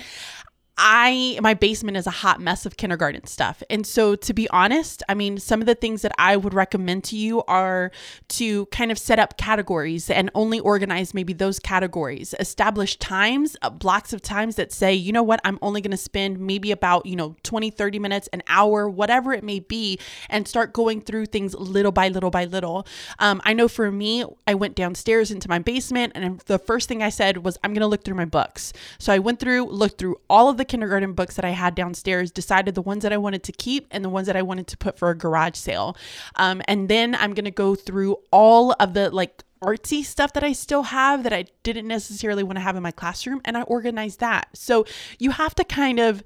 I 0.76 1.38
my 1.42 1.54
basement 1.54 1.98
is 1.98 2.08
a 2.08 2.12
hot 2.12 2.42
mess 2.42 2.66
of 2.66 2.78
kindergarten 2.78 3.28
stuff. 3.28 3.62
And 3.70 3.86
so 3.86 4.16
to 4.16 4.34
be 4.34 4.50
honest, 4.50 5.04
I 5.08 5.14
mean 5.14 5.38
some 5.38 5.62
of 5.62 5.68
the 5.68 5.76
things 5.76 6.02
that 6.02 6.14
I 6.18 6.36
would 6.36 6.54
recommend 6.54 7.04
to 7.06 7.16
you 7.16 7.44
are 7.44 7.92
to 8.30 8.66
kind 8.68 8.92
of 8.92 8.98
set 8.98 9.20
up 9.20 9.38
categories 9.38 10.10
and 10.10 10.32
only 10.34 10.60
organize 10.60 11.14
maybe 11.14 11.32
those 11.34 11.60
categories. 11.60 12.34
Establish 12.40 12.98
times, 12.98 13.56
uh, 13.62 13.70
blocks 13.70 14.14
of 14.14 14.24
times 14.24 14.56
that 14.56 14.72
say, 14.72 14.94
"You 14.96 15.12
know 15.12 15.22
what? 15.22 15.40
I'm 15.44 15.60
only 15.62 15.80
going 15.80 15.92
to 15.92 15.98
spend 15.98 16.40
maybe 16.40 16.72
about, 16.72 17.06
you 17.06 17.16
know, 17.16 17.36
20, 17.44 17.70
30 17.70 18.00
minutes, 18.00 18.28
an 18.34 18.42
hour, 18.48 18.90
whatever 18.90 19.32
it 19.34 19.44
may 19.44 19.60
be, 19.60 20.00
and 20.28 20.48
start 20.48 20.74
going 20.74 21.02
through 21.02 21.28
things 21.28 21.54
little 21.54 21.92
by 21.92 22.08
little 22.08 22.32
by 22.32 22.46
little." 22.46 22.88
Um, 23.20 23.42
I 23.46 23.54
know 23.54 23.68
for 23.68 23.92
me, 23.92 24.26
I 24.48 24.56
went 24.56 24.76
downstairs 24.76 25.30
into 25.30 25.48
my 25.48 25.60
basement 25.60 26.14
and 26.16 26.40
the 26.48 26.58
first 26.58 26.90
thing 26.90 27.04
I 27.04 27.10
said 27.10 27.46
was, 27.46 27.60
"I'm 27.64 27.74
going 27.74 27.82
to 27.82 27.88
look 27.88 28.04
through 28.04 28.16
my 28.16 28.26
books." 28.26 28.74
So 28.98 29.14
I 29.14 29.20
went 29.20 29.40
through, 29.40 29.66
looked 29.66 30.00
through 30.00 30.18
all 30.30 30.50
of 30.50 30.58
the 30.58 30.63
the 30.64 30.70
kindergarten 30.70 31.12
books 31.12 31.36
that 31.36 31.44
I 31.44 31.50
had 31.50 31.76
downstairs, 31.76 32.32
decided 32.32 32.74
the 32.74 32.82
ones 32.82 33.04
that 33.04 33.12
I 33.12 33.18
wanted 33.18 33.44
to 33.44 33.52
keep 33.52 33.88
and 33.92 34.04
the 34.04 34.10
ones 34.10 34.28
that 34.28 34.38
I 34.38 34.42
wanted 34.42 34.68
to 34.68 34.78
put 34.78 34.98
for 34.98 35.10
a 35.10 35.18
garage 35.18 35.58
sale. 35.58 35.98
Um, 36.38 36.62
and 36.68 36.88
then 36.90 37.16
I'm 37.16 37.34
going 37.34 37.46
to 37.46 37.52
go 37.52 37.76
through 37.76 38.18
all 38.32 38.72
of 38.80 38.94
the 38.94 39.10
like 39.10 39.44
artsy 39.62 40.04
stuff 40.04 40.34
that 40.34 40.44
I 40.44 40.52
still 40.52 40.84
have 40.84 41.24
that 41.24 41.34
I 41.34 41.46
didn't 41.64 41.88
necessarily 41.88 42.44
want 42.44 42.58
to 42.58 42.62
have 42.62 42.76
in 42.76 42.84
my 42.84 42.92
classroom 42.92 43.42
and 43.46 43.58
I 43.58 43.62
organize 43.64 44.18
that. 44.18 44.50
So 44.54 44.86
you 45.20 45.32
have 45.32 45.56
to 45.56 45.64
kind 45.64 46.00
of 46.00 46.24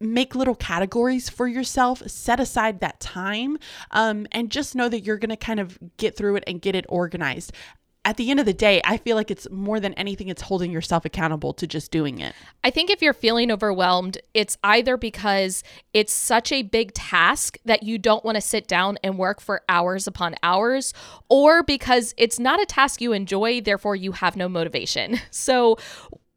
make 0.00 0.34
little 0.34 0.54
categories 0.54 1.28
for 1.28 1.46
yourself, 1.46 2.02
set 2.08 2.38
aside 2.38 2.80
that 2.80 3.00
time, 3.00 3.58
um, 3.90 4.26
and 4.32 4.50
just 4.50 4.74
know 4.74 4.88
that 4.88 5.00
you're 5.00 5.18
going 5.18 5.30
to 5.30 5.36
kind 5.36 5.60
of 5.60 5.78
get 5.96 6.16
through 6.16 6.36
it 6.36 6.44
and 6.46 6.60
get 6.62 6.74
it 6.74 6.86
organized 6.88 7.52
at 8.06 8.16
the 8.16 8.30
end 8.30 8.38
of 8.38 8.46
the 8.46 8.54
day, 8.54 8.80
I 8.84 8.98
feel 8.98 9.16
like 9.16 9.32
it's 9.32 9.50
more 9.50 9.80
than 9.80 9.92
anything, 9.94 10.28
it's 10.28 10.42
holding 10.42 10.70
yourself 10.70 11.04
accountable 11.04 11.52
to 11.54 11.66
just 11.66 11.90
doing 11.90 12.20
it. 12.20 12.36
I 12.62 12.70
think 12.70 12.88
if 12.88 13.02
you're 13.02 13.12
feeling 13.12 13.50
overwhelmed, 13.50 14.18
it's 14.32 14.56
either 14.62 14.96
because 14.96 15.64
it's 15.92 16.12
such 16.12 16.52
a 16.52 16.62
big 16.62 16.94
task 16.94 17.58
that 17.64 17.82
you 17.82 17.98
don't 17.98 18.24
want 18.24 18.36
to 18.36 18.40
sit 18.40 18.68
down 18.68 18.96
and 19.02 19.18
work 19.18 19.40
for 19.40 19.62
hours 19.68 20.06
upon 20.06 20.36
hours, 20.44 20.94
or 21.28 21.64
because 21.64 22.14
it's 22.16 22.38
not 22.38 22.62
a 22.62 22.64
task 22.64 23.00
you 23.00 23.12
enjoy, 23.12 23.60
therefore 23.60 23.96
you 23.96 24.12
have 24.12 24.36
no 24.36 24.48
motivation. 24.48 25.18
So, 25.30 25.76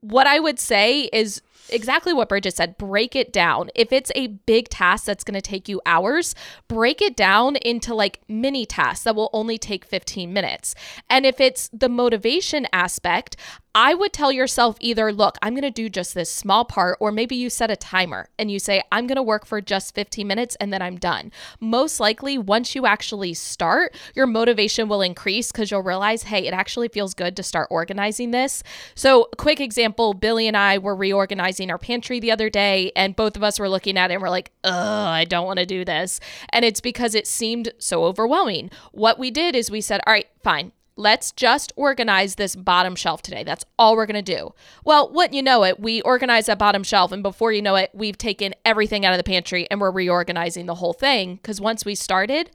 what 0.01 0.27
I 0.27 0.39
would 0.39 0.59
say 0.59 1.09
is 1.13 1.41
exactly 1.69 2.13
what 2.13 2.29
Bridget 2.29 2.55
said 2.55 2.77
break 2.77 3.15
it 3.15 3.31
down. 3.31 3.69
If 3.75 3.91
it's 3.91 4.11
a 4.15 4.27
big 4.27 4.69
task 4.69 5.05
that's 5.05 5.23
going 5.23 5.35
to 5.35 5.41
take 5.41 5.69
you 5.69 5.81
hours, 5.85 6.35
break 6.67 7.01
it 7.01 7.15
down 7.15 7.55
into 7.57 7.93
like 7.93 8.21
mini 8.27 8.65
tasks 8.65 9.03
that 9.03 9.15
will 9.15 9.29
only 9.33 9.57
take 9.57 9.85
15 9.85 10.31
minutes. 10.31 10.75
And 11.09 11.25
if 11.25 11.39
it's 11.39 11.69
the 11.73 11.89
motivation 11.89 12.67
aspect, 12.73 13.35
I 13.75 13.93
would 13.93 14.13
tell 14.13 14.31
yourself 14.31 14.77
either, 14.79 15.13
look, 15.13 15.38
I'm 15.43 15.53
going 15.53 15.61
to 15.61 15.69
do 15.69 15.89
just 15.89 16.15
this 16.15 16.31
small 16.31 16.65
part, 16.65 16.97
or 16.99 17.11
maybe 17.11 17.35
you 17.35 17.51
set 17.51 17.69
a 17.69 17.75
timer 17.75 18.27
and 18.39 18.49
you 18.49 18.57
say, 18.57 18.81
I'm 18.91 19.05
going 19.05 19.17
to 19.17 19.23
work 19.23 19.45
for 19.45 19.61
just 19.61 19.93
15 19.93 20.25
minutes 20.25 20.57
and 20.59 20.73
then 20.73 20.81
I'm 20.81 20.97
done. 20.97 21.31
Most 21.59 21.99
likely, 21.99 22.38
once 22.38 22.73
you 22.73 22.88
actually 22.88 23.35
start, 23.35 23.95
your 24.15 24.25
motivation 24.25 24.89
will 24.89 25.03
increase 25.03 25.51
because 25.51 25.69
you'll 25.69 25.83
realize, 25.83 26.23
hey, 26.23 26.47
it 26.47 26.53
actually 26.53 26.88
feels 26.88 27.13
good 27.13 27.38
to 27.38 27.43
start 27.43 27.67
organizing 27.69 28.31
this. 28.31 28.63
So, 28.95 29.29
quick 29.38 29.62
example 29.62 30.15
Billy 30.15 30.47
and 30.47 30.58
I 30.58 30.79
were 30.79 30.95
reorganizing 30.95 31.59
our 31.67 31.78
pantry 31.78 32.19
the 32.19 32.32
other 32.32 32.50
day, 32.50 32.91
and 32.95 33.15
both 33.15 33.36
of 33.36 33.43
us 33.43 33.60
were 33.60 33.69
looking 33.69 33.98
at 33.98 34.12
it 34.12 34.15
and 34.15 34.22
we're 34.22 34.30
like, 34.30 34.52
ugh, 34.63 34.74
I 34.74 35.26
don't 35.26 35.45
want 35.45 35.60
to 35.60 35.65
do 35.65 35.84
this. 35.84 36.19
And 36.50 36.63
it's 36.63 36.82
because 36.82 37.15
it 37.15 37.28
seemed 37.28 37.74
so 37.80 38.06
overwhelming. 38.06 38.72
What 38.91 39.19
we 39.19 39.32
did 39.32 39.56
is 39.56 39.72
we 39.72 39.82
said, 39.82 40.02
all 40.06 40.13
right, 40.13 40.28
fine. 40.43 40.72
Let's 40.95 41.32
just 41.32 41.72
organize 41.78 42.36
this 42.36 42.58
bottom 42.58 42.95
shelf 42.95 43.22
today. 43.22 43.45
That's 43.45 43.63
all 43.78 43.95
we're 43.95 44.06
going 44.06 44.24
to 44.24 44.34
do. 44.36 44.54
Well, 44.84 45.10
what 45.12 45.34
you 45.34 45.41
know 45.41 45.63
it, 45.63 45.80
we 45.80 46.02
organize 46.02 46.48
that 46.48 46.60
bottom 46.60 46.84
shelf, 46.84 47.13
and 47.13 47.24
before 47.24 47.54
you 47.54 47.62
know 47.62 47.76
it, 47.76 47.89
we've 47.93 48.17
taken 48.17 48.54
everything 48.65 49.06
out 49.06 49.13
of 49.13 49.17
the 49.17 49.24
pantry 49.24 49.65
and 49.72 49.80
we're 49.80 49.91
reorganizing 49.91 50.65
the 50.65 50.76
whole 50.76 50.91
thing. 50.93 51.36
Because 51.36 51.62
once 51.62 51.86
we 51.86 51.95
started, 51.95 52.52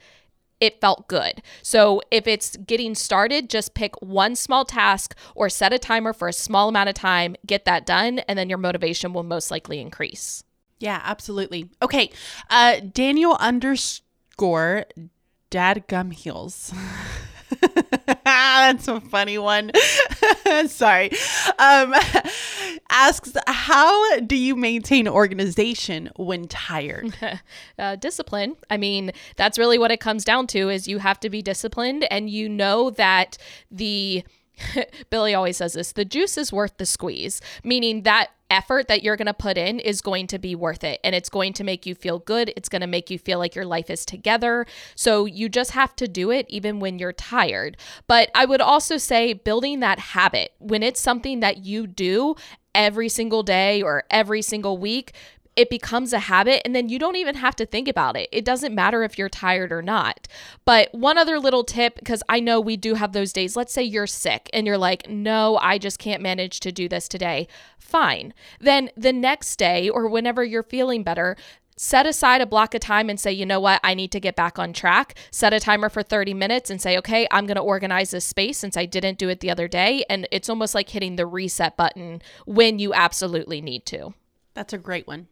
it 0.61 0.81
felt 0.81 1.09
good. 1.09 1.43
So 1.63 2.01
if 2.11 2.27
it's 2.27 2.57
getting 2.57 2.95
started, 2.95 3.51
just 3.51 3.75
pick 3.75 4.01
one 4.01 4.37
small 4.37 4.65
task 4.65 5.17
or 5.35 5.49
set 5.49 5.73
a 5.73 5.79
timer 5.79 6.13
for 6.13 6.29
a 6.29 6.33
small 6.33 6.69
amount 6.69 6.89
of 6.89 6.95
time, 6.95 7.37
get 7.47 7.65
that 7.65 7.87
done, 7.87 8.21
and 8.21 8.39
then 8.39 8.49
your 8.49 8.59
motivation 8.59 9.13
will 9.13 9.23
most 9.23 9.51
likely 9.51 9.81
increase. 9.81 10.45
Yeah, 10.79 11.01
absolutely. 11.05 11.71
Okay. 11.83 12.11
Uh 12.51 12.81
Daniel 12.81 13.37
underscore 13.41 14.87
dad 15.51 15.85
gum 15.89 16.11
heels. 16.11 16.73
That's 18.25 18.89
a 18.89 19.01
funny 19.01 19.39
one. 19.39 19.71
Sorry. 20.67 21.11
Um, 21.59 21.95
asks, 22.91 23.33
how 23.47 24.21
do 24.21 24.37
you 24.37 24.57
maintain 24.57 25.09
organization 25.09 26.11
when 26.17 26.49
tired? 26.49 27.15
uh, 27.79 27.97
discipline. 27.97 28.57
I 28.71 28.77
mean, 28.77 29.13
that's 29.37 29.59
really 29.59 29.79
what 29.79 29.91
it 29.91 30.01
comes 30.01 30.25
down 30.25 30.47
to 30.49 30.69
is 30.71 30.89
you 30.89 30.99
have 30.99 31.21
to 31.21 31.31
be 31.31 31.43
disciplined 31.43 32.07
and 32.11 32.31
you 32.31 32.49
know 32.49 32.91
that 32.91 33.37
the 33.71 34.25
Billy 35.11 35.35
always 35.35 35.57
says 35.57 35.73
this 35.73 35.93
the 35.93 36.05
juice 36.05 36.39
is 36.39 36.53
worth 36.53 36.77
the 36.77 36.87
squeeze, 36.87 37.41
meaning 37.65 38.03
that 38.03 38.31
effort 38.55 38.87
that 38.89 39.03
you're 39.03 39.17
going 39.17 39.27
to 39.27 39.35
put 39.35 39.59
in 39.59 39.81
is 39.81 40.01
going 40.01 40.29
to 40.29 40.39
be 40.39 40.55
worth 40.55 40.85
it 40.85 41.01
and 41.03 41.15
it's 41.15 41.29
going 41.29 41.53
to 41.55 41.65
make 41.65 41.85
you 41.85 41.95
feel 41.95 42.21
good. 42.21 42.53
It's 42.57 42.69
going 42.69 42.81
to 42.81 42.87
make 42.87 43.11
you 43.11 43.19
feel 43.19 43.39
like 43.39 43.55
your 43.57 43.67
life 43.67 43.91
is 43.91 44.07
together. 44.07 44.65
So 44.95 45.27
you 45.27 45.49
just 45.49 45.73
have 45.73 45.97
to 45.97 46.07
do 46.07 46.31
it 46.31 46.47
even 46.49 46.79
when 46.79 46.99
you're 46.99 47.13
tired. 47.13 47.77
But 48.07 48.31
I 48.35 48.45
would 48.45 48.61
also 48.61 48.97
say 48.97 49.33
building 49.33 49.81
that 49.81 49.99
habit 49.99 50.53
when 50.59 50.83
it's 50.85 51.01
something 51.01 51.41
that 51.41 51.65
you 51.65 51.87
do 51.89 52.37
every 52.75 53.09
single 53.09 53.43
day 53.43 53.83
or 53.83 54.05
every 54.11 54.43
single 54.43 54.79
week, 54.79 55.13
it 55.57 55.71
becomes 55.71 56.13
a 56.13 56.19
habit 56.19 56.63
and 56.65 56.75
then 56.75 56.89
you 56.89 56.99
don't 56.99 57.17
even 57.17 57.37
have 57.37 57.57
to 57.57 57.67
think 57.67 57.89
about 57.89 58.17
it. 58.17 58.29
It 58.33 58.45
doesn't 58.45 58.75
matter 58.75 59.03
if 59.03 59.19
you're 59.19 59.29
tired 59.29 59.73
or 59.73 59.83
not. 59.83 60.27
But 60.65 60.93
one 60.93 61.19
other 61.19 61.39
little 61.39 61.65
tip 61.65 61.97
because 61.97 62.23
I 62.29 62.41
know 62.41 62.61
we 62.61 62.77
do 62.77 62.95
have 62.95 63.13
those 63.13 63.33
days. 63.33 63.57
Let's 63.57 63.73
say 63.73 63.83
you're 63.83 64.07
sick 64.07 64.51
and 64.53 64.67
you're 64.67 64.79
like, 64.79 65.09
"No, 65.09 65.59
I 65.59 65.79
just 65.79 65.99
can't 65.99 66.23
manage 66.23 66.61
to 66.61 66.73
do 66.73 66.89
this 66.89 67.09
today." 67.09 67.47
Fine. 67.79 68.35
Then 68.59 68.91
the 68.97 69.13
next 69.13 69.57
day 69.57 69.89
or 69.89 70.09
whenever 70.09 70.43
you're 70.43 70.63
feeling 70.63 71.03
better, 71.03 71.37
set 71.77 72.07
aside 72.07 72.41
a 72.41 72.47
block 72.47 72.75
of 72.75 72.81
time 72.81 73.11
and 73.11 73.19
say, 73.19 73.33
you 73.33 73.47
know 73.47 73.61
what, 73.61 73.81
I 73.83 73.95
need 73.95 74.13
to 74.13 74.21
get 74.21 74.37
back 74.37 74.59
on 74.59 74.73
track. 74.73 75.17
Set 75.31 75.53
a 75.53 75.61
timer 75.61 75.89
for 75.89 76.03
30 76.03 76.35
minutes 76.35 76.71
and 76.71 76.81
say, 76.81 76.97
okay, 76.99 77.27
I'm 77.31 77.47
going 77.47 77.57
to 77.57 77.63
organize 77.63 78.11
this 78.11 78.25
space 78.25 78.59
since 78.59 78.77
I 78.77 78.87
didn't 78.87 79.19
do 79.19 79.29
it 79.29 79.41
the 79.41 79.51
other 79.51 79.69
day. 79.69 80.05
And 80.09 80.29
it's 80.31 80.49
almost 80.49 80.75
like 80.75 80.91
hitting 80.91 81.17
the 81.17 81.27
reset 81.27 81.77
button 81.77 82.23
when 82.47 82.79
you 82.79 82.95
absolutely 82.95 83.61
need 83.61 83.87
to. 83.87 84.15
That's 84.55 84.73
a 84.73 84.79
great 84.79 85.07
one. 85.07 85.29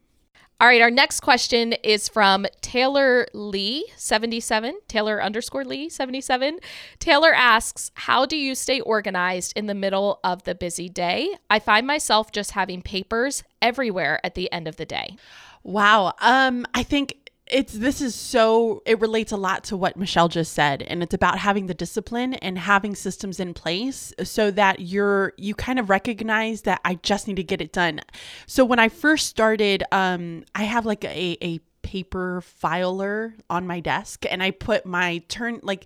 All 0.62 0.68
right, 0.68 0.80
our 0.80 0.92
next 0.92 1.22
question 1.22 1.72
is 1.82 2.08
from 2.08 2.46
Taylor 2.60 3.26
Lee, 3.34 3.84
77, 3.96 4.78
Taylor 4.86 5.20
underscore 5.20 5.64
Lee, 5.64 5.88
77. 5.88 6.60
Taylor 7.00 7.34
asks, 7.34 7.90
How 7.94 8.26
do 8.26 8.36
you 8.36 8.54
stay 8.54 8.78
organized 8.78 9.54
in 9.56 9.66
the 9.66 9.74
middle 9.74 10.20
of 10.22 10.44
the 10.44 10.54
busy 10.54 10.88
day? 10.88 11.34
I 11.50 11.58
find 11.58 11.84
myself 11.84 12.30
just 12.30 12.52
having 12.52 12.80
papers 12.80 13.42
everywhere 13.60 14.20
at 14.22 14.36
the 14.36 14.52
end 14.52 14.68
of 14.68 14.76
the 14.76 14.86
day. 14.86 15.16
Wow. 15.64 16.14
Um, 16.20 16.64
I 16.74 16.84
think 16.84 17.16
it's 17.52 17.74
this 17.74 18.00
is 18.00 18.14
so 18.14 18.82
it 18.86 19.00
relates 19.00 19.30
a 19.30 19.36
lot 19.36 19.64
to 19.64 19.76
what 19.76 19.96
Michelle 19.96 20.28
just 20.28 20.52
said 20.52 20.82
and 20.82 21.02
it's 21.02 21.14
about 21.14 21.38
having 21.38 21.66
the 21.66 21.74
discipline 21.74 22.34
and 22.34 22.58
having 22.58 22.94
systems 22.94 23.38
in 23.38 23.54
place 23.54 24.12
so 24.24 24.50
that 24.50 24.80
you're 24.80 25.32
you 25.36 25.54
kind 25.54 25.78
of 25.78 25.90
recognize 25.90 26.62
that 26.62 26.80
I 26.84 26.96
just 26.96 27.28
need 27.28 27.36
to 27.36 27.44
get 27.44 27.60
it 27.60 27.72
done. 27.72 28.00
So 28.46 28.64
when 28.64 28.78
I 28.78 28.88
first 28.88 29.28
started 29.28 29.84
um 29.92 30.44
I 30.54 30.64
have 30.64 30.86
like 30.86 31.04
a 31.04 31.36
a 31.42 31.60
paper 31.92 32.40
filer 32.40 33.34
on 33.50 33.66
my 33.66 33.78
desk 33.78 34.24
and 34.30 34.42
I 34.42 34.50
put 34.50 34.86
my 34.86 35.18
turn 35.28 35.60
like 35.62 35.84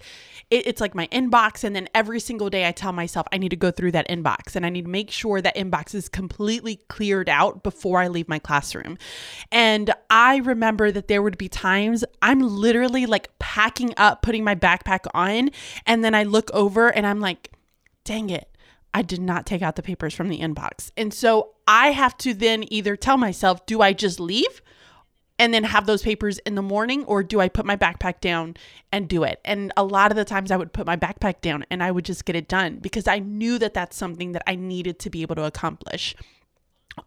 it, 0.52 0.64
it's 0.64 0.80
like 0.80 0.94
my 0.94 1.08
inbox 1.08 1.64
and 1.64 1.74
then 1.74 1.88
every 1.96 2.20
single 2.20 2.48
day 2.48 2.68
I 2.68 2.70
tell 2.70 2.92
myself 2.92 3.26
I 3.32 3.38
need 3.38 3.48
to 3.48 3.56
go 3.56 3.72
through 3.72 3.90
that 3.90 4.08
inbox 4.08 4.54
and 4.54 4.64
I 4.64 4.68
need 4.68 4.84
to 4.84 4.88
make 4.88 5.10
sure 5.10 5.40
that 5.40 5.56
inbox 5.56 5.96
is 5.96 6.08
completely 6.08 6.76
cleared 6.86 7.28
out 7.28 7.64
before 7.64 7.98
I 7.98 8.06
leave 8.06 8.28
my 8.28 8.38
classroom. 8.38 8.98
And 9.50 9.92
I 10.08 10.36
remember 10.36 10.92
that 10.92 11.08
there 11.08 11.22
would 11.22 11.38
be 11.38 11.48
times 11.48 12.04
I'm 12.22 12.38
literally 12.38 13.06
like 13.06 13.36
packing 13.40 13.92
up, 13.96 14.22
putting 14.22 14.44
my 14.44 14.54
backpack 14.54 15.06
on, 15.12 15.50
and 15.86 16.04
then 16.04 16.14
I 16.14 16.22
look 16.22 16.52
over 16.52 16.88
and 16.88 17.04
I'm 17.04 17.18
like, 17.18 17.50
dang 18.04 18.30
it. 18.30 18.48
I 18.94 19.02
did 19.02 19.20
not 19.20 19.44
take 19.44 19.60
out 19.60 19.74
the 19.74 19.82
papers 19.82 20.14
from 20.14 20.28
the 20.28 20.38
inbox. 20.38 20.92
And 20.96 21.12
so 21.12 21.54
I 21.66 21.90
have 21.90 22.16
to 22.18 22.32
then 22.32 22.64
either 22.72 22.94
tell 22.94 23.16
myself, 23.16 23.66
do 23.66 23.82
I 23.82 23.92
just 23.92 24.20
leave 24.20 24.62
and 25.38 25.52
then 25.52 25.64
have 25.64 25.86
those 25.86 26.02
papers 26.02 26.38
in 26.38 26.54
the 26.54 26.62
morning 26.62 27.04
or 27.04 27.22
do 27.22 27.40
I 27.40 27.48
put 27.48 27.66
my 27.66 27.76
backpack 27.76 28.20
down 28.20 28.56
and 28.90 29.08
do 29.08 29.22
it? 29.22 29.40
And 29.44 29.72
a 29.76 29.84
lot 29.84 30.10
of 30.10 30.16
the 30.16 30.24
times 30.24 30.50
I 30.50 30.56
would 30.56 30.72
put 30.72 30.86
my 30.86 30.96
backpack 30.96 31.40
down 31.40 31.64
and 31.70 31.82
I 31.82 31.90
would 31.90 32.04
just 32.04 32.24
get 32.24 32.36
it 32.36 32.48
done 32.48 32.76
because 32.76 33.06
I 33.06 33.18
knew 33.18 33.58
that 33.58 33.74
that's 33.74 33.96
something 33.96 34.32
that 34.32 34.42
I 34.46 34.54
needed 34.54 34.98
to 35.00 35.10
be 35.10 35.22
able 35.22 35.34
to 35.36 35.44
accomplish 35.44 36.14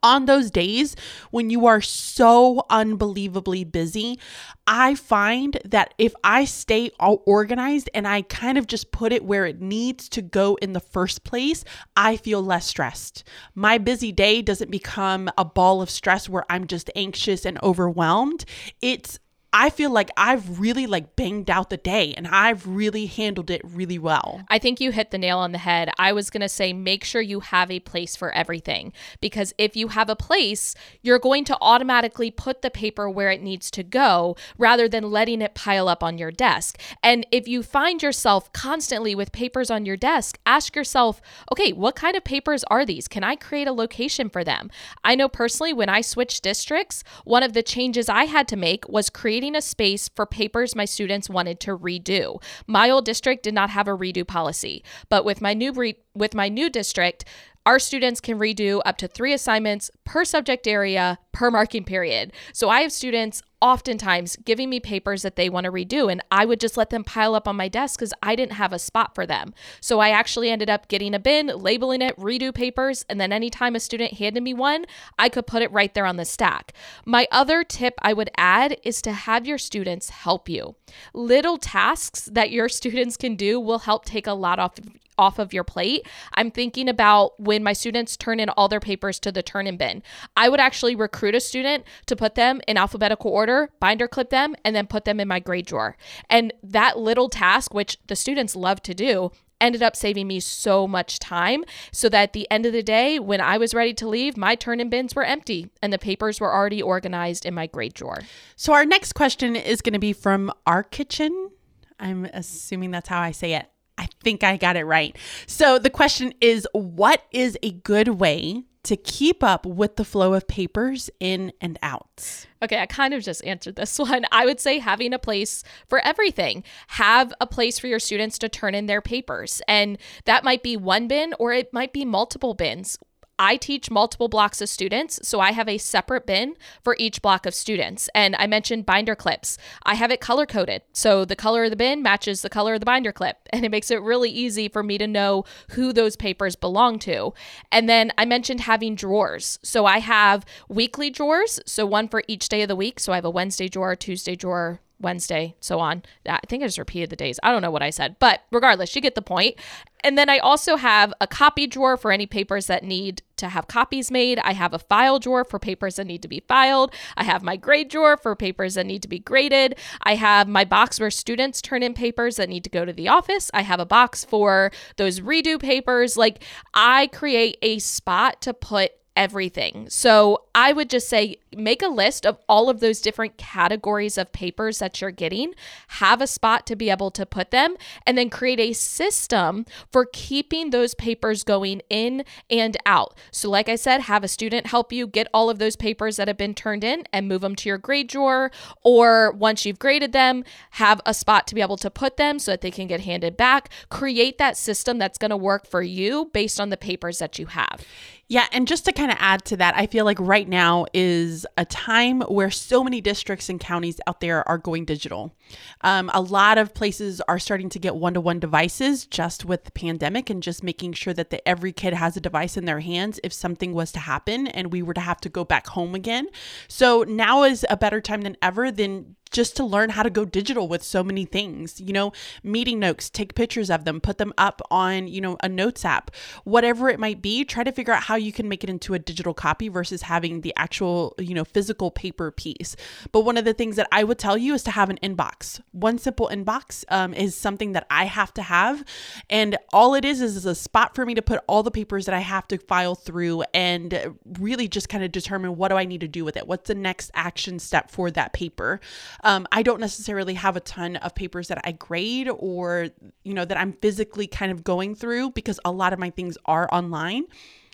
on 0.04 0.26
those 0.26 0.52
days 0.52 0.96
when 1.32 1.50
you 1.50 1.66
are 1.66 1.82
so 1.82 2.66
unbelievably 2.70 3.64
busy, 3.66 4.20
I 4.68 4.96
find 4.96 5.60
that 5.66 5.94
if 5.98 6.14
I 6.24 6.46
stay 6.46 6.92
all 7.00 7.24
organized 7.26 7.90
and 7.94 8.08
I 8.08 8.22
kind 8.24 8.58
of 8.58 8.68
just 8.68 8.92
put 8.92 9.12
it 9.12 9.26
where 9.26 9.46
it 9.46 9.62
needs 9.62 10.08
to 10.10 10.22
go 10.22 10.56
in 10.62 10.74
the 10.74 10.80
first 10.80 11.24
place, 11.24 11.64
I 11.96 12.18
feel 12.18 12.42
less 12.42 12.68
stressed. 12.68 13.24
My 13.56 13.78
busy 13.78 14.12
day 14.12 14.42
doesn't 14.42 14.72
become 14.72 15.30
a 15.38 15.46
ball 15.46 15.82
of 15.82 15.90
stress 15.90 16.30
where 16.30 16.46
I'm 16.50 16.68
just 16.68 16.90
anxious 16.96 17.46
and 17.46 17.62
overwhelmed. 17.64 18.46
It's 18.82 19.20
I 19.52 19.72
feel 19.72 19.90
like 19.90 20.12
I've 20.16 20.60
really 20.60 20.86
like 20.86 21.16
banged 21.16 21.50
out 21.50 21.72
the 21.72 21.78
day 21.78 22.14
and 22.16 22.28
I've 22.28 22.68
really 22.68 23.08
handled 23.08 23.50
it 23.50 23.62
really 23.64 23.98
well. 23.98 24.44
I 24.48 24.60
think 24.60 24.80
you 24.80 24.92
hit 24.92 25.10
the 25.10 25.18
nail 25.18 25.40
on 25.40 25.54
the 25.54 25.58
head. 25.58 25.90
I 25.98 26.14
was 26.14 26.30
going 26.30 26.42
to 26.42 26.50
say 26.50 26.72
make 26.72 27.04
sure 27.04 27.20
you 27.20 27.40
have 27.40 27.72
a 27.72 27.80
place 27.80 28.16
for 28.16 28.32
everything 28.32 28.94
because 29.22 29.52
if 29.58 29.76
you 29.76 29.88
have 29.88 30.08
a 30.08 30.16
place, 30.16 30.76
you're 31.02 31.18
going 31.18 31.46
to 31.46 31.58
automatically 31.62 32.30
put 32.30 32.62
the 32.62 32.70
paper 32.70 33.10
where 33.10 33.32
it 33.32 33.42
needs 33.42 33.72
to 33.72 33.82
go 33.82 34.36
rather 34.60 34.88
than 34.88 35.10
letting 35.10 35.42
it 35.42 35.56
pile 35.56 35.90
up 35.90 36.04
on 36.04 36.20
your 36.20 36.32
desk. 36.32 36.80
And 37.02 37.26
if 37.32 37.48
you 37.48 37.64
find 37.64 38.04
yourself 38.04 38.54
constantly 38.54 39.16
with 39.16 39.32
papers 39.32 39.72
on 39.72 39.84
your 39.84 39.98
desk, 39.98 40.38
ask 40.46 40.76
yourself, 40.76 41.22
okay, 41.52 41.74
what 41.74 41.96
kind 41.96 42.16
of 42.16 42.24
papers 42.24 42.64
are 42.66 42.86
these? 42.86 43.08
Can 43.08 43.24
I 43.24 43.36
create 43.36 43.68
a 43.68 43.74
location 43.74 44.30
for 44.30 44.44
them? 44.44 44.70
I 45.04 45.16
know 45.16 45.28
personally 45.28 45.74
when 45.74 45.90
I 45.90 46.02
switched 46.02 46.44
districts, 46.44 47.04
one 47.24 47.42
of 47.42 47.54
the 47.54 47.64
changes 47.64 48.10
I 48.10 48.26
had 48.26 48.48
to 48.50 48.56
make 48.56 48.88
was 48.88 49.10
create 49.10 49.39
creating 49.40 49.56
a 49.56 49.62
space 49.62 50.10
for 50.10 50.26
papers 50.26 50.76
my 50.76 50.84
students 50.84 51.30
wanted 51.30 51.62
to 51.62 51.78
redo. 51.78 52.44
My 52.68 52.90
old 52.90 53.06
district 53.06 53.42
did 53.44 53.54
not 53.54 53.70
have 53.70 53.88
a 53.88 53.92
redo 53.98 54.28
policy, 54.28 54.84
but 55.08 55.24
with 55.24 55.40
my 55.40 55.54
new 55.54 55.72
re- 55.72 55.98
with 56.14 56.36
my 56.36 56.50
new 56.50 56.70
district, 56.70 57.24
our 57.66 57.80
students 57.80 58.20
can 58.20 58.38
redo 58.38 58.82
up 58.86 58.98
to 58.98 59.08
three 59.08 59.32
assignments 59.32 59.92
per 60.04 60.26
subject 60.26 60.68
area 60.68 61.20
per 61.40 61.50
marking 61.50 61.86
period. 61.86 62.34
So 62.52 62.68
I 62.68 62.82
have 62.82 62.92
students 62.92 63.42
oftentimes 63.62 64.36
giving 64.44 64.70
me 64.70 64.82
papers 64.82 65.22
that 65.22 65.38
they 65.38 65.50
want 65.50 65.64
to 65.64 65.72
redo, 65.72 66.12
and 66.12 66.22
I 66.30 66.44
would 66.44 66.60
just 66.60 66.76
let 66.76 66.90
them 66.90 67.06
pile 67.06 67.34
up 67.34 67.48
on 67.48 67.56
my 67.56 67.70
desk 67.70 67.98
because 67.98 68.14
I 68.22 68.36
didn't 68.36 68.54
have 68.54 68.74
a 68.74 68.80
spot 68.80 69.16
for 69.16 69.26
them. 69.26 69.54
So 69.80 70.02
I 70.02 70.10
actually 70.10 70.50
ended 70.50 70.70
up 70.70 70.90
getting 70.90 71.14
a 71.14 71.20
bin, 71.20 71.48
labeling 71.48 72.02
it 72.02 72.18
redo 72.18 72.54
papers, 72.54 73.06
and 73.08 73.22
then 73.22 73.32
anytime 73.32 73.74
a 73.74 73.80
student 73.80 74.16
handed 74.16 74.44
me 74.44 74.54
one, 74.54 74.84
I 75.18 75.30
could 75.30 75.48
put 75.48 75.62
it 75.62 75.72
right 75.72 75.94
there 75.94 76.06
on 76.06 76.18
the 76.18 76.26
stack. 76.26 76.74
My 77.06 77.26
other 77.32 77.64
tip 77.64 77.94
I 78.02 78.12
would 78.12 78.32
add 78.36 78.78
is 78.84 79.02
to 79.04 79.14
have 79.14 79.48
your 79.48 79.58
students 79.58 80.10
help 80.10 80.50
you. 80.50 80.76
Little 81.14 81.58
tasks 81.58 82.26
that 82.34 82.52
your 82.52 82.68
students 82.80 83.16
can 83.16 83.38
do 83.38 83.62
will 83.62 83.80
help 83.80 84.04
take 84.04 84.28
a 84.28 84.34
lot 84.34 84.60
off 84.60 84.74
off 85.20 85.38
of 85.38 85.54
your 85.54 85.66
plate. 85.66 86.08
I'm 86.34 86.50
thinking 86.50 86.88
about 86.88 87.40
when 87.40 87.62
my 87.62 87.74
students 87.74 88.16
turn 88.16 88.40
in 88.40 88.50
all 88.50 88.70
their 88.70 88.80
papers 88.80 89.20
to 89.20 89.32
the 89.32 89.44
turn 89.44 89.68
in 89.68 89.76
bin. 89.76 90.02
I 90.38 90.48
would 90.48 90.62
actually 90.62 90.96
recruit 91.30 91.38
a 91.38 91.40
student 91.40 91.86
to 92.08 92.16
put 92.16 92.36
them 92.36 92.60
in 92.68 92.78
alphabetical 92.78 93.32
order, 93.32 93.70
binder 93.80 94.08
clip 94.08 94.30
them, 94.30 94.56
and 94.66 94.76
then 94.76 94.88
put 94.88 95.06
them 95.06 95.20
in 95.20 95.28
my 95.28 95.40
grade 95.40 95.66
drawer. 95.66 95.96
And 96.30 96.54
that 96.64 96.98
little 96.98 97.30
task, 97.30 97.74
which 97.74 97.98
the 98.08 98.16
students 98.16 98.56
love 98.56 98.82
to 98.84 98.94
do, 98.94 99.32
ended 99.62 99.84
up 99.84 99.96
saving 99.96 100.26
me 100.26 100.40
so 100.40 100.88
much 100.88 101.20
time 101.20 101.66
so 101.92 102.08
that 102.10 102.24
at 102.24 102.34
the 102.34 102.50
end 102.50 102.66
of 102.66 102.72
the 102.72 102.82
day, 102.82 103.20
when 103.20 103.42
I 103.42 103.58
was 103.58 103.74
ready 103.74 103.94
to 103.96 104.08
leave, 104.08 104.38
my 104.38 104.56
turn 104.56 104.80
in 104.80 104.90
bins 104.90 105.14
were 105.14 105.26
empty 105.26 105.70
and 105.82 105.92
the 105.92 106.00
papers 106.00 106.40
were 106.40 106.54
already 106.54 106.82
organized 106.82 107.46
in 107.46 107.54
my 107.54 107.68
grade 107.68 107.94
drawer. 107.94 108.22
So, 108.56 108.74
our 108.74 108.86
next 108.86 109.14
question 109.14 109.56
is 109.56 109.82
going 109.82 109.94
to 109.94 110.00
be 110.00 110.14
from 110.14 110.52
our 110.66 110.82
kitchen. 110.82 111.52
I'm 112.00 112.26
assuming 112.26 112.92
that's 112.92 113.10
how 113.10 113.20
I 113.20 113.32
say 113.32 113.54
it. 113.54 113.66
I 113.98 114.08
think 114.24 114.46
I 114.46 114.56
got 114.56 114.78
it 114.78 114.86
right. 114.86 115.14
So 115.46 115.78
the 115.78 115.90
question 115.90 116.34
is 116.40 116.66
what 116.72 117.22
is 117.34 117.58
a 117.62 117.72
good 117.72 118.08
way 118.08 118.64
to 118.84 118.96
keep 118.96 119.44
up 119.44 119.66
with 119.66 119.96
the 119.96 120.06
flow 120.06 120.34
of 120.34 120.48
papers 120.48 121.10
in 121.20 121.52
and 121.62 121.78
out? 121.82 122.46
Okay, 122.62 122.80
I 122.80 122.86
kind 122.86 123.14
of 123.14 123.24
just 123.24 123.46
answered 123.46 123.76
this 123.76 123.98
one. 124.00 124.26
I 124.32 124.46
would 124.46 124.60
say 124.60 124.80
having 124.80 125.14
a 125.14 125.20
place 125.20 125.64
for 125.88 126.00
everything. 126.00 126.64
Have 126.90 127.34
a 127.40 127.48
place 127.48 127.80
for 127.80 127.88
your 127.88 128.00
students 128.00 128.38
to 128.40 128.50
turn 128.50 128.76
in 128.76 128.86
their 128.86 129.02
papers. 129.02 129.62
And 129.68 129.98
that 130.26 130.44
might 130.44 130.64
be 130.64 130.78
one 130.78 131.08
bin 131.08 131.34
or 131.40 131.54
it 131.54 131.74
might 131.74 131.94
be 131.94 132.06
multiple 132.06 132.54
bins. 132.54 133.00
I 133.40 133.56
teach 133.56 133.90
multiple 133.90 134.28
blocks 134.28 134.60
of 134.62 134.68
students, 134.68 135.26
so 135.26 135.40
I 135.40 135.54
have 135.54 135.70
a 135.70 135.78
separate 135.78 136.26
bin 136.26 136.56
for 136.84 136.98
each 137.00 137.22
block 137.22 137.46
of 137.46 137.56
students. 137.56 138.10
And 138.14 138.36
I 138.38 138.46
mentioned 138.48 138.86
binder 138.86 139.16
clips. 139.16 139.58
I 139.84 139.96
have 139.96 140.12
it 140.12 140.20
color 140.20 140.46
coded. 140.46 140.82
So 140.92 141.24
the 141.24 141.38
color 141.38 141.64
of 141.64 141.70
the 141.70 141.78
bin 141.78 142.04
matches 142.04 142.42
the 142.42 142.50
color 142.50 142.74
of 142.74 142.82
the 142.82 142.86
binder 142.86 143.14
clip. 143.14 143.38
And 143.60 143.66
it 143.66 143.72
makes 143.72 143.92
it 143.92 144.02
really 144.02 144.30
easy 144.30 144.70
for 144.70 144.84
me 144.84 144.98
to 144.98 145.08
know 145.08 145.44
who 145.72 145.92
those 145.92 146.16
papers 146.16 146.56
belong 146.56 146.98
to. 147.00 147.34
And 147.72 147.90
then 147.90 148.12
I 148.18 148.26
mentioned 148.26 148.62
having 148.62 148.96
drawers. 148.96 149.60
So 149.64 149.86
I 149.86 150.00
have 150.00 150.46
weekly 150.70 151.10
drawers, 151.10 151.60
so 151.66 151.86
one 151.86 152.08
for 152.08 152.24
each 152.28 152.48
day 152.48 152.62
of 152.62 152.68
the 152.68 152.76
week. 152.76 153.00
So 153.00 153.12
I 153.12 153.16
have 153.16 153.26
a 153.26 153.30
Wednesday 153.30 153.68
drawer, 153.68 153.96
Tuesday 153.96 154.36
drawer, 154.36 154.80
Wednesday, 155.00 155.56
so 155.60 155.80
on. 155.80 156.04
I 156.28 156.40
think 156.48 156.64
I 156.64 156.68
just 156.68 156.78
repeated 156.78 157.10
the 157.10 157.16
days. 157.16 157.40
I 157.42 157.52
don't 157.52 157.62
know 157.62 157.72
what 157.72 157.82
I 157.82 157.90
said, 157.90 158.18
but 158.20 158.42
regardless, 158.52 158.96
you 158.96 159.02
get 159.02 159.16
the 159.16 159.22
point. 159.22 159.56
And 160.04 160.18
then 160.18 160.30
I 160.30 160.38
also 160.38 160.78
have 160.78 161.14
a 161.20 161.28
copy 161.28 161.68
drawer 161.68 161.98
for 161.98 162.12
any 162.12 162.26
papers 162.26 162.68
that 162.68 162.84
need 162.84 163.22
to 163.38 163.50
have 163.50 163.68
copies 163.68 164.12
made. 164.12 164.40
I 164.40 164.54
have 164.54 164.74
a 164.74 164.80
file 164.80 165.20
drawer 165.20 165.44
for 165.44 165.60
papers 165.60 165.98
that 165.98 166.08
need 166.08 166.22
to 166.22 166.28
be 166.28 166.44
filed. 166.48 166.94
I 167.18 167.24
have 167.24 167.44
my 167.44 167.58
grade 167.58 167.90
drawer 167.90 168.18
for 168.18 168.36
papers 168.36 168.76
that 168.76 168.86
need 168.86 169.02
to 169.02 169.10
be 169.10 169.20
graded. 169.20 169.78
I 170.04 170.16
have 170.16 170.48
my 170.48 170.64
box 170.66 171.00
where 171.00 171.12
students 171.12 171.62
turn 171.62 171.84
in 171.84 171.94
papers 171.94 172.38
that 172.38 172.50
need 172.50 172.64
to 172.64 172.70
go 172.70 172.86
to 172.86 172.94
the 172.94 173.08
office. 173.08 173.52
I 173.54 173.64
have 173.64 173.80
a 173.80 173.86
box 173.86 174.24
for 174.24 174.72
those 174.98 175.20
redo 175.20 175.60
papers. 175.60 176.16
Like 176.16 176.44
I 176.74 177.08
create 177.08 177.58
a 177.62 177.80
spot 177.80 178.42
to 178.42 178.54
put 178.54 178.92
everything. 179.16 179.88
So 179.90 180.44
I 180.56 180.72
would 180.72 180.90
just 180.90 181.10
say 181.10 181.38
make 181.56 181.82
a 181.82 181.88
list 181.88 182.26
of 182.26 182.38
all 182.48 182.70
of 182.70 182.80
those 182.80 183.02
different 183.02 183.38
categories 183.38 184.18
of 184.18 184.32
papers 184.32 184.80
that 184.80 185.02
you're 185.02 185.12
getting, 185.12 185.54
have 185.90 186.22
a 186.22 186.28
spot 186.28 186.66
to 186.68 186.76
be 186.76 186.90
able 186.90 187.12
to 187.12 187.26
put 187.26 187.52
them, 187.52 187.76
and 188.06 188.18
then 188.18 188.30
create 188.30 188.60
a 188.60 188.74
system 188.74 189.66
for 189.92 190.08
keeping 190.12 190.70
those 190.70 190.94
papers 190.94 191.44
going 191.44 191.82
in 191.90 192.24
and 192.50 192.78
out. 192.86 193.18
So, 193.32 193.50
like 193.50 193.68
I 193.68 193.76
said, 193.76 194.02
have 194.02 194.24
a 194.24 194.28
student 194.28 194.68
help 194.68 194.94
you 194.94 195.08
get 195.08 195.28
all 195.34 195.50
of 195.50 195.60
those 195.60 195.76
papers 195.76 196.18
that 196.18 196.28
have 196.28 196.38
been 196.38 196.56
turned 196.56 196.84
in 196.84 197.04
and 197.12 197.28
move 197.28 197.42
them 197.42 197.56
to 197.56 197.70
your 197.70 197.78
grade 197.78 198.08
drawer. 198.08 198.52
Or 198.84 199.32
once 199.32 199.66
you've 199.66 199.80
graded 199.80 200.14
them, 200.14 200.44
have 200.72 201.02
a 201.06 201.14
spot 201.14 201.48
to 201.48 201.56
be 201.56 201.62
able 201.62 201.78
to 201.78 201.90
put 201.90 202.18
them 202.18 202.40
so 202.40 202.52
that 202.52 202.62
they 202.62 202.72
can 202.72 202.88
get 202.88 203.02
handed 203.02 203.36
back. 203.36 203.70
Create 203.90 204.38
that 204.38 204.58
system 204.58 204.98
that's 204.98 205.18
going 205.18 205.32
to 205.32 205.38
work 205.38 205.68
for 205.68 205.82
you 205.82 206.30
based 206.34 206.60
on 206.60 206.70
the 206.70 206.78
papers 206.78 207.20
that 207.20 207.40
you 207.40 207.48
have. 207.48 207.84
Yeah, 208.32 208.46
and 208.52 208.68
just 208.68 208.86
to 208.86 208.92
kind 208.92 209.10
of 209.10 209.18
add 209.20 209.44
to 209.46 209.58
that, 209.58 209.76
I 209.76 209.88
feel 209.88 210.06
like 210.06 210.20
right 210.20 210.48
now 210.48 210.86
is 210.94 211.48
a 211.58 211.66
time 211.66 212.22
where 212.22 212.52
so 212.52 212.84
many 212.84 213.02
districts 213.02 213.50
and 213.50 213.60
counties 213.60 214.00
out 214.06 214.20
there 214.20 214.48
are 214.48 214.60
going 214.60 214.86
digital. 214.86 215.34
Um, 215.82 216.12
a 216.14 216.22
lot 216.22 216.60
of 216.60 216.76
places 216.76 217.22
are 217.22 217.40
starting 217.40 217.70
to 217.70 217.80
get 217.80 217.96
one 217.96 218.14
to 218.14 218.22
one 218.22 218.40
devices 218.40 219.08
just 219.08 219.46
with 219.46 219.64
the 219.64 219.72
pandemic 219.72 220.30
and 220.30 220.44
just 220.44 220.62
making 220.64 220.94
sure 220.94 221.12
that 221.16 221.32
the, 221.32 221.46
every 221.48 221.72
kid 221.72 221.96
has 221.96 222.16
a 222.16 222.22
device 222.22 222.56
in 222.56 222.66
their 222.66 222.82
hands 222.82 223.20
if 223.24 223.34
something 223.34 223.74
was 223.74 223.92
to 223.94 224.00
happen 224.00 224.46
and 224.46 224.72
we 224.72 224.84
were 224.84 224.94
to 224.94 225.02
have 225.02 225.20
to 225.22 225.30
go 225.30 225.44
back 225.44 225.66
home 225.66 225.96
again. 225.96 226.28
So 226.68 227.02
now 227.02 227.42
is 227.42 227.66
a 227.68 227.78
better 227.78 228.00
time 228.00 228.22
than 228.22 228.38
ever 228.44 228.72
than 228.72 229.16
just 229.32 229.56
to 229.58 229.64
learn 229.64 229.92
how 229.92 230.04
to 230.04 230.10
go 230.10 230.26
digital 230.26 230.68
with 230.68 230.84
so 230.84 231.04
many 231.04 231.26
things. 231.26 231.80
You 231.80 231.94
know, 231.94 232.14
meeting 232.44 232.80
notes, 232.80 233.10
take 233.10 233.36
pictures 233.36 233.70
of 233.70 233.86
them, 233.86 234.02
put 234.02 234.18
them 234.18 234.34
up 234.38 234.62
on, 234.72 235.08
you 235.08 235.22
know, 235.22 235.38
a 235.44 235.50
notes 235.50 235.86
app, 235.86 236.12
whatever 236.44 236.90
it 236.90 237.00
might 237.00 237.22
be, 237.22 237.44
try 237.44 237.64
to 237.64 237.72
figure 237.72 237.94
out 237.94 238.04
how 238.04 238.16
you 238.16 238.32
can 238.32 238.50
make 238.50 238.64
it 238.64 238.70
into 238.70 238.94
a 238.94 239.00
digital 239.00 239.34
copy 239.34 239.70
versus 239.70 240.04
having 240.04 240.42
the 240.42 240.54
actual, 240.56 241.16
you 241.18 241.34
know, 241.34 241.46
physical 241.46 241.92
paper 241.92 242.32
piece. 242.32 242.76
But 243.12 243.22
one 243.22 243.38
of 243.38 243.46
the 243.46 243.54
things 243.54 243.76
that 243.76 243.88
I 243.92 244.04
would 244.04 244.18
tell 244.18 244.38
you 244.38 244.54
is 244.54 244.64
to 244.64 244.72
have 244.72 244.90
an 244.90 245.00
inbox. 245.04 245.62
One 245.72 245.98
simple 245.98 246.30
inbox 246.32 246.84
um, 246.90 247.14
is 247.14 247.36
something 247.36 247.74
that 247.74 247.86
I 247.90 248.06
have 248.06 248.34
to 248.36 248.42
have. 248.42 248.84
And 249.30 249.58
all 249.72 249.94
it 249.94 250.06
is, 250.06 250.22
is 250.22 250.36
is 250.36 250.46
a 250.46 250.56
spot 250.56 250.96
for 250.96 251.06
me 251.06 251.14
to 251.16 251.22
put 251.22 251.42
all 251.48 251.64
the 251.64 251.72
papers 251.72 252.06
that 252.06 252.16
I 252.16 252.20
have 252.20 252.48
to 252.50 252.58
file 252.58 252.96
through 252.96 253.44
and 253.54 254.16
really 254.40 254.68
just 254.68 254.90
kind 254.90 255.04
of 255.04 255.12
determine 255.12 255.56
what 255.58 255.70
do 255.70 255.76
I 255.76 255.86
need 255.86 256.02
to 256.02 256.08
do 256.08 256.26
with 256.26 256.38
it? 256.38 256.48
What's 256.48 256.68
the 256.68 256.76
next 256.76 257.12
action 257.14 257.60
step 257.60 257.92
for 257.92 258.10
that 258.12 258.34
paper? 258.34 258.80
Um, 259.24 259.48
I 259.52 259.64
don't 259.64 259.80
necessarily 259.80 260.34
have 260.36 260.56
a 260.56 260.62
ton 260.62 260.96
of 260.98 261.16
papers 261.16 261.48
that 261.50 261.62
I 261.64 261.72
grade 261.74 262.30
or, 262.30 262.90
you 263.24 263.34
know, 263.34 263.46
that 263.46 263.58
I'm 263.58 263.74
physically 263.74 264.28
kind 264.28 264.52
of 264.52 264.64
going 264.64 264.96
through 264.96 265.32
because 265.32 265.60
a 265.66 265.72
lot 265.72 265.94
of 265.94 266.00
my 266.00 266.10
things 266.10 266.38
are 266.46 266.68
online. 266.72 267.26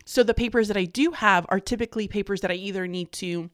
So 0.06 0.24
the 0.24 0.34
papers 0.34 0.68
that 0.68 0.78
I 0.78 0.86
do 0.86 1.12
have 1.12 1.46
are 1.50 1.60
typically 1.60 2.08
papers 2.08 2.42
that 2.42 2.52
I 2.52 2.56
either 2.56 2.88
need 2.88 3.12
to 3.14 3.50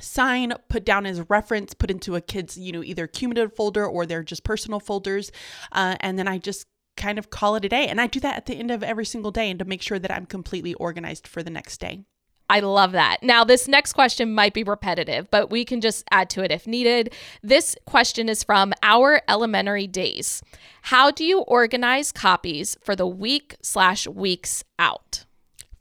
sign 0.00 0.52
put 0.68 0.84
down 0.84 1.06
as 1.06 1.22
reference 1.30 1.72
put 1.72 1.88
into 1.88 2.16
a 2.16 2.20
kid's 2.20 2.58
you 2.58 2.72
know 2.72 2.82
either 2.82 3.06
cumulative 3.06 3.54
folder 3.54 3.86
or 3.86 4.04
they're 4.04 4.24
just 4.24 4.42
personal 4.42 4.80
folders. 4.80 5.30
Uh, 5.70 5.94
and 6.00 6.18
then 6.18 6.26
i 6.26 6.36
just 6.36 6.66
kind 6.96 7.18
of 7.18 7.30
call 7.30 7.54
it 7.54 7.64
a 7.64 7.68
day. 7.68 7.86
And 7.86 8.00
i 8.00 8.06
do 8.08 8.18
that 8.20 8.36
at 8.36 8.46
the 8.46 8.54
end 8.54 8.70
of 8.70 8.82
every 8.82 9.04
single 9.04 9.30
day 9.30 9.50
and 9.50 9.58
to 9.58 9.64
make 9.64 9.82
sure 9.82 9.98
that 9.98 10.10
i'm 10.10 10.26
completely 10.26 10.74
organized 10.74 11.28
for 11.28 11.42
the 11.42 11.50
next 11.50 11.78
day 11.78 12.04
I 12.50 12.60
love 12.60 12.92
that. 12.92 13.22
Now, 13.22 13.42
this 13.44 13.66
next 13.66 13.94
question 13.94 14.34
might 14.34 14.52
be 14.52 14.64
repetitive, 14.64 15.30
but 15.30 15.50
we 15.50 15.64
can 15.64 15.80
just 15.80 16.04
add 16.10 16.28
to 16.30 16.42
it 16.42 16.52
if 16.52 16.66
needed. 16.66 17.14
This 17.42 17.74
question 17.86 18.28
is 18.28 18.44
from 18.44 18.72
our 18.82 19.22
elementary 19.28 19.86
days. 19.86 20.42
How 20.82 21.10
do 21.10 21.24
you 21.24 21.40
organize 21.40 22.12
copies 22.12 22.76
for 22.82 22.94
the 22.94 23.06
week 23.06 23.56
slash 23.62 24.06
weeks 24.06 24.62
out? 24.78 25.24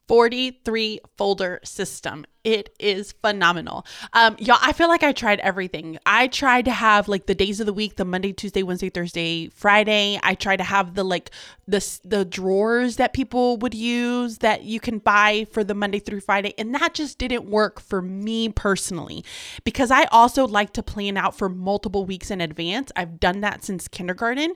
43 0.07 0.99
folder 1.17 1.59
system. 1.63 2.25
It 2.43 2.75
is 2.77 3.13
phenomenal. 3.13 3.85
Um, 4.11 4.35
y'all, 4.37 4.59
I 4.61 4.73
feel 4.73 4.89
like 4.89 5.01
I 5.01 5.13
tried 5.13 5.39
everything. 5.39 5.97
I 6.05 6.27
tried 6.27 6.65
to 6.65 6.71
have 6.71 7.07
like 7.07 7.25
the 7.25 7.35
days 7.35 7.61
of 7.61 7.65
the 7.65 7.71
week, 7.71 7.95
the 7.95 8.03
Monday, 8.03 8.33
Tuesday, 8.33 8.63
Wednesday, 8.63 8.89
Thursday, 8.89 9.47
Friday. 9.47 10.19
I 10.21 10.35
tried 10.35 10.57
to 10.57 10.65
have 10.65 10.95
the 10.95 11.05
like 11.05 11.31
the 11.69 11.99
the 12.03 12.25
drawers 12.25 12.97
that 12.97 13.13
people 13.13 13.55
would 13.59 13.73
use 13.73 14.39
that 14.39 14.63
you 14.63 14.81
can 14.81 14.99
buy 14.99 15.47
for 15.51 15.63
the 15.63 15.73
Monday 15.73 15.99
through 15.99 16.19
Friday, 16.19 16.53
and 16.57 16.75
that 16.75 16.93
just 16.93 17.17
didn't 17.17 17.45
work 17.45 17.79
for 17.79 18.01
me 18.01 18.49
personally 18.49 19.23
because 19.63 19.89
I 19.89 20.03
also 20.11 20.45
like 20.45 20.73
to 20.73 20.83
plan 20.83 21.15
out 21.15 21.37
for 21.37 21.47
multiple 21.47 22.05
weeks 22.05 22.29
in 22.29 22.41
advance. 22.41 22.91
I've 22.97 23.21
done 23.21 23.39
that 23.39 23.63
since 23.63 23.87
kindergarten, 23.87 24.53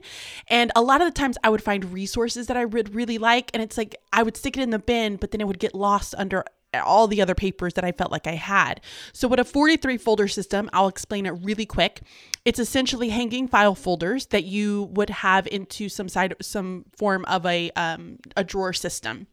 and 0.48 0.70
a 0.76 0.82
lot 0.82 1.00
of 1.00 1.06
the 1.06 1.18
times 1.18 1.38
I 1.42 1.48
would 1.48 1.62
find 1.62 1.90
resources 1.90 2.48
that 2.48 2.56
I 2.58 2.66
would 2.66 2.94
really 2.94 3.16
like, 3.16 3.50
and 3.54 3.62
it's 3.62 3.78
like 3.78 3.96
I 4.12 4.22
would 4.22 4.36
stick 4.36 4.58
it 4.58 4.62
in 4.62 4.68
the 4.68 4.78
bin, 4.78 5.16
but 5.16 5.30
then 5.30 5.40
it 5.40 5.46
would 5.46 5.58
get 5.58 5.74
lost 5.74 6.14
under 6.18 6.44
all 6.74 7.06
the 7.06 7.22
other 7.22 7.34
papers 7.34 7.74
that 7.74 7.84
I 7.84 7.92
felt 7.92 8.12
like 8.12 8.26
I 8.26 8.34
had. 8.34 8.80
So, 9.12 9.28
with 9.28 9.40
a 9.40 9.44
43 9.44 9.96
folder 9.96 10.28
system, 10.28 10.68
I'll 10.72 10.88
explain 10.88 11.26
it 11.26 11.30
really 11.42 11.66
quick. 11.66 12.02
It's 12.44 12.58
essentially 12.58 13.08
hanging 13.08 13.48
file 13.48 13.74
folders 13.74 14.26
that 14.26 14.44
you 14.44 14.84
would 14.92 15.10
have 15.10 15.46
into 15.46 15.88
some 15.88 16.08
side, 16.08 16.34
some 16.40 16.84
form 16.96 17.24
of 17.26 17.46
a 17.46 17.70
um, 17.72 18.18
a 18.36 18.44
drawer 18.44 18.72
system 18.72 19.26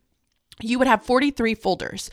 you 0.61 0.79
would 0.79 0.87
have 0.87 1.03
43 1.03 1.55
folders. 1.55 2.09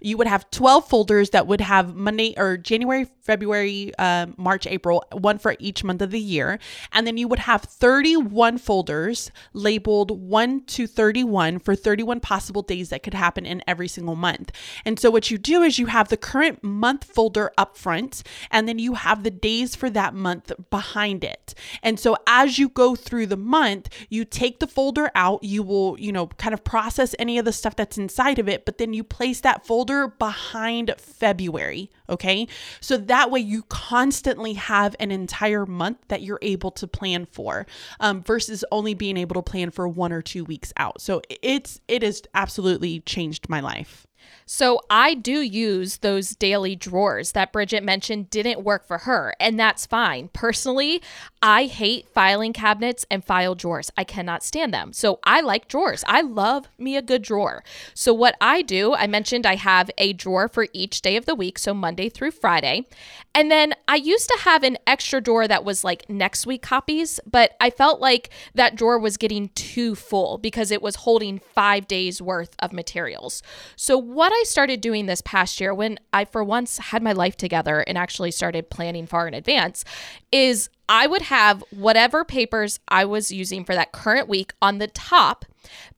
You 0.00 0.18
would 0.18 0.26
have 0.26 0.50
12 0.50 0.88
folders 0.88 1.30
that 1.30 1.46
would 1.46 1.62
have 1.62 1.96
Monday 1.96 2.34
or 2.36 2.58
January, 2.58 3.06
February, 3.22 3.92
uh, 3.98 4.26
March, 4.36 4.66
April, 4.66 5.02
one 5.12 5.38
for 5.38 5.56
each 5.58 5.82
month 5.82 6.02
of 6.02 6.10
the 6.10 6.20
year. 6.20 6.58
And 6.92 7.06
then 7.06 7.16
you 7.16 7.26
would 7.28 7.38
have 7.40 7.62
31 7.62 8.58
folders 8.58 9.30
labeled 9.54 10.10
1 10.10 10.64
to 10.64 10.86
31 10.86 11.58
for 11.58 11.74
31 11.74 12.20
possible 12.20 12.62
days 12.62 12.90
that 12.90 13.02
could 13.02 13.14
happen 13.14 13.46
in 13.46 13.62
every 13.66 13.88
single 13.88 14.16
month. 14.16 14.52
And 14.84 15.00
so 15.00 15.10
what 15.10 15.30
you 15.30 15.38
do 15.38 15.62
is 15.62 15.78
you 15.78 15.86
have 15.86 16.08
the 16.08 16.16
current 16.16 16.62
month 16.62 17.04
folder 17.04 17.50
up 17.56 17.76
front, 17.76 18.22
and 18.50 18.68
then 18.68 18.78
you 18.78 18.94
have 18.94 19.22
the 19.22 19.30
days 19.30 19.74
for 19.74 19.88
that 19.90 20.14
month 20.14 20.52
behind 20.70 21.24
it. 21.24 21.54
And 21.82 21.98
so 21.98 22.16
as 22.26 22.58
you 22.58 22.68
go 22.68 22.94
through 22.94 23.26
the 23.26 23.36
month, 23.36 23.88
you 24.10 24.24
take 24.24 24.60
the 24.60 24.66
folder 24.66 25.10
out, 25.14 25.42
you 25.42 25.62
will, 25.62 25.98
you 25.98 26.12
know, 26.12 26.26
kind 26.26 26.52
of 26.52 26.62
process 26.64 27.14
any 27.18 27.38
of 27.38 27.44
the 27.44 27.52
stuff 27.52 27.76
that 27.76 27.85
that's 27.86 27.98
inside 27.98 28.40
of 28.40 28.48
it, 28.48 28.64
but 28.64 28.78
then 28.78 28.92
you 28.92 29.04
place 29.04 29.40
that 29.40 29.64
folder 29.64 30.08
behind 30.08 30.92
February. 30.98 31.88
Okay. 32.08 32.48
So 32.80 32.96
that 32.96 33.30
way 33.30 33.38
you 33.40 33.62
constantly 33.68 34.54
have 34.54 34.96
an 34.98 35.12
entire 35.12 35.64
month 35.66 35.98
that 36.08 36.22
you're 36.22 36.40
able 36.42 36.72
to 36.72 36.88
plan 36.88 37.26
for 37.26 37.64
um, 38.00 38.24
versus 38.24 38.64
only 38.72 38.94
being 38.94 39.16
able 39.16 39.34
to 39.34 39.42
plan 39.42 39.70
for 39.70 39.86
one 39.86 40.12
or 40.12 40.20
two 40.20 40.44
weeks 40.44 40.72
out. 40.76 41.00
So 41.00 41.22
it's, 41.42 41.80
it 41.86 42.02
has 42.02 42.22
absolutely 42.34 43.00
changed 43.00 43.48
my 43.48 43.60
life. 43.60 44.06
So 44.44 44.80
I 44.88 45.14
do 45.14 45.40
use 45.40 45.98
those 45.98 46.36
daily 46.36 46.76
drawers 46.76 47.32
that 47.32 47.52
Bridget 47.52 47.82
mentioned 47.82 48.30
didn't 48.30 48.62
work 48.62 48.86
for 48.86 48.98
her, 48.98 49.34
and 49.40 49.58
that's 49.58 49.86
fine. 49.86 50.28
Personally, 50.32 51.02
I 51.42 51.64
hate 51.64 52.08
filing 52.08 52.52
cabinets 52.52 53.04
and 53.10 53.24
file 53.24 53.54
drawers. 53.54 53.90
I 53.96 54.04
cannot 54.04 54.44
stand 54.44 54.72
them. 54.72 54.92
So 54.92 55.18
I 55.24 55.40
like 55.40 55.68
drawers. 55.68 56.04
I 56.06 56.20
love 56.20 56.68
me 56.78 56.96
a 56.96 57.02
good 57.02 57.22
drawer. 57.22 57.64
So 57.94 58.14
what 58.14 58.36
I 58.40 58.62
do, 58.62 58.94
I 58.94 59.06
mentioned 59.06 59.46
I 59.46 59.56
have 59.56 59.90
a 59.98 60.12
drawer 60.12 60.48
for 60.48 60.68
each 60.72 61.02
day 61.02 61.16
of 61.16 61.26
the 61.26 61.34
week, 61.34 61.58
so 61.58 61.74
Monday 61.74 62.08
through 62.08 62.32
Friday. 62.32 62.86
And 63.34 63.50
then 63.50 63.74
I 63.86 63.96
used 63.96 64.28
to 64.28 64.38
have 64.40 64.62
an 64.62 64.78
extra 64.86 65.20
drawer 65.20 65.46
that 65.46 65.64
was 65.64 65.84
like 65.84 66.08
next 66.08 66.46
week 66.46 66.62
copies, 66.62 67.20
but 67.26 67.54
I 67.60 67.70
felt 67.70 68.00
like 68.00 68.30
that 68.54 68.76
drawer 68.76 68.98
was 68.98 69.16
getting 69.16 69.50
too 69.50 69.94
full 69.94 70.38
because 70.38 70.70
it 70.70 70.80
was 70.80 70.96
holding 70.96 71.38
5 71.38 71.86
days 71.86 72.22
worth 72.22 72.56
of 72.60 72.72
materials. 72.72 73.42
So 73.76 73.98
what 74.16 74.32
I 74.32 74.44
started 74.44 74.80
doing 74.80 75.04
this 75.04 75.20
past 75.20 75.60
year 75.60 75.74
when 75.74 75.98
I, 76.10 76.24
for 76.24 76.42
once, 76.42 76.78
had 76.78 77.02
my 77.02 77.12
life 77.12 77.36
together 77.36 77.80
and 77.80 77.98
actually 77.98 78.30
started 78.30 78.70
planning 78.70 79.06
far 79.06 79.28
in 79.28 79.34
advance 79.34 79.84
is 80.32 80.70
I 80.88 81.06
would 81.06 81.20
have 81.22 81.62
whatever 81.70 82.24
papers 82.24 82.80
I 82.88 83.04
was 83.04 83.30
using 83.30 83.62
for 83.62 83.74
that 83.74 83.92
current 83.92 84.26
week 84.26 84.54
on 84.62 84.78
the 84.78 84.86
top. 84.86 85.44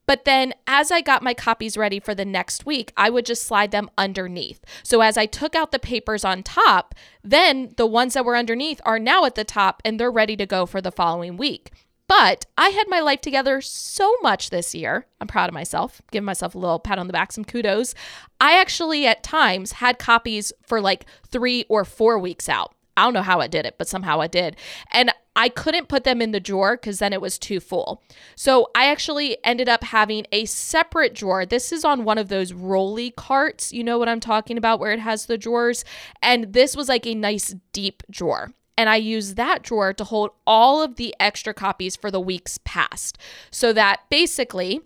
But 0.05 0.25
then 0.25 0.53
as 0.67 0.91
I 0.91 0.99
got 0.99 1.23
my 1.23 1.33
copies 1.33 1.77
ready 1.77 2.01
for 2.01 2.13
the 2.13 2.25
next 2.25 2.65
week, 2.65 2.91
I 2.97 3.09
would 3.09 3.25
just 3.25 3.43
slide 3.43 3.71
them 3.71 3.89
underneath. 3.97 4.65
So 4.83 4.99
as 4.99 5.17
I 5.17 5.25
took 5.25 5.55
out 5.55 5.71
the 5.71 5.79
papers 5.79 6.25
on 6.25 6.43
top, 6.43 6.95
then 7.23 7.73
the 7.77 7.87
ones 7.87 8.15
that 8.15 8.25
were 8.25 8.35
underneath 8.35 8.81
are 8.83 8.99
now 8.99 9.23
at 9.23 9.35
the 9.35 9.45
top 9.45 9.81
and 9.85 9.97
they're 9.97 10.11
ready 10.11 10.35
to 10.35 10.45
go 10.45 10.65
for 10.65 10.81
the 10.81 10.91
following 10.91 11.37
week. 11.37 11.71
But 12.09 12.47
I 12.57 12.69
had 12.69 12.87
my 12.89 13.01
life 13.01 13.21
together 13.21 13.61
so 13.61 14.15
much 14.23 14.49
this 14.49 14.73
year. 14.73 15.05
I'm 15.21 15.27
proud 15.27 15.47
of 15.47 15.53
myself, 15.53 16.01
give 16.11 16.23
myself 16.23 16.55
a 16.55 16.57
little 16.57 16.79
pat 16.79 16.97
on 16.97 17.05
the 17.05 17.13
back, 17.13 17.31
some 17.31 17.45
kudos. 17.45 17.93
I 18.41 18.59
actually, 18.59 19.05
at 19.05 19.21
times, 19.21 19.73
had 19.73 19.99
copies 19.99 20.51
for 20.65 20.81
like 20.81 21.05
three 21.27 21.65
or 21.69 21.85
four 21.85 22.17
weeks 22.17 22.49
out. 22.49 22.73
I 22.97 23.03
don't 23.03 23.13
know 23.13 23.21
how 23.21 23.41
I 23.41 23.47
did 23.47 23.67
it, 23.67 23.75
but 23.77 23.87
somehow 23.87 24.21
I 24.21 24.27
did. 24.27 24.57
And 24.91 25.11
I 25.35 25.49
couldn't 25.49 25.87
put 25.87 26.03
them 26.03 26.19
in 26.19 26.31
the 26.31 26.39
drawer 26.39 26.77
because 26.77 26.97
then 26.97 27.13
it 27.13 27.21
was 27.21 27.37
too 27.37 27.59
full. 27.59 28.01
So 28.35 28.71
I 28.75 28.87
actually 28.87 29.37
ended 29.43 29.69
up 29.69 29.83
having 29.83 30.25
a 30.31 30.45
separate 30.45 31.13
drawer. 31.13 31.45
This 31.45 31.71
is 31.71 31.85
on 31.85 32.05
one 32.05 32.17
of 32.17 32.27
those 32.27 32.53
rolly 32.53 33.11
carts. 33.11 33.71
You 33.71 33.83
know 33.83 33.99
what 33.99 34.09
I'm 34.09 34.19
talking 34.19 34.57
about, 34.57 34.79
where 34.79 34.91
it 34.91 34.99
has 34.99 35.27
the 35.27 35.37
drawers. 35.37 35.85
And 36.23 36.53
this 36.53 36.75
was 36.75 36.89
like 36.89 37.05
a 37.05 37.13
nice 37.13 37.55
deep 37.71 38.01
drawer 38.09 38.49
and 38.79 38.89
I 38.89 38.95
use 38.95 39.33
that 39.33 39.61
drawer 39.61 39.91
to 39.91 40.05
hold 40.05 40.31
all 40.47 40.81
of 40.81 40.95
the 40.95 41.13
extra 41.19 41.53
copies 41.53 41.97
for 41.97 42.09
the 42.09 42.21
weeks 42.21 42.59
past. 42.63 43.17
So 43.51 43.73
that 43.73 44.03
basically, 44.09 44.79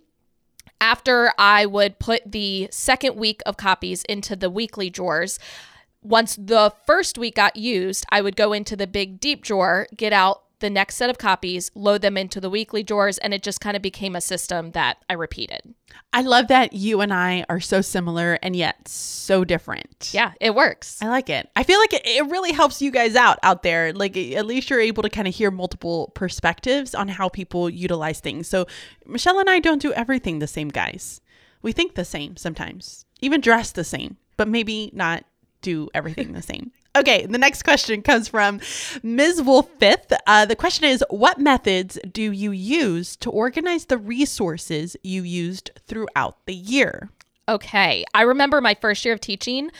after 0.80 1.32
I 1.38 1.64
would 1.64 2.00
put 2.00 2.32
the 2.32 2.66
second 2.72 3.14
week 3.14 3.40
of 3.46 3.56
copies 3.56 4.02
into 4.08 4.34
the 4.34 4.50
weekly 4.50 4.90
drawers, 4.90 5.38
once 6.02 6.34
the 6.34 6.72
first 6.84 7.16
week 7.18 7.36
got 7.36 7.54
used, 7.54 8.04
I 8.10 8.20
would 8.20 8.34
go 8.34 8.52
into 8.52 8.74
the 8.74 8.88
big 8.88 9.20
deep 9.20 9.44
drawer, 9.44 9.86
get 9.96 10.12
out 10.12 10.42
the 10.60 10.70
next 10.70 10.96
set 10.96 11.10
of 11.10 11.18
copies, 11.18 11.70
load 11.74 12.02
them 12.02 12.16
into 12.16 12.40
the 12.40 12.50
weekly 12.50 12.82
drawers, 12.82 13.18
and 13.18 13.34
it 13.34 13.42
just 13.42 13.60
kind 13.60 13.76
of 13.76 13.82
became 13.82 14.16
a 14.16 14.20
system 14.20 14.70
that 14.72 14.98
I 15.08 15.14
repeated. 15.14 15.74
I 16.12 16.22
love 16.22 16.48
that 16.48 16.72
you 16.72 17.00
and 17.00 17.12
I 17.12 17.44
are 17.48 17.60
so 17.60 17.80
similar 17.80 18.38
and 18.42 18.54
yet 18.54 18.88
so 18.88 19.44
different. 19.44 20.10
Yeah, 20.12 20.32
it 20.40 20.54
works. 20.54 21.00
I 21.02 21.08
like 21.08 21.28
it. 21.28 21.50
I 21.56 21.62
feel 21.62 21.78
like 21.78 21.92
it, 21.92 22.06
it 22.06 22.26
really 22.26 22.52
helps 22.52 22.80
you 22.80 22.90
guys 22.90 23.16
out 23.16 23.38
out 23.42 23.62
there. 23.62 23.92
Like 23.92 24.16
at 24.16 24.46
least 24.46 24.70
you're 24.70 24.80
able 24.80 25.02
to 25.02 25.10
kind 25.10 25.28
of 25.28 25.34
hear 25.34 25.50
multiple 25.50 26.12
perspectives 26.14 26.94
on 26.94 27.08
how 27.08 27.28
people 27.28 27.68
utilize 27.68 28.20
things. 28.20 28.48
So 28.48 28.66
Michelle 29.06 29.38
and 29.38 29.50
I 29.50 29.60
don't 29.60 29.82
do 29.82 29.92
everything 29.92 30.38
the 30.38 30.46
same, 30.46 30.68
guys. 30.68 31.20
We 31.62 31.72
think 31.72 31.94
the 31.94 32.04
same 32.04 32.36
sometimes, 32.36 33.06
even 33.20 33.40
dress 33.40 33.72
the 33.72 33.84
same, 33.84 34.18
but 34.36 34.48
maybe 34.48 34.90
not 34.92 35.24
do 35.62 35.88
everything 35.94 36.32
the 36.32 36.42
same. 36.42 36.72
Okay, 36.96 37.26
the 37.26 37.38
next 37.38 37.64
question 37.64 38.02
comes 38.02 38.28
from 38.28 38.60
Ms. 39.02 39.42
Wolf 39.42 39.68
Fifth. 39.80 40.12
Uh, 40.28 40.46
the 40.46 40.54
question 40.54 40.84
is 40.84 41.04
What 41.10 41.40
methods 41.40 41.98
do 42.12 42.30
you 42.30 42.52
use 42.52 43.16
to 43.16 43.30
organize 43.30 43.86
the 43.86 43.98
resources 43.98 44.96
you 45.02 45.24
used 45.24 45.72
throughout 45.88 46.46
the 46.46 46.54
year? 46.54 47.10
Okay, 47.48 48.04
I 48.14 48.22
remember 48.22 48.60
my 48.60 48.74
first 48.74 49.04
year 49.04 49.12
of 49.12 49.20
teaching. 49.20 49.70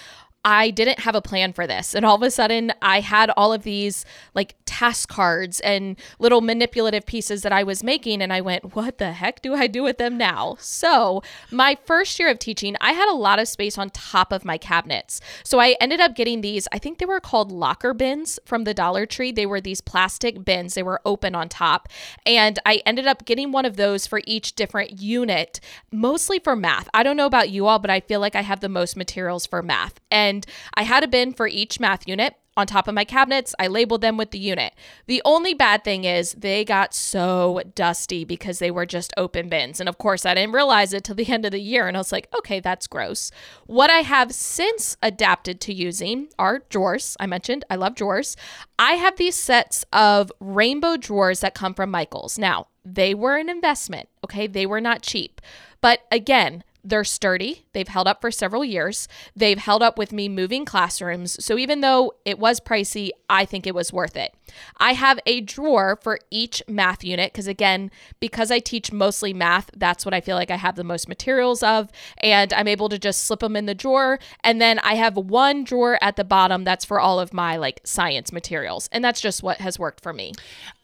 I 0.45 0.71
didn't 0.71 1.01
have 1.01 1.15
a 1.15 1.23
plan 1.23 1.55
for 1.55 1.67
this. 1.67 1.95
And 1.95 2.05
all 2.05 2.17
of 2.17 2.23
a 2.23 2.31
sudden, 2.31 2.73
I 2.83 3.01
had 3.01 3.31
all 3.31 3.53
of 3.53 3.63
these 3.63 4.05
like 4.35 4.55
task 4.67 5.09
cards 5.09 5.61
and 5.61 5.97
little 6.19 6.43
manipulative 6.43 7.07
pieces 7.07 7.43
that 7.43 7.53
I 7.53 7.63
was 7.63 7.83
making. 7.83 8.21
And 8.21 8.33
I 8.33 8.41
went, 8.43 8.75
what 8.75 8.99
the 8.99 9.13
heck 9.13 9.41
do 9.41 9.55
I 9.55 9.67
do 9.67 9.83
with 9.83 9.99
them 9.99 10.19
now? 10.19 10.57
So, 10.61 11.23
my 11.51 11.79
first 11.87 12.19
year 12.19 12.31
of 12.31 12.39
teaching, 12.39 12.77
I 12.81 12.93
had 12.93 13.09
a 13.09 13.15
lot 13.17 13.39
of 13.39 13.49
space 13.49 13.79
on 13.79 13.91
top 13.91 14.33
of 14.33 14.45
my 14.45 14.59
cabinets. 14.59 15.21
So, 15.45 15.61
I 15.61 15.77
ended 15.81 16.01
up 16.01 16.15
getting 16.15 16.43
these, 16.43 16.69
I 16.73 16.79
think 16.79 16.99
they 16.99 17.07
were 17.07 17.21
called 17.21 17.51
locker 17.51 17.95
bins 17.95 18.39
from 18.45 18.65
the 18.65 18.75
Dollar 18.75 19.07
Tree. 19.07 19.33
They 19.33 19.47
were 19.47 19.61
these 19.61 19.81
plastic 19.81 20.45
bins, 20.45 20.75
they 20.75 20.83
were 20.83 21.01
open 21.07 21.35
on 21.35 21.49
top. 21.49 21.89
And 22.27 22.59
I 22.67 22.83
ended 22.85 23.07
up 23.07 23.25
getting 23.25 23.51
one 23.51 23.65
of 23.65 23.77
those 23.77 24.07
for 24.07 24.21
each 24.27 24.55
different 24.55 25.01
unit, 25.01 25.61
mostly 25.91 26.39
for 26.39 26.55
math. 26.55 26.89
I 26.93 27.03
don't 27.03 27.17
know 27.17 27.27
about 27.27 27.51
you 27.51 27.67
all, 27.67 27.79
but 27.79 27.91
I 27.91 28.01
feel 28.01 28.21
like 28.21 28.35
I 28.35 28.43
have 28.43 28.61
the 28.61 28.69
most 28.69 28.97
materials 28.97 29.47
for 29.47 29.63
math. 29.63 30.01
And 30.11 30.34
I 30.75 30.83
had 30.83 31.05
a 31.05 31.09
bin 31.09 31.33
for 31.33 31.47
each 31.47 31.81
math 31.81 32.09
unit 32.09 32.37
on 32.57 32.67
top 32.67 32.89
of 32.89 32.95
my 32.95 33.05
cabinets. 33.05 33.55
I 33.59 33.67
labeled 33.67 34.01
them 34.01 34.17
with 34.17 34.31
the 34.31 34.39
unit. 34.39 34.75
The 35.07 35.23
only 35.25 35.55
bad 35.55 35.85
thing 35.85 36.05
is 36.05 36.33
they 36.33 36.65
got 36.65 36.95
so 36.95 37.63
dusty 37.75 38.25
because 38.25 38.59
they 38.59 38.71
were 38.71 38.87
just 38.87 39.13
open 39.17 39.49
bins. 39.49 39.81
And 39.81 39.89
of 39.89 39.99
course, 39.99 40.25
I 40.25 40.35
didn't 40.35 40.55
realize 40.55 40.93
it 40.93 41.05
till 41.05 41.15
the 41.15 41.29
end 41.33 41.45
of 41.45 41.53
the 41.53 41.61
year. 41.61 41.89
And 41.89 41.97
I 41.97 42.01
was 42.01 42.13
like, 42.13 42.29
okay, 42.39 42.61
that's 42.61 42.87
gross. 42.87 43.31
What 43.67 43.91
I 43.91 43.99
have 43.99 44.33
since 44.33 44.97
adapted 45.03 45.61
to 45.63 45.75
using 45.75 46.29
are 46.39 46.63
drawers. 46.69 47.17
I 47.19 47.27
mentioned 47.27 47.65
I 47.69 47.77
love 47.77 47.95
drawers. 47.95 48.37
I 48.79 48.93
have 48.93 49.17
these 49.17 49.37
sets 49.37 49.85
of 49.93 50.31
rainbow 50.41 50.97
drawers 50.97 51.41
that 51.41 51.55
come 51.55 51.75
from 51.75 51.91
Michaels. 51.91 52.39
Now, 52.39 52.69
they 52.85 53.15
were 53.15 53.37
an 53.37 53.49
investment, 53.49 54.09
okay? 54.25 54.47
They 54.47 54.67
were 54.67 54.81
not 54.81 55.03
cheap. 55.03 55.41
But 55.81 56.01
again, 56.13 56.65
they're 56.85 57.05
sturdy. 57.05 57.64
They've 57.75 57.87
held 57.87 58.09
up 58.09 58.21
for 58.21 58.31
several 58.31 58.65
years. 58.65 59.07
They've 59.37 59.59
held 59.59 59.83
up 59.83 59.99
with 59.99 60.13
me 60.13 60.29
moving 60.29 60.65
classrooms. 60.65 61.45
So 61.45 61.59
even 61.59 61.81
though 61.81 62.15
it 62.25 62.39
was 62.39 62.61
pricey, 62.61 63.11
I 63.29 63.45
think 63.45 63.67
it 63.67 63.75
was 63.75 63.93
worth 63.93 64.17
it. 64.17 64.35
I 64.79 64.93
have 64.93 65.19
a 65.27 65.41
drawer 65.41 65.99
for 66.01 66.19
each 66.31 66.63
math 66.69 67.03
unit 67.03 67.33
because, 67.33 67.47
again, 67.47 67.91
because 68.21 68.51
I 68.51 68.61
teach 68.61 68.93
mostly 68.93 69.33
math, 69.33 69.71
that's 69.77 70.05
what 70.05 70.15
I 70.15 70.21
feel 70.21 70.37
like 70.37 70.51
I 70.51 70.57
have 70.57 70.77
the 70.77 70.85
most 70.85 71.09
materials 71.09 71.63
of. 71.63 71.91
And 72.19 72.53
I'm 72.53 72.69
able 72.69 72.89
to 72.89 72.99
just 72.99 73.25
slip 73.25 73.41
them 73.41 73.57
in 73.57 73.67
the 73.67 73.75
drawer. 73.75 74.19
And 74.43 74.61
then 74.61 74.79
I 74.81 74.95
have 74.95 75.17
one 75.17 75.65
drawer 75.65 75.99
at 76.01 76.17
the 76.17 76.25
bottom 76.25 76.65
that's 76.65 76.85
for 76.85 77.01
all 77.01 77.19
of 77.19 77.33
my 77.33 77.57
like 77.57 77.81
science 77.85 78.33
materials. 78.33 78.89
And 78.93 79.05
that's 79.05 79.21
just 79.21 79.43
what 79.43 79.61
has 79.61 79.79
worked 79.79 80.03
for 80.03 80.13
me. 80.13 80.33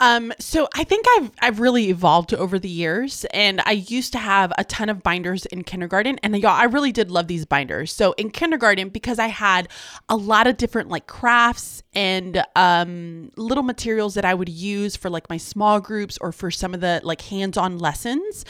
Um, 0.00 0.32
so 0.38 0.68
I 0.74 0.84
think 0.84 1.06
I've 1.16 1.30
I've 1.40 1.60
really 1.60 1.88
evolved 1.90 2.34
over 2.34 2.58
the 2.58 2.68
years. 2.68 3.24
And 3.32 3.60
I 3.64 3.72
used 3.72 4.12
to 4.12 4.18
have 4.18 4.52
a 4.58 4.64
ton 4.64 4.88
of 4.88 5.02
binders 5.02 5.46
in 5.46 5.62
kindergarten 5.62 6.18
and 6.22 6.36
y'all 6.36 6.50
I 6.50 6.64
really 6.64 6.79
did 6.88 7.10
love 7.10 7.26
these 7.26 7.44
binders. 7.44 7.92
So 7.92 8.12
in 8.12 8.30
kindergarten 8.30 8.88
because 8.88 9.18
I 9.18 9.26
had 9.26 9.68
a 10.08 10.16
lot 10.16 10.46
of 10.46 10.56
different 10.56 10.88
like 10.88 11.06
crafts 11.06 11.82
and 11.92 12.42
um 12.56 13.30
little 13.36 13.62
materials 13.62 14.14
that 14.14 14.24
I 14.24 14.32
would 14.32 14.48
use 14.48 14.96
for 14.96 15.10
like 15.10 15.28
my 15.28 15.36
small 15.36 15.80
groups 15.80 16.16
or 16.20 16.32
for 16.32 16.50
some 16.50 16.72
of 16.72 16.80
the 16.80 17.00
like 17.04 17.20
hands-on 17.20 17.78
lessons, 17.78 18.44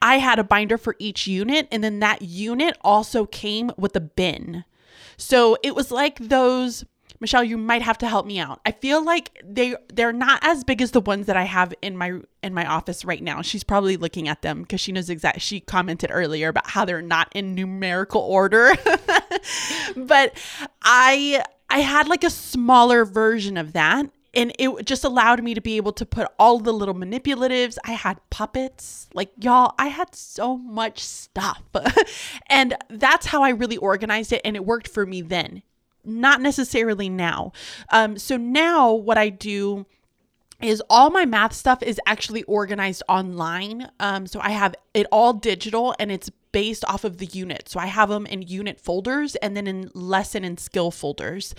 I 0.00 0.18
had 0.18 0.38
a 0.38 0.44
binder 0.44 0.78
for 0.78 0.96
each 0.98 1.26
unit 1.26 1.68
and 1.70 1.84
then 1.84 2.00
that 2.00 2.22
unit 2.22 2.78
also 2.80 3.26
came 3.26 3.70
with 3.76 3.94
a 3.94 4.00
bin. 4.00 4.64
So 5.16 5.56
it 5.62 5.74
was 5.74 5.90
like 5.90 6.18
those 6.18 6.84
Michelle, 7.20 7.44
you 7.44 7.56
might 7.56 7.82
have 7.82 7.98
to 7.98 8.08
help 8.08 8.26
me 8.26 8.38
out. 8.38 8.60
I 8.66 8.72
feel 8.72 9.04
like 9.04 9.42
they 9.44 9.76
they're 9.92 10.12
not 10.12 10.40
as 10.42 10.64
big 10.64 10.82
as 10.82 10.90
the 10.90 11.00
ones 11.00 11.26
that 11.26 11.36
I 11.36 11.44
have 11.44 11.72
in 11.82 11.96
my 11.96 12.20
in 12.42 12.54
my 12.54 12.66
office 12.66 13.04
right 13.04 13.22
now. 13.22 13.42
She's 13.42 13.64
probably 13.64 13.96
looking 13.96 14.28
at 14.28 14.42
them 14.42 14.62
because 14.62 14.80
she 14.80 14.92
knows 14.92 15.10
exactly. 15.10 15.40
She 15.40 15.60
commented 15.60 16.10
earlier 16.12 16.48
about 16.48 16.68
how 16.68 16.84
they're 16.84 17.02
not 17.02 17.28
in 17.34 17.54
numerical 17.54 18.20
order, 18.20 18.74
but 19.96 20.36
I 20.82 21.42
I 21.70 21.80
had 21.80 22.08
like 22.08 22.24
a 22.24 22.30
smaller 22.30 23.04
version 23.04 23.56
of 23.56 23.72
that. 23.72 24.06
And 24.36 24.52
it 24.58 24.84
just 24.84 25.04
allowed 25.04 25.44
me 25.44 25.54
to 25.54 25.60
be 25.60 25.76
able 25.76 25.92
to 25.92 26.04
put 26.04 26.26
all 26.40 26.58
the 26.58 26.72
little 26.72 26.94
manipulatives. 26.94 27.78
I 27.84 27.92
had 27.92 28.18
puppets. 28.30 29.08
Like, 29.14 29.30
y'all, 29.40 29.74
I 29.78 29.86
had 29.86 30.12
so 30.12 30.56
much 30.56 30.98
stuff. 30.98 31.62
and 32.48 32.76
that's 32.90 33.26
how 33.26 33.44
I 33.44 33.50
really 33.50 33.76
organized 33.76 34.32
it. 34.32 34.40
And 34.44 34.56
it 34.56 34.66
worked 34.66 34.88
for 34.88 35.06
me 35.06 35.22
then 35.22 35.62
not 36.04 36.40
necessarily 36.40 37.08
now. 37.08 37.52
Um, 37.90 38.18
so 38.18 38.36
now 38.36 38.92
what 38.92 39.18
I 39.18 39.28
do 39.28 39.86
is 40.60 40.82
all 40.88 41.10
my 41.10 41.24
math 41.24 41.52
stuff 41.52 41.82
is 41.82 42.00
actually 42.06 42.42
organized 42.44 43.02
online. 43.08 43.90
Um, 44.00 44.26
so 44.26 44.40
I 44.40 44.50
have 44.50 44.74
it 44.94 45.06
all 45.12 45.32
digital 45.34 45.94
and 45.98 46.10
it's 46.10 46.30
based 46.54 46.84
off 46.84 47.02
of 47.02 47.18
the 47.18 47.26
unit. 47.26 47.68
So 47.68 47.80
I 47.80 47.86
have 47.86 48.08
them 48.08 48.26
in 48.26 48.42
unit 48.42 48.80
folders 48.80 49.34
and 49.34 49.56
then 49.56 49.66
in 49.66 49.90
lesson 49.92 50.44
and 50.44 50.60
skill 50.60 50.92
folders. 50.92 51.52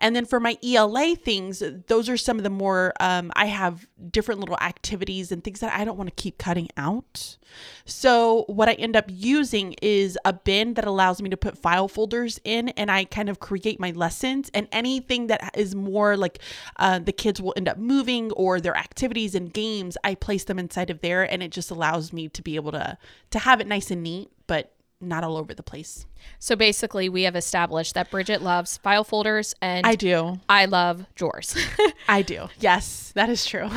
And 0.00 0.16
then 0.16 0.26
for 0.26 0.40
my 0.40 0.58
ELA 0.60 1.14
things, 1.14 1.62
those 1.86 2.08
are 2.08 2.16
some 2.16 2.36
of 2.36 2.42
the 2.42 2.50
more, 2.50 2.92
um, 2.98 3.30
I 3.36 3.46
have 3.46 3.86
different 4.10 4.40
little 4.40 4.58
activities 4.60 5.30
and 5.30 5.44
things 5.44 5.60
that 5.60 5.72
I 5.72 5.84
don't 5.84 5.96
want 5.96 6.08
to 6.08 6.20
keep 6.20 6.36
cutting 6.36 6.68
out. 6.76 7.38
So 7.84 8.44
what 8.48 8.68
I 8.68 8.72
end 8.72 8.96
up 8.96 9.04
using 9.08 9.76
is 9.82 10.18
a 10.24 10.32
bin 10.32 10.74
that 10.74 10.84
allows 10.84 11.22
me 11.22 11.30
to 11.30 11.36
put 11.36 11.56
file 11.56 11.86
folders 11.86 12.40
in 12.42 12.70
and 12.70 12.90
I 12.90 13.04
kind 13.04 13.28
of 13.28 13.38
create 13.38 13.78
my 13.78 13.92
lessons 13.92 14.50
and 14.52 14.66
anything 14.72 15.28
that 15.28 15.52
is 15.56 15.76
more 15.76 16.16
like 16.16 16.40
uh, 16.76 16.98
the 16.98 17.12
kids 17.12 17.40
will 17.40 17.54
end 17.56 17.68
up 17.68 17.78
moving 17.78 18.32
or 18.32 18.60
their 18.60 18.76
activities 18.76 19.36
and 19.36 19.52
games, 19.52 19.96
I 20.02 20.16
place 20.16 20.42
them 20.42 20.58
inside 20.58 20.90
of 20.90 21.02
there 21.02 21.22
and 21.22 21.40
it 21.40 21.52
just 21.52 21.70
allows 21.70 22.12
me 22.12 22.28
to 22.30 22.42
be 22.42 22.56
able 22.56 22.72
to 22.72 22.98
to 23.30 23.38
have 23.38 23.60
it 23.60 23.68
nice 23.68 23.92
and 23.92 24.02
neat 24.02 24.28
but 24.50 24.72
not 25.00 25.22
all 25.22 25.36
over 25.36 25.54
the 25.54 25.62
place. 25.62 26.06
So 26.40 26.56
basically, 26.56 27.08
we 27.08 27.22
have 27.22 27.36
established 27.36 27.94
that 27.94 28.10
Bridget 28.10 28.42
loves 28.42 28.78
file 28.78 29.04
folders 29.04 29.54
and 29.62 29.86
I 29.86 29.94
do. 29.94 30.40
I 30.48 30.64
love 30.64 31.06
drawers. 31.14 31.56
I 32.08 32.22
do. 32.22 32.48
Yes, 32.58 33.12
that 33.14 33.30
is 33.30 33.46
true. 33.46 33.70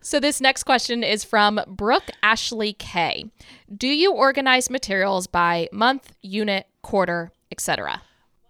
So 0.00 0.20
this 0.20 0.40
next 0.40 0.62
question 0.62 1.02
is 1.02 1.24
from 1.24 1.60
Brooke 1.66 2.10
Ashley 2.22 2.74
K. 2.74 3.26
Do 3.76 3.88
you 3.88 4.12
organize 4.12 4.70
materials 4.70 5.26
by 5.26 5.68
month, 5.72 6.12
unit, 6.22 6.68
quarter, 6.80 7.32
etc.? 7.50 8.00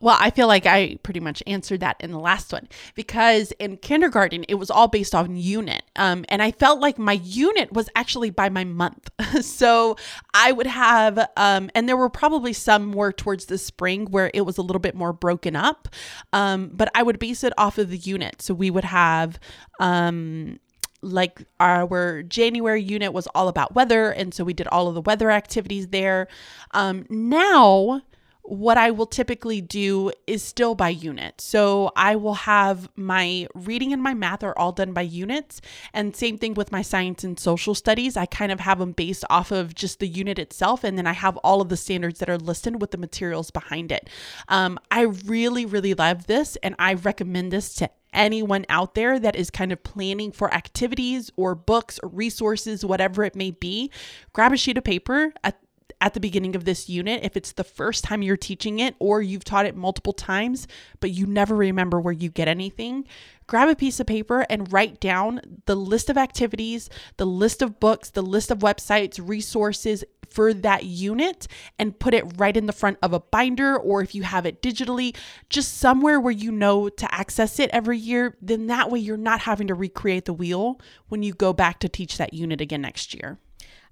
Well, 0.02 0.16
I 0.18 0.30
feel 0.30 0.46
like 0.46 0.64
I 0.64 0.98
pretty 1.02 1.20
much 1.20 1.42
answered 1.46 1.80
that 1.80 1.96
in 2.00 2.10
the 2.10 2.18
last 2.18 2.52
one 2.54 2.68
because 2.94 3.52
in 3.52 3.76
kindergarten 3.76 4.44
it 4.48 4.54
was 4.54 4.70
all 4.70 4.88
based 4.88 5.14
on 5.14 5.36
unit, 5.36 5.82
um, 5.96 6.24
and 6.30 6.42
I 6.42 6.52
felt 6.52 6.80
like 6.80 6.98
my 6.98 7.20
unit 7.22 7.72
was 7.72 7.90
actually 7.94 8.30
by 8.30 8.48
my 8.48 8.64
month. 8.64 9.10
so 9.42 9.96
I 10.32 10.52
would 10.52 10.66
have, 10.66 11.18
um, 11.36 11.70
and 11.74 11.86
there 11.86 11.98
were 11.98 12.08
probably 12.08 12.54
some 12.54 12.86
more 12.86 13.12
towards 13.12 13.44
the 13.44 13.58
spring 13.58 14.06
where 14.06 14.30
it 14.32 14.40
was 14.42 14.56
a 14.56 14.62
little 14.62 14.80
bit 14.80 14.94
more 14.94 15.12
broken 15.12 15.54
up, 15.54 15.88
um, 16.32 16.70
but 16.72 16.90
I 16.94 17.02
would 17.02 17.18
base 17.18 17.44
it 17.44 17.52
off 17.58 17.76
of 17.76 17.90
the 17.90 17.98
unit. 17.98 18.40
So 18.40 18.54
we 18.54 18.70
would 18.70 18.84
have 18.84 19.38
um, 19.80 20.58
like 21.02 21.42
our 21.58 22.22
January 22.22 22.82
unit 22.82 23.12
was 23.12 23.26
all 23.34 23.48
about 23.48 23.74
weather, 23.74 24.10
and 24.10 24.32
so 24.32 24.44
we 24.44 24.54
did 24.54 24.66
all 24.68 24.88
of 24.88 24.94
the 24.94 25.02
weather 25.02 25.30
activities 25.30 25.88
there. 25.88 26.26
Um, 26.72 27.04
now 27.10 28.00
what 28.42 28.76
I 28.78 28.90
will 28.90 29.06
typically 29.06 29.60
do 29.60 30.10
is 30.26 30.42
still 30.42 30.74
by 30.74 30.88
unit. 30.88 31.40
So 31.40 31.92
I 31.94 32.16
will 32.16 32.34
have 32.34 32.88
my 32.96 33.46
reading 33.54 33.92
and 33.92 34.02
my 34.02 34.14
math 34.14 34.42
are 34.42 34.56
all 34.58 34.72
done 34.72 34.92
by 34.92 35.02
units. 35.02 35.60
And 35.92 36.16
same 36.16 36.38
thing 36.38 36.54
with 36.54 36.72
my 36.72 36.82
science 36.82 37.22
and 37.22 37.38
social 37.38 37.74
studies. 37.74 38.16
I 38.16 38.26
kind 38.26 38.50
of 38.50 38.60
have 38.60 38.78
them 38.78 38.92
based 38.92 39.24
off 39.30 39.50
of 39.50 39.74
just 39.74 40.00
the 40.00 40.08
unit 40.08 40.38
itself. 40.38 40.84
And 40.84 40.98
then 40.98 41.06
I 41.06 41.12
have 41.12 41.36
all 41.38 41.60
of 41.60 41.68
the 41.68 41.76
standards 41.76 42.18
that 42.20 42.30
are 42.30 42.38
listed 42.38 42.80
with 42.80 42.90
the 42.90 42.98
materials 42.98 43.50
behind 43.50 43.92
it. 43.92 44.08
Um, 44.48 44.78
I 44.90 45.02
really, 45.02 45.66
really 45.66 45.94
love 45.94 46.26
this. 46.26 46.56
And 46.56 46.74
I 46.78 46.94
recommend 46.94 47.52
this 47.52 47.74
to 47.74 47.90
anyone 48.12 48.66
out 48.68 48.94
there 48.94 49.18
that 49.20 49.36
is 49.36 49.50
kind 49.50 49.72
of 49.72 49.82
planning 49.82 50.32
for 50.32 50.52
activities 50.52 51.30
or 51.36 51.54
books 51.54 52.00
or 52.02 52.08
resources, 52.08 52.84
whatever 52.84 53.24
it 53.24 53.36
may 53.36 53.50
be. 53.50 53.90
Grab 54.32 54.52
a 54.52 54.56
sheet 54.56 54.78
of 54.78 54.84
paper 54.84 55.32
at 55.44 55.58
at 56.00 56.14
the 56.14 56.20
beginning 56.20 56.56
of 56.56 56.64
this 56.64 56.88
unit 56.88 57.22
if 57.22 57.36
it's 57.36 57.52
the 57.52 57.64
first 57.64 58.04
time 58.04 58.22
you're 58.22 58.36
teaching 58.36 58.78
it 58.78 58.94
or 58.98 59.20
you've 59.20 59.44
taught 59.44 59.66
it 59.66 59.76
multiple 59.76 60.12
times, 60.12 60.66
but 61.00 61.10
you 61.10 61.26
never 61.26 61.54
remember 61.54 62.00
where 62.00 62.12
you 62.12 62.30
get 62.30 62.48
anything. 62.48 63.06
Grab 63.46 63.68
a 63.68 63.74
piece 63.74 63.98
of 63.98 64.06
paper 64.06 64.46
and 64.48 64.72
write 64.72 65.00
down 65.00 65.40
the 65.66 65.74
list 65.74 66.08
of 66.08 66.16
activities, 66.16 66.88
the 67.16 67.26
list 67.26 67.62
of 67.62 67.80
books, 67.80 68.10
the 68.10 68.22
list 68.22 68.50
of 68.50 68.60
websites, 68.60 69.20
resources 69.22 70.04
for 70.30 70.54
that 70.54 70.84
unit, 70.84 71.48
and 71.76 71.98
put 71.98 72.14
it 72.14 72.38
right 72.38 72.56
in 72.56 72.66
the 72.66 72.72
front 72.72 72.98
of 73.02 73.12
a 73.12 73.18
binder, 73.18 73.76
or 73.76 74.00
if 74.02 74.14
you 74.14 74.22
have 74.22 74.46
it 74.46 74.62
digitally, 74.62 75.16
just 75.48 75.78
somewhere 75.78 76.20
where 76.20 76.32
you 76.32 76.52
know 76.52 76.88
to 76.88 77.12
access 77.12 77.58
it 77.58 77.70
every 77.72 77.98
year. 77.98 78.36
Then 78.40 78.68
that 78.68 78.88
way 78.88 79.00
you're 79.00 79.16
not 79.16 79.40
having 79.40 79.66
to 79.66 79.74
recreate 79.74 80.26
the 80.26 80.32
wheel 80.32 80.80
when 81.08 81.24
you 81.24 81.34
go 81.34 81.52
back 81.52 81.80
to 81.80 81.88
teach 81.88 82.16
that 82.18 82.32
unit 82.32 82.60
again 82.60 82.82
next 82.82 83.14
year. 83.14 83.38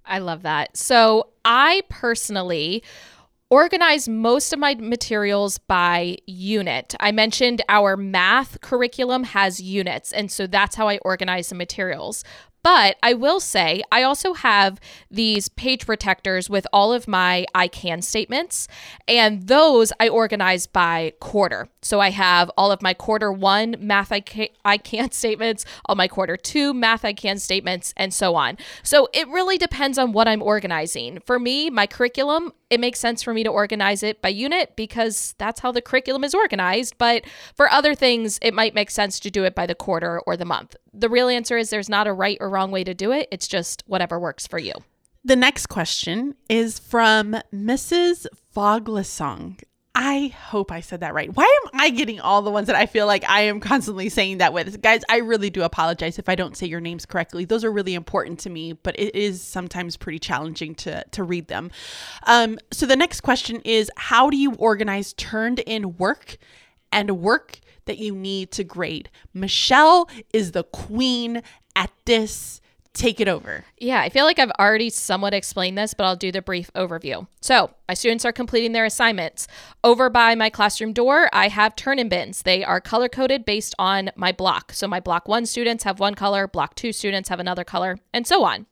I 0.09 0.18
love 0.18 0.42
that. 0.42 0.77
So 0.77 1.29
I 1.44 1.83
personally 1.88 2.83
organize 3.51 4.09
most 4.09 4.53
of 4.53 4.59
my 4.59 4.75
materials 4.75 5.59
by 5.59 6.16
unit. 6.27 6.94
I 7.01 7.12
mentioned 7.12 7.62
our 7.68 7.97
math 7.97 8.61
curriculum 8.61 9.25
has 9.25 9.61
units, 9.61 10.12
and 10.12 10.31
so 10.31 10.47
that's 10.47 10.77
how 10.77 10.88
I 10.88 10.99
organize 10.99 11.49
the 11.49 11.55
materials. 11.55 12.25
But 12.62 12.97
I 13.03 13.14
will 13.14 13.40
say, 13.40 13.83
I 13.92 14.03
also 14.03 14.35
have 14.35 14.81
these 15.11 15.49
page 15.49 15.87
protectors 15.87 16.51
with 16.51 16.66
all 16.73 16.92
of 16.92 17.09
my 17.09 17.47
I 17.55 17.68
can 17.68 18.03
statements, 18.03 18.68
and 19.07 19.47
those 19.47 19.92
I 20.01 20.09
organize 20.09 20.66
by 20.66 21.12
quarter. 21.21 21.68
So 21.83 22.01
I 22.01 22.11
have 22.11 22.51
all 22.57 22.73
of 22.73 22.83
my 22.83 22.94
quarter 22.94 23.33
one 23.33 23.77
math 23.79 24.12
I 24.12 24.21
can, 24.21 24.49
I 24.64 24.77
can 24.77 25.11
statements, 25.12 25.64
all 25.87 25.94
my 25.94 26.09
quarter 26.09 26.37
two 26.37 26.75
math 26.75 27.05
I 27.05 27.12
can 27.12 27.38
statements, 27.38 27.94
and 27.97 28.12
so 28.12 28.35
on. 28.35 28.59
So 28.83 29.09
it 29.14 29.29
really 29.29 29.57
depends 29.57 29.97
on 29.97 30.12
what 30.12 30.29
I'm 30.29 30.42
organizing. 30.42 31.21
For 31.25 31.38
me, 31.38 31.71
my 31.71 31.87
curriculum, 31.87 32.53
it 32.71 32.81
makes 32.81 32.99
sense 32.99 33.23
for 33.23 33.33
me 33.33 33.45
to 33.45 33.51
organize 33.51 34.03
it 34.03 34.21
by 34.21 34.29
unit 34.29 34.77
because 34.77 35.35
that's 35.39 35.61
how 35.61 35.73
the 35.73 35.83
curriculum 35.83 36.25
is 36.25 36.35
organized. 36.35 36.99
But 36.99 37.25
for 37.55 37.71
other 37.71 37.95
things, 37.95 38.39
it 38.43 38.55
might 38.55 38.75
make 38.75 38.91
sense 38.91 39.19
to 39.21 39.31
do 39.31 39.45
it 39.45 39.55
by 39.55 39.66
the 39.66 39.75
quarter 39.75 40.21
or 40.21 40.37
the 40.37 40.45
month. 40.45 40.77
The 40.93 41.09
real 41.09 41.29
answer 41.29 41.57
is 41.57 41.71
there's 41.71 41.89
not 41.89 42.07
a 42.07 42.12
right 42.12 42.39
or 42.41 42.51
wrong 42.51 42.71
way 42.71 42.85
to 42.85 42.95
do 42.95 43.12
it, 43.12 43.29
it's 43.31 43.49
just 43.49 43.83
whatever 43.87 44.19
works 44.19 44.47
for 44.47 44.59
you. 44.59 44.75
The 45.25 45.37
next 45.37 45.66
question 45.66 46.37
is 46.49 46.79
from 46.79 47.37
Mrs. 47.53 48.27
Foglesong. 48.55 49.62
I 50.01 50.28
hope 50.28 50.70
I 50.70 50.78
said 50.78 51.01
that 51.01 51.12
right. 51.12 51.28
Why 51.34 51.42
am 51.64 51.80
I 51.80 51.90
getting 51.90 52.20
all 52.20 52.40
the 52.40 52.53
ones 52.53 52.68
that 52.68 52.76
I 52.76 52.86
feel 52.86 53.05
like 53.09 53.28
I 53.28 53.40
am 53.40 53.59
constantly 53.59 54.09
saying 54.09 54.38
that 54.38 54.53
with? 54.53 54.80
Guys, 54.80 55.03
I 55.09 55.16
really 55.16 55.51
do 55.51 55.64
apologize 55.64 56.20
if 56.20 56.28
I 56.28 56.36
don't 56.36 56.57
say 56.57 56.68
your 56.68 56.80
names 56.80 57.05
correctly. 57.05 57.44
Those 57.44 57.64
are 57.64 57.72
really 57.72 57.94
important 57.94 58.38
to 58.40 58.51
me, 58.51 58.74
but 58.74 58.96
it 58.96 59.12
is 59.16 59.42
sometimes 59.42 59.96
pretty 59.96 60.20
challenging 60.20 60.76
to, 60.76 61.03
to 61.11 61.24
read 61.24 61.49
them. 61.49 61.72
Um, 62.28 62.61
so 62.70 62.86
the 62.86 62.94
next 62.94 63.22
question 63.22 63.61
is 63.64 63.90
How 63.96 64.30
do 64.30 64.36
you 64.36 64.55
organize 64.55 65.14
turned 65.14 65.59
in 65.59 65.96
work 65.96 66.36
and 66.92 67.18
work 67.18 67.59
that 67.86 67.99
you 67.99 68.14
need 68.14 68.53
to 68.53 68.62
grade? 68.62 69.11
Michelle 69.34 70.09
is 70.32 70.53
the 70.53 70.62
queen 70.62 71.42
at 71.74 71.90
this 72.05 72.61
take 72.99 73.20
it 73.20 73.28
over. 73.28 73.64
Yeah, 73.78 74.01
I 74.01 74.09
feel 74.09 74.24
like 74.24 74.38
I've 74.38 74.51
already 74.59 74.90
somewhat 74.90 75.32
explained 75.32 75.78
this, 75.78 75.94
but 75.94 76.05
I'll 76.05 76.16
do 76.16 76.32
the 76.32 76.42
brief 76.42 76.70
overview. 76.74 77.26
So, 77.40 77.70
my 77.88 77.94
students 77.94 78.24
are 78.24 78.32
completing 78.32 78.72
their 78.72 78.84
assignments. 78.84 79.46
Over 79.84 80.11
by 80.11 80.34
my 80.34 80.51
classroom 80.51 80.92
door, 80.92 81.30
I 81.32 81.49
have 81.49 81.76
turn 81.76 81.99
in 81.99 82.09
bins. 82.09 82.42
They 82.42 82.64
are 82.64 82.80
color 82.80 83.09
coded 83.09 83.44
based 83.44 83.74
on 83.78 84.11
my 84.16 84.32
block. 84.32 84.72
So, 84.72 84.88
my 84.88 85.01
block 85.01 85.28
one 85.28 85.46
students 85.46 85.84
have 85.84 86.01
one 86.01 86.14
color, 86.14 86.49
block 86.49 86.74
two 86.74 86.92
students 86.92 87.28
have 87.28 87.40
another 87.40 87.64
color, 87.64 87.99
and 88.12 88.26
so 88.26 88.44
on. 88.44 88.66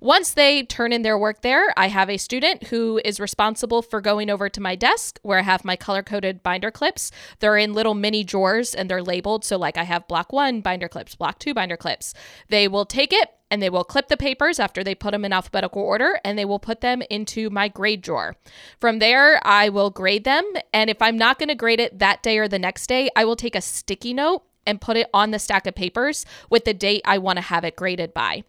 Once 0.00 0.34
they 0.34 0.62
turn 0.62 0.92
in 0.92 1.00
their 1.00 1.16
work 1.16 1.40
there, 1.40 1.72
I 1.78 1.88
have 1.88 2.10
a 2.10 2.18
student 2.18 2.64
who 2.64 3.00
is 3.04 3.18
responsible 3.18 3.80
for 3.80 4.02
going 4.02 4.28
over 4.28 4.50
to 4.50 4.60
my 4.60 4.76
desk 4.76 5.18
where 5.22 5.38
I 5.38 5.42
have 5.42 5.64
my 5.64 5.76
color 5.76 6.02
coded 6.02 6.42
binder 6.42 6.70
clips. 6.70 7.10
They're 7.38 7.56
in 7.56 7.72
little 7.72 7.94
mini 7.94 8.22
drawers 8.22 8.74
and 8.74 8.90
they're 8.90 9.02
labeled. 9.02 9.46
So, 9.46 9.56
like, 9.56 9.78
I 9.78 9.84
have 9.84 10.06
block 10.06 10.30
one 10.30 10.60
binder 10.60 10.88
clips, 10.88 11.14
block 11.14 11.38
two 11.38 11.54
binder 11.54 11.78
clips. 11.78 12.12
They 12.50 12.68
will 12.68 12.84
take 12.84 13.14
it 13.14 13.30
and 13.54 13.62
they 13.62 13.70
will 13.70 13.84
clip 13.84 14.08
the 14.08 14.16
papers 14.16 14.58
after 14.58 14.82
they 14.82 14.96
put 14.96 15.12
them 15.12 15.24
in 15.24 15.32
alphabetical 15.32 15.80
order 15.80 16.18
and 16.24 16.36
they 16.36 16.44
will 16.44 16.58
put 16.58 16.80
them 16.80 17.02
into 17.08 17.48
my 17.50 17.68
grade 17.68 18.02
drawer. 18.02 18.34
From 18.80 18.98
there, 18.98 19.38
I 19.46 19.68
will 19.68 19.90
grade 19.90 20.24
them. 20.24 20.42
And 20.72 20.90
if 20.90 21.00
I'm 21.00 21.16
not 21.16 21.38
going 21.38 21.50
to 21.50 21.54
grade 21.54 21.78
it 21.78 22.00
that 22.00 22.20
day 22.24 22.38
or 22.38 22.48
the 22.48 22.58
next 22.58 22.88
day, 22.88 23.10
I 23.14 23.24
will 23.24 23.36
take 23.36 23.54
a 23.54 23.60
sticky 23.60 24.12
note 24.12 24.42
and 24.66 24.80
put 24.80 24.96
it 24.96 25.08
on 25.14 25.30
the 25.30 25.38
stack 25.38 25.68
of 25.68 25.76
papers 25.76 26.26
with 26.50 26.64
the 26.64 26.74
date 26.74 27.02
I 27.04 27.18
want 27.18 27.36
to 27.36 27.42
have 27.42 27.64
it 27.64 27.76
graded 27.76 28.12
by 28.12 28.42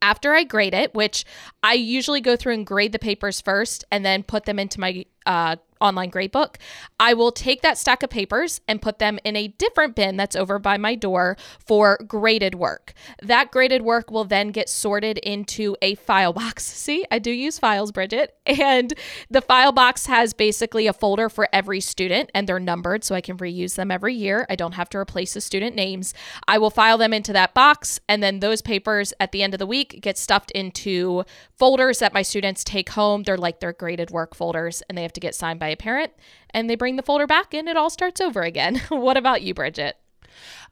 after 0.00 0.32
I 0.32 0.44
grade 0.44 0.74
it, 0.74 0.94
which 0.94 1.26
I 1.62 1.74
usually 1.74 2.22
go 2.22 2.34
through 2.34 2.54
and 2.54 2.66
grade 2.66 2.92
the 2.92 2.98
papers 2.98 3.42
first 3.42 3.84
and 3.90 4.06
then 4.06 4.22
put 4.22 4.46
them 4.46 4.58
into 4.58 4.80
my 4.80 5.04
uh, 5.26 5.56
online 5.84 6.10
gradebook, 6.10 6.56
I 6.98 7.14
will 7.14 7.30
take 7.30 7.62
that 7.62 7.78
stack 7.78 8.02
of 8.02 8.10
papers 8.10 8.60
and 8.66 8.80
put 8.80 8.98
them 8.98 9.18
in 9.24 9.36
a 9.36 9.48
different 9.48 9.94
bin 9.94 10.16
that's 10.16 10.34
over 10.34 10.58
by 10.58 10.78
my 10.78 10.94
door 10.94 11.36
for 11.58 11.98
graded 12.08 12.54
work. 12.54 12.94
That 13.22 13.50
graded 13.50 13.82
work 13.82 14.10
will 14.10 14.24
then 14.24 14.48
get 14.48 14.68
sorted 14.68 15.18
into 15.18 15.76
a 15.82 15.94
file 15.96 16.32
box. 16.32 16.64
See, 16.84 17.04
I 17.10 17.18
do 17.18 17.30
use 17.30 17.58
files, 17.58 17.92
Bridget. 17.92 18.34
And 18.46 18.94
the 19.30 19.40
file 19.40 19.72
box 19.72 20.06
has 20.06 20.32
basically 20.32 20.86
a 20.86 20.92
folder 20.92 21.28
for 21.28 21.48
every 21.52 21.80
student 21.80 22.30
and 22.34 22.48
they're 22.48 22.60
numbered 22.60 23.04
so 23.04 23.14
I 23.14 23.20
can 23.20 23.36
reuse 23.36 23.74
them 23.74 23.90
every 23.90 24.14
year. 24.14 24.46
I 24.48 24.56
don't 24.56 24.72
have 24.72 24.88
to 24.90 24.98
replace 24.98 25.34
the 25.34 25.40
student 25.40 25.76
names. 25.76 26.14
I 26.48 26.58
will 26.58 26.70
file 26.70 26.98
them 26.98 27.12
into 27.12 27.32
that 27.32 27.54
box 27.54 28.00
and 28.08 28.22
then 28.22 28.40
those 28.40 28.62
papers 28.62 29.12
at 29.20 29.32
the 29.32 29.42
end 29.42 29.54
of 29.54 29.58
the 29.58 29.66
week 29.66 30.00
get 30.00 30.16
stuffed 30.16 30.50
into 30.52 31.24
folders 31.56 31.98
that 31.98 32.14
my 32.14 32.22
students 32.22 32.64
take 32.64 32.90
home. 32.90 33.22
They're 33.22 33.36
like 33.36 33.60
their 33.60 33.72
graded 33.72 34.10
work 34.10 34.34
folders 34.34 34.82
and 34.88 34.96
they 34.96 35.02
have 35.02 35.12
to 35.14 35.20
get 35.20 35.34
signed 35.34 35.60
by 35.60 35.73
parent 35.76 36.12
and 36.50 36.70
they 36.70 36.76
bring 36.76 36.96
the 36.96 37.02
folder 37.02 37.26
back 37.26 37.52
and 37.52 37.68
it 37.68 37.76
all 37.76 37.90
starts 37.90 38.20
over 38.20 38.42
again. 38.42 38.80
what 38.88 39.16
about 39.16 39.42
you, 39.42 39.54
Bridget? 39.54 39.96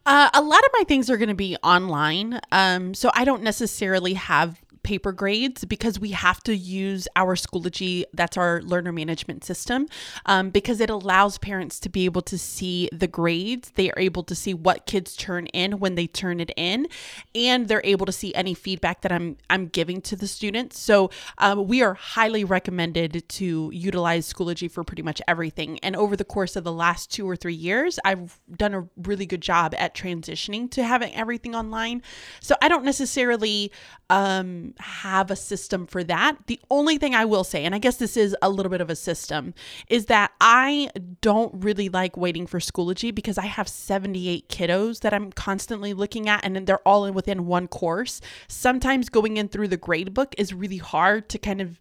Uh, 0.04 0.30
a 0.34 0.42
lot 0.42 0.60
of 0.64 0.70
my 0.72 0.84
things 0.84 1.10
are 1.10 1.16
going 1.16 1.28
to 1.28 1.34
be 1.34 1.56
online. 1.62 2.40
Um, 2.50 2.94
so 2.94 3.10
I 3.14 3.24
don't 3.24 3.42
necessarily 3.42 4.14
have 4.14 4.61
paper 4.82 5.12
grades 5.12 5.64
because 5.64 5.98
we 5.98 6.10
have 6.10 6.42
to 6.44 6.56
use 6.56 7.08
our 7.16 7.36
Schoology, 7.36 8.04
that's 8.12 8.36
our 8.36 8.62
learner 8.62 8.92
management 8.92 9.44
system, 9.44 9.88
um, 10.26 10.50
because 10.50 10.80
it 10.80 10.90
allows 10.90 11.38
parents 11.38 11.78
to 11.80 11.88
be 11.88 12.04
able 12.04 12.22
to 12.22 12.38
see 12.38 12.88
the 12.92 13.06
grades. 13.06 13.70
They 13.70 13.90
are 13.90 13.98
able 13.98 14.22
to 14.24 14.34
see 14.34 14.54
what 14.54 14.86
kids 14.86 15.16
turn 15.16 15.46
in 15.48 15.78
when 15.78 15.94
they 15.94 16.06
turn 16.06 16.40
it 16.40 16.50
in, 16.56 16.88
and 17.34 17.68
they're 17.68 17.82
able 17.84 18.06
to 18.06 18.12
see 18.12 18.34
any 18.34 18.54
feedback 18.54 19.02
that 19.02 19.12
I'm 19.12 19.36
I'm 19.48 19.66
giving 19.68 20.00
to 20.02 20.16
the 20.16 20.26
students. 20.26 20.78
So 20.78 21.10
um, 21.38 21.66
we 21.66 21.82
are 21.82 21.94
highly 21.94 22.44
recommended 22.44 23.28
to 23.28 23.70
utilize 23.72 24.32
Schoology 24.32 24.70
for 24.70 24.84
pretty 24.84 25.02
much 25.02 25.22
everything. 25.28 25.78
And 25.80 25.96
over 25.96 26.16
the 26.16 26.24
course 26.24 26.56
of 26.56 26.64
the 26.64 26.72
last 26.72 27.10
two 27.10 27.28
or 27.28 27.36
three 27.36 27.54
years, 27.54 27.98
I've 28.04 28.40
done 28.56 28.74
a 28.74 28.88
really 28.96 29.26
good 29.26 29.42
job 29.42 29.74
at 29.78 29.94
transitioning 29.94 30.70
to 30.72 30.84
having 30.84 31.14
everything 31.14 31.54
online. 31.54 32.02
So 32.40 32.56
I 32.60 32.68
don't 32.68 32.84
necessarily 32.84 33.72
um, 34.10 34.71
have 34.80 35.30
a 35.30 35.36
system 35.36 35.86
for 35.86 36.04
that. 36.04 36.36
The 36.46 36.60
only 36.70 36.98
thing 36.98 37.14
I 37.14 37.24
will 37.24 37.44
say, 37.44 37.64
and 37.64 37.74
I 37.74 37.78
guess 37.78 37.96
this 37.96 38.16
is 38.16 38.36
a 38.42 38.50
little 38.50 38.70
bit 38.70 38.80
of 38.80 38.90
a 38.90 38.96
system, 38.96 39.54
is 39.88 40.06
that 40.06 40.32
I 40.40 40.90
don't 41.20 41.52
really 41.62 41.88
like 41.88 42.16
waiting 42.16 42.46
for 42.46 42.58
Schoology 42.58 43.14
because 43.14 43.38
I 43.38 43.46
have 43.46 43.68
78 43.68 44.48
kiddos 44.48 45.00
that 45.00 45.14
I'm 45.14 45.32
constantly 45.32 45.92
looking 45.94 46.28
at 46.28 46.44
and 46.44 46.66
they're 46.66 46.86
all 46.86 47.04
in 47.04 47.14
within 47.14 47.46
one 47.46 47.68
course. 47.68 48.20
Sometimes 48.48 49.08
going 49.08 49.36
in 49.36 49.48
through 49.48 49.68
the 49.68 49.76
grade 49.76 50.14
book 50.14 50.34
is 50.38 50.54
really 50.54 50.78
hard 50.78 51.28
to 51.30 51.38
kind 51.38 51.60
of 51.60 51.80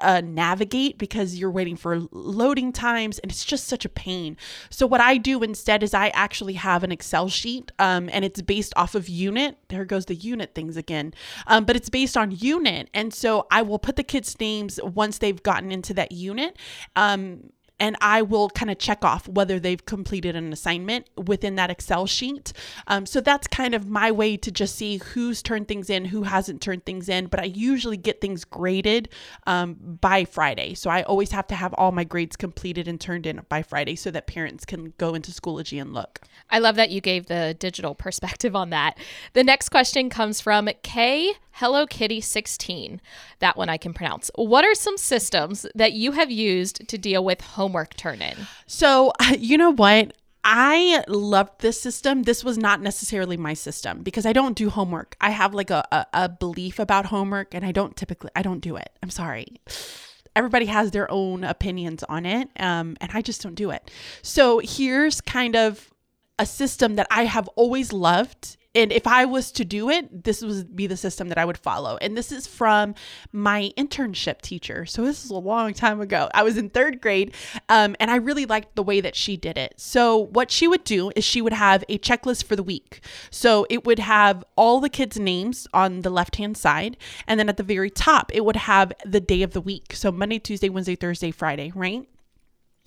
uh, 0.00 0.20
navigate 0.20 0.98
because 0.98 1.36
you're 1.36 1.50
waiting 1.50 1.76
for 1.76 2.00
loading 2.10 2.72
times 2.72 3.18
and 3.18 3.30
it's 3.30 3.44
just 3.44 3.66
such 3.66 3.84
a 3.84 3.88
pain. 3.88 4.36
So, 4.70 4.86
what 4.86 5.00
I 5.00 5.16
do 5.16 5.42
instead 5.42 5.82
is 5.82 5.94
I 5.94 6.08
actually 6.08 6.54
have 6.54 6.84
an 6.84 6.92
Excel 6.92 7.28
sheet 7.28 7.72
um, 7.78 8.08
and 8.12 8.24
it's 8.24 8.40
based 8.42 8.72
off 8.76 8.94
of 8.94 9.08
unit. 9.08 9.58
There 9.68 9.84
goes 9.84 10.06
the 10.06 10.14
unit 10.14 10.54
things 10.54 10.76
again. 10.76 11.14
Um, 11.46 11.64
but 11.64 11.76
it's 11.76 11.88
based 11.88 12.16
on 12.16 12.30
unit. 12.30 12.88
And 12.94 13.12
so 13.12 13.46
I 13.50 13.62
will 13.62 13.78
put 13.78 13.96
the 13.96 14.02
kids' 14.02 14.38
names 14.40 14.80
once 14.82 15.18
they've 15.18 15.42
gotten 15.42 15.72
into 15.72 15.94
that 15.94 16.12
unit. 16.12 16.56
Um, 16.96 17.50
and 17.80 17.96
I 18.00 18.22
will 18.22 18.50
kind 18.50 18.70
of 18.70 18.78
check 18.78 19.04
off 19.04 19.28
whether 19.28 19.58
they've 19.60 19.84
completed 19.84 20.34
an 20.36 20.52
assignment 20.52 21.08
within 21.16 21.54
that 21.56 21.70
Excel 21.70 22.06
sheet. 22.06 22.52
Um, 22.86 23.06
so 23.06 23.20
that's 23.20 23.46
kind 23.46 23.74
of 23.74 23.88
my 23.88 24.10
way 24.10 24.36
to 24.36 24.50
just 24.50 24.76
see 24.76 24.98
who's 24.98 25.42
turned 25.42 25.68
things 25.68 25.88
in, 25.88 26.06
who 26.06 26.24
hasn't 26.24 26.60
turned 26.60 26.84
things 26.84 27.08
in. 27.08 27.26
But 27.26 27.40
I 27.40 27.44
usually 27.44 27.96
get 27.96 28.20
things 28.20 28.44
graded 28.44 29.08
um, 29.46 29.76
by 30.00 30.24
Friday. 30.24 30.74
So 30.74 30.90
I 30.90 31.02
always 31.02 31.30
have 31.32 31.46
to 31.48 31.54
have 31.54 31.72
all 31.74 31.92
my 31.92 32.04
grades 32.04 32.36
completed 32.36 32.88
and 32.88 33.00
turned 33.00 33.26
in 33.26 33.40
by 33.48 33.62
Friday 33.62 33.96
so 33.96 34.10
that 34.10 34.26
parents 34.26 34.64
can 34.64 34.92
go 34.98 35.14
into 35.14 35.30
Schoology 35.30 35.80
and 35.80 35.92
look. 35.92 36.20
I 36.50 36.58
love 36.58 36.76
that 36.76 36.90
you 36.90 37.00
gave 37.00 37.26
the 37.26 37.54
digital 37.58 37.94
perspective 37.94 38.56
on 38.56 38.70
that. 38.70 38.98
The 39.34 39.44
next 39.44 39.68
question 39.68 40.10
comes 40.10 40.40
from 40.40 40.68
Kay 40.82 41.34
Hello 41.58 41.86
Kitty 41.88 42.20
16. 42.20 43.00
That 43.40 43.56
one 43.56 43.68
I 43.68 43.78
can 43.78 43.92
pronounce. 43.92 44.30
What 44.36 44.64
are 44.64 44.76
some 44.76 44.96
systems 44.96 45.66
that 45.74 45.92
you 45.92 46.12
have 46.12 46.30
used 46.30 46.86
to 46.86 46.96
deal 46.96 47.24
with 47.24 47.40
homework 47.68 47.94
turn 47.96 48.22
in? 48.22 48.34
So, 48.66 49.12
you 49.38 49.58
know 49.58 49.70
what? 49.70 50.14
I 50.44 51.04
loved 51.08 51.60
this 51.60 51.78
system. 51.78 52.22
This 52.22 52.42
was 52.42 52.56
not 52.56 52.80
necessarily 52.80 53.36
my 53.36 53.52
system 53.52 54.02
because 54.02 54.24
I 54.24 54.32
don't 54.32 54.56
do 54.56 54.70
homework. 54.70 55.14
I 55.20 55.30
have 55.30 55.52
like 55.52 55.70
a, 55.70 55.86
a, 55.92 56.06
a 56.14 56.28
belief 56.30 56.78
about 56.78 57.06
homework 57.06 57.54
and 57.54 57.66
I 57.66 57.72
don't 57.72 57.94
typically, 57.96 58.30
I 58.34 58.40
don't 58.40 58.60
do 58.60 58.76
it. 58.76 58.90
I'm 59.02 59.10
sorry 59.10 59.60
everybody 60.36 60.66
has 60.66 60.92
their 60.92 61.10
own 61.10 61.42
opinions 61.42 62.04
on 62.04 62.24
it 62.24 62.48
um, 62.60 62.96
and 63.00 63.10
i 63.12 63.20
just 63.20 63.42
don't 63.42 63.56
do 63.56 63.70
it 63.70 63.90
so 64.22 64.60
here's 64.62 65.20
kind 65.20 65.56
of 65.56 65.90
a 66.38 66.46
system 66.46 66.94
that 66.94 67.08
i 67.10 67.24
have 67.24 67.48
always 67.56 67.92
loved 67.92 68.56
and 68.78 68.92
if 68.92 69.08
I 69.08 69.24
was 69.24 69.50
to 69.52 69.64
do 69.64 69.90
it, 69.90 70.22
this 70.22 70.40
would 70.40 70.76
be 70.76 70.86
the 70.86 70.96
system 70.96 71.30
that 71.30 71.36
I 71.36 71.44
would 71.44 71.58
follow. 71.58 71.98
And 72.00 72.16
this 72.16 72.30
is 72.30 72.46
from 72.46 72.94
my 73.32 73.72
internship 73.76 74.40
teacher. 74.40 74.86
So 74.86 75.04
this 75.04 75.24
is 75.24 75.32
a 75.32 75.36
long 75.36 75.74
time 75.74 76.00
ago. 76.00 76.28
I 76.32 76.44
was 76.44 76.56
in 76.56 76.70
third 76.70 77.00
grade, 77.00 77.34
um, 77.68 77.96
and 77.98 78.08
I 78.08 78.16
really 78.16 78.46
liked 78.46 78.76
the 78.76 78.84
way 78.84 79.00
that 79.00 79.16
she 79.16 79.36
did 79.36 79.58
it. 79.58 79.74
So 79.78 80.16
what 80.16 80.52
she 80.52 80.68
would 80.68 80.84
do 80.84 81.10
is 81.16 81.24
she 81.24 81.42
would 81.42 81.52
have 81.52 81.84
a 81.88 81.98
checklist 81.98 82.44
for 82.44 82.54
the 82.54 82.62
week. 82.62 83.00
So 83.32 83.66
it 83.68 83.84
would 83.84 83.98
have 83.98 84.44
all 84.54 84.78
the 84.78 84.88
kids' 84.88 85.18
names 85.18 85.66
on 85.74 86.02
the 86.02 86.10
left 86.10 86.36
hand 86.36 86.56
side, 86.56 86.96
and 87.26 87.40
then 87.40 87.48
at 87.48 87.56
the 87.56 87.64
very 87.64 87.90
top, 87.90 88.30
it 88.32 88.44
would 88.44 88.54
have 88.54 88.92
the 89.04 89.20
day 89.20 89.42
of 89.42 89.54
the 89.54 89.60
week. 89.60 89.92
So 89.92 90.12
Monday, 90.12 90.38
Tuesday, 90.38 90.68
Wednesday, 90.68 90.94
Thursday, 90.94 91.32
Friday, 91.32 91.72
right? 91.74 92.06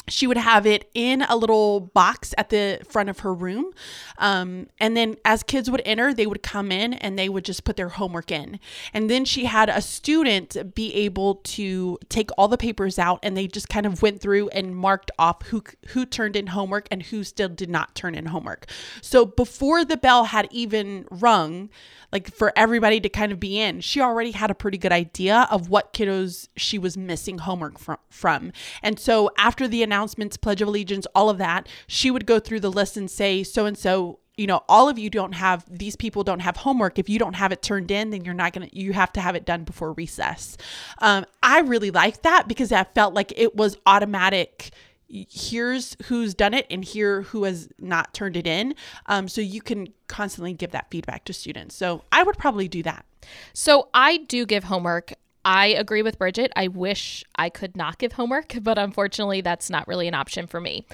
She 0.07 0.27
would 0.27 0.37
have 0.37 0.65
it 0.65 0.89
in 0.93 1.21
a 1.23 1.35
little 1.35 1.79
box 1.79 2.33
at 2.37 2.49
the 2.49 2.79
front 2.87 3.09
of 3.09 3.19
her 3.19 3.33
room. 3.33 3.71
Um, 4.17 4.67
and 4.79 4.97
then 4.97 5.15
as 5.23 5.43
kids 5.43 5.69
would 5.69 5.81
enter, 5.85 6.13
they 6.13 6.25
would 6.25 6.43
come 6.43 6.71
in 6.71 6.93
and 6.93 7.17
they 7.17 7.29
would 7.29 7.45
just 7.45 7.63
put 7.63 7.77
their 7.77 7.89
homework 7.89 8.31
in. 8.31 8.59
And 8.93 9.09
then 9.09 9.25
she 9.25 9.45
had 9.45 9.69
a 9.69 9.81
student 9.81 10.75
be 10.75 10.93
able 10.93 11.35
to 11.35 11.97
take 12.09 12.29
all 12.37 12.47
the 12.47 12.57
papers 12.57 12.97
out 12.99 13.19
and 13.23 13.37
they 13.37 13.47
just 13.47 13.69
kind 13.69 13.85
of 13.85 14.01
went 14.01 14.21
through 14.21 14.49
and 14.49 14.75
marked 14.75 15.11
off 15.19 15.43
who 15.47 15.63
who 15.87 16.05
turned 16.05 16.35
in 16.35 16.47
homework 16.47 16.87
and 16.91 17.03
who 17.03 17.23
still 17.23 17.49
did 17.49 17.69
not 17.69 17.95
turn 17.95 18.15
in 18.15 18.27
homework. 18.27 18.65
So 19.01 19.25
before 19.25 19.85
the 19.85 19.97
bell 19.97 20.25
had 20.25 20.47
even 20.51 21.05
rung, 21.11 21.69
like 22.11 22.33
for 22.33 22.51
everybody 22.55 22.99
to 22.99 23.09
kind 23.09 23.31
of 23.31 23.39
be 23.39 23.59
in, 23.59 23.81
she 23.81 24.01
already 24.01 24.31
had 24.31 24.51
a 24.51 24.55
pretty 24.55 24.77
good 24.77 24.91
idea 24.91 25.47
of 25.49 25.69
what 25.69 25.93
kiddos 25.93 26.49
she 26.57 26.77
was 26.77 26.97
missing 26.97 27.39
homework 27.39 27.79
from. 27.79 27.97
from. 28.09 28.51
And 28.81 28.99
so 28.99 29.31
after 29.37 29.67
the 29.67 29.83
announcements, 29.91 30.37
Pledge 30.37 30.61
of 30.61 30.69
Allegiance, 30.69 31.05
all 31.13 31.29
of 31.29 31.37
that, 31.37 31.67
she 31.87 32.09
would 32.09 32.25
go 32.25 32.39
through 32.39 32.61
the 32.61 32.71
list 32.71 32.95
and 32.95 33.11
say, 33.11 33.43
so 33.43 33.65
and 33.65 33.77
so 33.77 34.19
you 34.37 34.47
know 34.47 34.63
all 34.69 34.87
of 34.87 34.97
you 34.97 35.09
don't 35.09 35.33
have 35.33 35.65
these 35.69 35.95
people 35.97 36.23
don't 36.23 36.39
have 36.39 36.57
homework. 36.57 36.97
If 36.97 37.09
you 37.09 37.19
don't 37.19 37.35
have 37.35 37.51
it 37.51 37.61
turned 37.61 37.91
in 37.91 38.11
then 38.11 38.23
you're 38.23 38.33
not 38.33 38.53
gonna 38.53 38.69
you 38.71 38.93
have 38.93 39.11
to 39.13 39.21
have 39.21 39.35
it 39.35 39.45
done 39.45 39.65
before 39.65 39.91
recess. 39.93 40.57
Um, 40.99 41.25
i 41.43 41.59
really 41.59 41.91
liked 41.91 42.23
that 42.23 42.47
because 42.47 42.71
i 42.71 42.83
felt 42.83 43.13
like 43.13 43.33
it 43.35 43.55
was 43.55 43.77
automatic 43.85 44.71
here's 45.09 45.97
who's 46.05 46.33
done 46.33 46.53
it 46.53 46.65
and 46.69 46.85
here 46.85 47.23
who 47.23 47.43
has 47.43 47.67
not 47.77 48.13
turned 48.13 48.37
it 48.37 48.47
in. 48.47 48.73
Um, 49.07 49.27
so 49.27 49.41
you 49.41 49.61
can 49.61 49.89
constantly 50.07 50.53
give 50.53 50.71
that 50.71 50.89
feedback 50.89 51.25
to 51.25 51.33
students. 51.33 51.75
So 51.75 52.03
i 52.11 52.23
would 52.23 52.37
probably 52.37 52.69
do 52.69 52.81
that. 52.83 53.05
So 53.53 53.89
i 53.93 54.17
do 54.17 54.45
give 54.45 54.63
homework 54.63 55.13
I 55.43 55.67
agree 55.67 56.01
with 56.01 56.17
Bridget. 56.17 56.51
I 56.55 56.67
wish 56.67 57.23
I 57.35 57.49
could 57.49 57.75
not 57.75 57.97
give 57.97 58.13
homework, 58.13 58.55
but 58.61 58.77
unfortunately, 58.77 59.41
that's 59.41 59.69
not 59.69 59.87
really 59.87 60.07
an 60.07 60.13
option 60.13 60.47
for 60.47 60.61
me. 60.61 60.85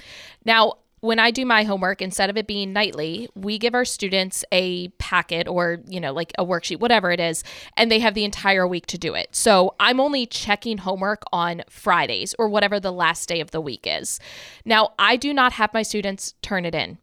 Now, 0.44 0.74
when 1.00 1.20
I 1.20 1.30
do 1.30 1.46
my 1.46 1.62
homework, 1.62 2.02
instead 2.02 2.28
of 2.28 2.36
it 2.36 2.48
being 2.48 2.72
nightly, 2.72 3.28
we 3.36 3.58
give 3.58 3.74
our 3.74 3.84
students 3.84 4.44
a 4.50 4.88
packet 4.98 5.46
or, 5.46 5.78
you 5.86 6.00
know, 6.00 6.12
like 6.12 6.32
a 6.38 6.44
worksheet, 6.44 6.80
whatever 6.80 7.12
it 7.12 7.20
is, 7.20 7.44
and 7.76 7.90
they 7.90 8.00
have 8.00 8.14
the 8.14 8.24
entire 8.24 8.66
week 8.66 8.86
to 8.86 8.98
do 8.98 9.14
it. 9.14 9.28
So 9.34 9.76
I'm 9.78 10.00
only 10.00 10.26
checking 10.26 10.78
homework 10.78 11.22
on 11.32 11.62
Fridays 11.68 12.34
or 12.38 12.48
whatever 12.48 12.80
the 12.80 12.92
last 12.92 13.28
day 13.28 13.40
of 13.40 13.52
the 13.52 13.60
week 13.60 13.86
is. 13.86 14.18
Now, 14.64 14.92
I 14.98 15.16
do 15.16 15.32
not 15.32 15.52
have 15.52 15.72
my 15.72 15.82
students 15.82 16.34
turn 16.42 16.64
it 16.64 16.74
in 16.74 16.98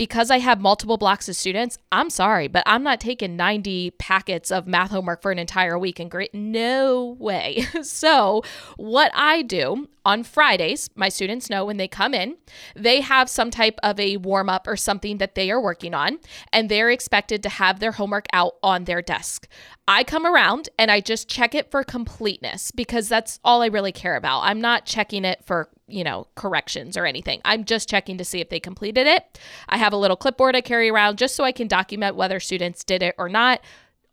because 0.00 0.30
I 0.30 0.38
have 0.38 0.62
multiple 0.62 0.96
blocks 0.96 1.28
of 1.28 1.36
students, 1.36 1.76
I'm 1.92 2.08
sorry, 2.08 2.48
but 2.48 2.62
I'm 2.64 2.82
not 2.82 3.00
taking 3.00 3.36
90 3.36 3.90
packets 3.98 4.50
of 4.50 4.66
math 4.66 4.92
homework 4.92 5.20
for 5.20 5.30
an 5.30 5.38
entire 5.38 5.78
week 5.78 6.00
and 6.00 6.10
great. 6.10 6.32
No 6.32 7.18
way. 7.18 7.66
so, 7.82 8.42
what 8.78 9.12
I 9.14 9.42
do 9.42 9.90
on 10.06 10.22
Fridays, 10.22 10.88
my 10.94 11.10
students 11.10 11.50
know 11.50 11.66
when 11.66 11.76
they 11.76 11.86
come 11.86 12.14
in, 12.14 12.38
they 12.74 13.02
have 13.02 13.28
some 13.28 13.50
type 13.50 13.78
of 13.82 14.00
a 14.00 14.16
warm 14.16 14.48
up 14.48 14.66
or 14.66 14.74
something 14.74 15.18
that 15.18 15.34
they 15.34 15.50
are 15.50 15.60
working 15.60 15.92
on, 15.92 16.18
and 16.50 16.70
they're 16.70 16.88
expected 16.88 17.42
to 17.42 17.50
have 17.50 17.78
their 17.78 17.92
homework 17.92 18.24
out 18.32 18.54
on 18.62 18.84
their 18.84 19.02
desk. 19.02 19.48
I 19.86 20.02
come 20.02 20.24
around 20.24 20.70
and 20.78 20.90
I 20.90 21.00
just 21.00 21.28
check 21.28 21.54
it 21.54 21.70
for 21.70 21.84
completeness 21.84 22.70
because 22.70 23.08
that's 23.08 23.38
all 23.44 23.60
I 23.60 23.66
really 23.66 23.92
care 23.92 24.16
about. 24.16 24.40
I'm 24.44 24.62
not 24.62 24.86
checking 24.86 25.26
it 25.26 25.44
for 25.44 25.68
you 25.90 26.04
know, 26.04 26.26
corrections 26.34 26.96
or 26.96 27.06
anything. 27.06 27.40
I'm 27.44 27.64
just 27.64 27.88
checking 27.88 28.18
to 28.18 28.24
see 28.24 28.40
if 28.40 28.48
they 28.48 28.60
completed 28.60 29.06
it. 29.06 29.38
I 29.68 29.76
have 29.76 29.92
a 29.92 29.96
little 29.96 30.16
clipboard 30.16 30.56
I 30.56 30.60
carry 30.60 30.88
around 30.90 31.18
just 31.18 31.36
so 31.36 31.44
I 31.44 31.52
can 31.52 31.68
document 31.68 32.16
whether 32.16 32.40
students 32.40 32.84
did 32.84 33.02
it 33.02 33.14
or 33.18 33.28
not, 33.28 33.60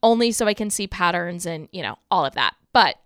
only 0.04 0.32
so 0.32 0.46
I 0.48 0.54
can 0.54 0.70
see 0.70 0.88
patterns 0.88 1.46
and, 1.46 1.70
you 1.72 1.82
know, 1.82 1.98
all 2.12 2.26
of 2.26 2.34
that. 2.36 2.56
But 2.74 2.98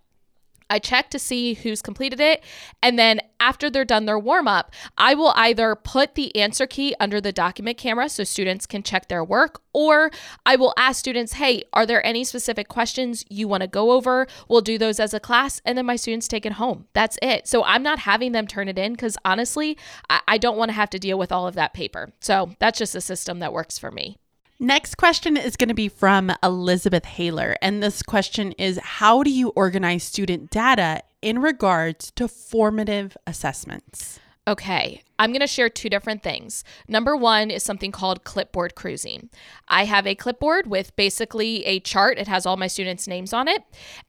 I 0.72 0.78
check 0.78 1.10
to 1.10 1.18
see 1.18 1.52
who's 1.52 1.82
completed 1.82 2.18
it. 2.18 2.42
And 2.82 2.98
then 2.98 3.20
after 3.38 3.68
they're 3.68 3.84
done 3.84 4.06
their 4.06 4.18
warm 4.18 4.48
up, 4.48 4.72
I 4.96 5.12
will 5.12 5.34
either 5.36 5.74
put 5.74 6.14
the 6.14 6.34
answer 6.34 6.66
key 6.66 6.94
under 6.98 7.20
the 7.20 7.30
document 7.30 7.76
camera 7.76 8.08
so 8.08 8.24
students 8.24 8.66
can 8.66 8.82
check 8.82 9.08
their 9.08 9.22
work, 9.22 9.60
or 9.74 10.10
I 10.46 10.56
will 10.56 10.72
ask 10.78 10.98
students, 10.98 11.34
hey, 11.34 11.64
are 11.74 11.84
there 11.84 12.04
any 12.06 12.24
specific 12.24 12.68
questions 12.68 13.22
you 13.28 13.46
want 13.46 13.60
to 13.60 13.66
go 13.66 13.90
over? 13.90 14.26
We'll 14.48 14.62
do 14.62 14.78
those 14.78 14.98
as 14.98 15.12
a 15.12 15.20
class, 15.20 15.60
and 15.66 15.76
then 15.76 15.84
my 15.84 15.96
students 15.96 16.26
take 16.26 16.46
it 16.46 16.52
home. 16.52 16.86
That's 16.94 17.18
it. 17.20 17.46
So 17.46 17.62
I'm 17.64 17.82
not 17.82 17.98
having 17.98 18.32
them 18.32 18.46
turn 18.46 18.68
it 18.68 18.78
in 18.78 18.92
because 18.92 19.18
honestly, 19.26 19.76
I, 20.08 20.20
I 20.26 20.38
don't 20.38 20.56
want 20.56 20.70
to 20.70 20.74
have 20.74 20.90
to 20.90 20.98
deal 20.98 21.18
with 21.18 21.32
all 21.32 21.46
of 21.46 21.54
that 21.56 21.74
paper. 21.74 22.12
So 22.20 22.52
that's 22.60 22.78
just 22.78 22.94
a 22.94 23.02
system 23.02 23.40
that 23.40 23.52
works 23.52 23.76
for 23.76 23.90
me. 23.90 24.16
Next 24.62 24.94
question 24.94 25.36
is 25.36 25.56
going 25.56 25.70
to 25.70 25.74
be 25.74 25.88
from 25.88 26.30
Elizabeth 26.40 27.04
Haler. 27.04 27.56
And 27.60 27.82
this 27.82 28.00
question 28.00 28.52
is 28.52 28.78
How 28.78 29.24
do 29.24 29.30
you 29.30 29.48
organize 29.56 30.04
student 30.04 30.50
data 30.50 31.02
in 31.20 31.40
regards 31.40 32.12
to 32.12 32.28
formative 32.28 33.16
assessments? 33.26 34.20
Okay, 34.46 35.02
I'm 35.22 35.30
going 35.30 35.38
to 35.38 35.46
share 35.46 35.68
two 35.68 35.88
different 35.88 36.24
things. 36.24 36.64
Number 36.88 37.16
one 37.16 37.48
is 37.52 37.62
something 37.62 37.92
called 37.92 38.24
clipboard 38.24 38.74
cruising. 38.74 39.30
I 39.68 39.84
have 39.84 40.04
a 40.04 40.16
clipboard 40.16 40.66
with 40.66 40.96
basically 40.96 41.64
a 41.64 41.78
chart, 41.78 42.18
it 42.18 42.26
has 42.26 42.44
all 42.44 42.56
my 42.56 42.66
students' 42.66 43.06
names 43.06 43.32
on 43.32 43.46
it. 43.46 43.62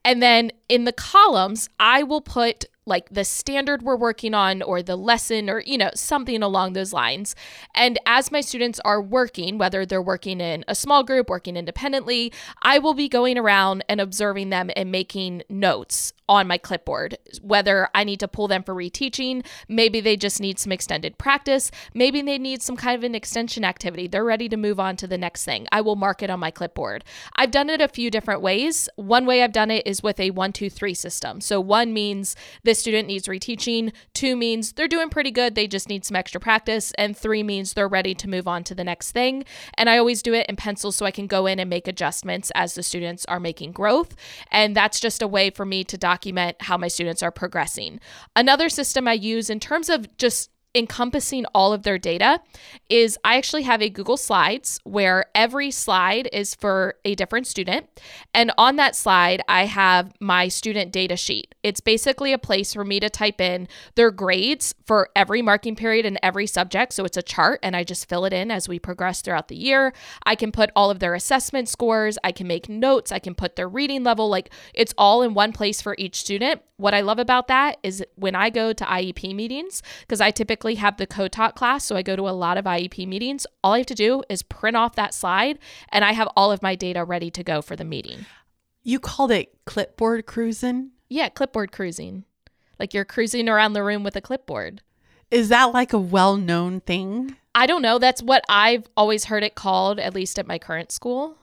And 0.04 0.20
then 0.20 0.50
in 0.68 0.86
the 0.86 0.92
columns, 0.92 1.68
I 1.78 2.02
will 2.02 2.20
put 2.20 2.64
like 2.86 3.08
the 3.10 3.24
standard 3.24 3.82
we're 3.82 3.96
working 3.96 4.34
on 4.34 4.62
or 4.62 4.82
the 4.82 4.96
lesson 4.96 5.48
or 5.48 5.60
you 5.60 5.78
know 5.78 5.90
something 5.94 6.42
along 6.42 6.72
those 6.72 6.92
lines 6.92 7.34
and 7.74 7.98
as 8.06 8.30
my 8.30 8.40
students 8.40 8.80
are 8.84 9.00
working 9.00 9.58
whether 9.58 9.86
they're 9.86 10.02
working 10.02 10.40
in 10.40 10.64
a 10.68 10.74
small 10.74 11.02
group 11.02 11.28
working 11.28 11.56
independently 11.56 12.32
i 12.62 12.78
will 12.78 12.94
be 12.94 13.08
going 13.08 13.38
around 13.38 13.84
and 13.88 14.00
observing 14.00 14.50
them 14.50 14.70
and 14.76 14.90
making 14.90 15.42
notes 15.48 16.12
on 16.28 16.46
my 16.46 16.58
clipboard 16.58 17.16
whether 17.42 17.88
i 17.94 18.04
need 18.04 18.20
to 18.20 18.28
pull 18.28 18.48
them 18.48 18.62
for 18.62 18.74
reteaching 18.74 19.44
maybe 19.68 20.00
they 20.00 20.16
just 20.16 20.40
need 20.40 20.58
some 20.58 20.72
extended 20.72 21.03
practice 21.10 21.70
maybe 21.92 22.22
they 22.22 22.38
need 22.38 22.62
some 22.62 22.76
kind 22.76 22.96
of 22.96 23.04
an 23.04 23.14
extension 23.14 23.64
activity 23.64 24.06
they're 24.06 24.24
ready 24.24 24.48
to 24.48 24.56
move 24.56 24.80
on 24.80 24.96
to 24.96 25.06
the 25.06 25.18
next 25.18 25.44
thing 25.44 25.66
i 25.72 25.80
will 25.80 25.96
mark 25.96 26.22
it 26.22 26.30
on 26.30 26.40
my 26.40 26.50
clipboard 26.50 27.04
i've 27.36 27.50
done 27.50 27.70
it 27.70 27.80
a 27.80 27.88
few 27.88 28.10
different 28.10 28.40
ways 28.40 28.88
one 28.96 29.26
way 29.26 29.42
i've 29.42 29.52
done 29.52 29.70
it 29.70 29.86
is 29.86 30.02
with 30.02 30.18
a 30.20 30.30
one 30.30 30.52
two 30.52 30.70
three 30.70 30.94
system 30.94 31.40
so 31.40 31.60
one 31.60 31.92
means 31.92 32.36
this 32.62 32.78
student 32.78 33.08
needs 33.08 33.28
reteaching. 33.28 33.92
Two 34.12 34.36
means 34.36 34.72
they're 34.72 34.88
doing 34.88 35.08
pretty 35.08 35.30
good, 35.30 35.54
they 35.54 35.66
just 35.66 35.88
need 35.88 36.04
some 36.04 36.16
extra 36.16 36.40
practice. 36.40 36.92
And 36.98 37.16
three 37.16 37.42
means 37.42 37.72
they're 37.72 37.88
ready 37.88 38.14
to 38.14 38.28
move 38.28 38.48
on 38.48 38.64
to 38.64 38.74
the 38.74 38.84
next 38.84 39.12
thing. 39.12 39.44
And 39.74 39.88
I 39.88 39.98
always 39.98 40.22
do 40.22 40.34
it 40.34 40.46
in 40.48 40.56
pencil 40.56 40.92
so 40.92 41.06
I 41.06 41.10
can 41.10 41.26
go 41.26 41.46
in 41.46 41.58
and 41.58 41.70
make 41.70 41.88
adjustments 41.88 42.50
as 42.54 42.74
the 42.74 42.82
students 42.82 43.24
are 43.26 43.40
making 43.40 43.72
growth. 43.72 44.14
And 44.50 44.76
that's 44.76 45.00
just 45.00 45.22
a 45.22 45.28
way 45.28 45.50
for 45.50 45.64
me 45.64 45.84
to 45.84 45.98
document 45.98 46.56
how 46.60 46.76
my 46.76 46.88
students 46.88 47.22
are 47.22 47.30
progressing. 47.30 48.00
Another 48.36 48.68
system 48.68 49.08
I 49.08 49.14
use 49.14 49.50
in 49.50 49.60
terms 49.60 49.88
of 49.88 50.16
just 50.16 50.50
encompassing 50.74 51.44
all 51.54 51.72
of 51.72 51.82
their 51.82 51.98
data 51.98 52.40
is 52.88 53.18
I 53.24 53.36
actually 53.36 53.62
have 53.62 53.80
a 53.80 53.88
Google 53.88 54.16
Slides 54.16 54.80
where 54.84 55.26
every 55.34 55.70
slide 55.70 56.28
is 56.32 56.54
for 56.54 56.94
a 57.04 57.14
different 57.14 57.46
student. 57.46 57.88
And 58.32 58.50
on 58.58 58.76
that 58.76 58.96
slide, 58.96 59.42
I 59.48 59.66
have 59.66 60.12
my 60.20 60.48
student 60.48 60.92
data 60.92 61.16
sheet. 61.16 61.54
It's 61.62 61.80
basically 61.80 62.32
a 62.32 62.38
place 62.38 62.74
for 62.74 62.84
me 62.84 62.98
to 63.00 63.08
type 63.10 63.40
in 63.40 63.68
their 63.94 64.10
grades 64.10 64.74
for 64.84 65.08
every 65.14 65.42
marking 65.42 65.76
period 65.76 66.06
and 66.06 66.18
every 66.22 66.46
subject. 66.46 66.92
So 66.92 67.04
it's 67.04 67.16
a 67.16 67.22
chart, 67.22 67.60
and 67.62 67.76
I 67.76 67.84
just 67.84 68.08
fill 68.08 68.24
it 68.24 68.32
in 68.32 68.50
as 68.50 68.68
we 68.68 68.78
progress 68.78 69.20
throughout 69.20 69.48
the 69.48 69.56
year. 69.56 69.92
I 70.24 70.34
can 70.34 70.50
put 70.50 70.70
all 70.74 70.90
of 70.90 70.98
their 70.98 71.14
assessment 71.14 71.68
scores, 71.68 72.18
I 72.24 72.32
can 72.32 72.46
make 72.46 72.68
notes, 72.68 73.12
I 73.12 73.18
can 73.18 73.34
put 73.34 73.56
their 73.56 73.68
reading 73.68 74.02
level. 74.02 74.28
Like 74.28 74.50
it's 74.72 74.94
all 74.98 75.22
in 75.22 75.34
one 75.34 75.52
place 75.52 75.80
for 75.80 75.94
each 75.98 76.16
student. 76.16 76.62
What 76.76 76.94
I 76.94 77.02
love 77.02 77.20
about 77.20 77.46
that 77.48 77.78
is 77.84 78.04
when 78.16 78.34
I 78.34 78.50
go 78.50 78.72
to 78.72 78.84
IEP 78.84 79.32
meetings, 79.34 79.80
because 80.00 80.20
I 80.20 80.32
typically 80.32 80.63
have 80.76 80.96
the 80.96 81.06
co 81.06 81.28
taught 81.28 81.54
class, 81.54 81.84
so 81.84 81.96
I 81.96 82.02
go 82.02 82.16
to 82.16 82.26
a 82.26 82.30
lot 82.30 82.56
of 82.56 82.64
IEP 82.64 83.06
meetings, 83.06 83.46
all 83.62 83.74
I 83.74 83.78
have 83.78 83.86
to 83.88 83.94
do 83.94 84.22
is 84.30 84.42
print 84.42 84.76
off 84.76 84.96
that 84.96 85.12
slide 85.12 85.58
and 85.90 86.02
I 86.02 86.12
have 86.12 86.28
all 86.34 86.50
of 86.50 86.62
my 86.62 86.74
data 86.74 87.04
ready 87.04 87.30
to 87.32 87.44
go 87.44 87.60
for 87.60 87.76
the 87.76 87.84
meeting. 87.84 88.24
You 88.82 88.98
called 88.98 89.30
it 89.30 89.52
clipboard 89.66 90.24
cruising? 90.24 90.92
Yeah, 91.10 91.28
clipboard 91.28 91.70
cruising. 91.70 92.24
Like 92.78 92.94
you're 92.94 93.04
cruising 93.04 93.48
around 93.48 93.74
the 93.74 93.84
room 93.84 94.02
with 94.02 94.16
a 94.16 94.22
clipboard. 94.22 94.80
Is 95.30 95.50
that 95.50 95.74
like 95.74 95.92
a 95.92 95.98
well 95.98 96.36
known 96.36 96.80
thing? 96.80 97.36
I 97.54 97.66
don't 97.66 97.82
know. 97.82 97.98
That's 97.98 98.22
what 98.22 98.42
I've 98.48 98.88
always 98.96 99.26
heard 99.26 99.44
it 99.44 99.54
called, 99.54 100.00
at 100.00 100.14
least 100.14 100.38
at 100.38 100.46
my 100.46 100.58
current 100.58 100.90
school. 100.90 101.36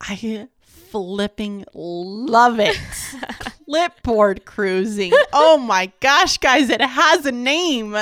I 0.00 0.48
flipping 0.60 1.64
love 1.72 2.58
it. 2.58 2.76
Clipboard 3.72 4.44
cruising. 4.44 5.12
Oh 5.34 5.56
my 5.56 5.90
gosh, 6.00 6.36
guys, 6.36 6.68
it 6.68 6.82
has 6.82 7.24
a 7.24 7.32
name. 7.32 7.96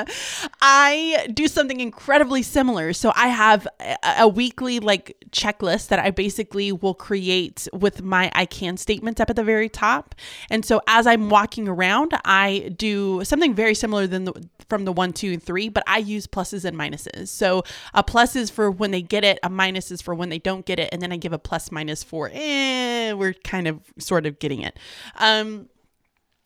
I 0.61 1.29
do 1.33 1.47
something 1.47 1.79
incredibly 1.81 2.43
similar. 2.43 2.93
So 2.93 3.13
I 3.15 3.29
have 3.29 3.69
a, 3.79 3.97
a 4.19 4.29
weekly 4.29 4.81
like 4.81 5.17
checklist 5.31 5.89
that 5.89 6.01
I 6.01 6.11
basically 6.11 6.73
will 6.73 6.95
create 6.95 7.69
with 7.73 8.03
my 8.03 8.33
I 8.35 8.47
can 8.47 8.77
statements 8.77 9.21
up 9.21 9.31
at 9.31 9.37
the 9.37 9.45
very 9.45 9.69
top. 9.69 10.17
And 10.51 10.65
so 10.65 10.81
as 10.89 11.07
I'm 11.07 11.31
walking 11.31 11.69
around, 11.69 12.19
I 12.25 12.75
do 12.77 13.23
something 13.25 13.55
very 13.55 13.75
similar 13.75 14.09
than 14.09 14.25
the, 14.25 14.33
from 14.69 14.85
the 14.85 14.93
one, 14.93 15.13
two, 15.13 15.33
and 15.33 15.43
three, 15.43 15.69
but 15.69 15.85
I 15.87 15.99
use 15.99 16.27
pluses 16.27 16.65
and 16.65 16.77
minuses. 16.77 17.29
So 17.29 17.63
a 17.95 18.03
plus 18.03 18.35
is 18.35 18.51
for 18.51 18.71
when 18.71 18.91
they 18.91 19.03
get 19.03 19.25
it, 19.25 19.39
a 19.43 19.51
minus 19.51 19.91
is 19.91 20.01
for 20.03 20.15
when 20.15 20.31
they 20.31 20.39
don't 20.39 20.67
get 20.67 20.81
it, 20.81 20.89
and 20.93 21.01
then 21.01 21.13
I 21.13 21.17
give 21.17 21.33
a 21.33 21.39
plus 21.39 21.71
minus 21.71 22.03
for 22.03 22.31
eh, 22.33 23.13
we're 23.13 23.35
kind 23.35 23.69
of 23.69 23.81
sort 23.99 24.27
of 24.27 24.39
getting 24.39 24.63
it. 24.63 24.79
Um, 25.17 25.60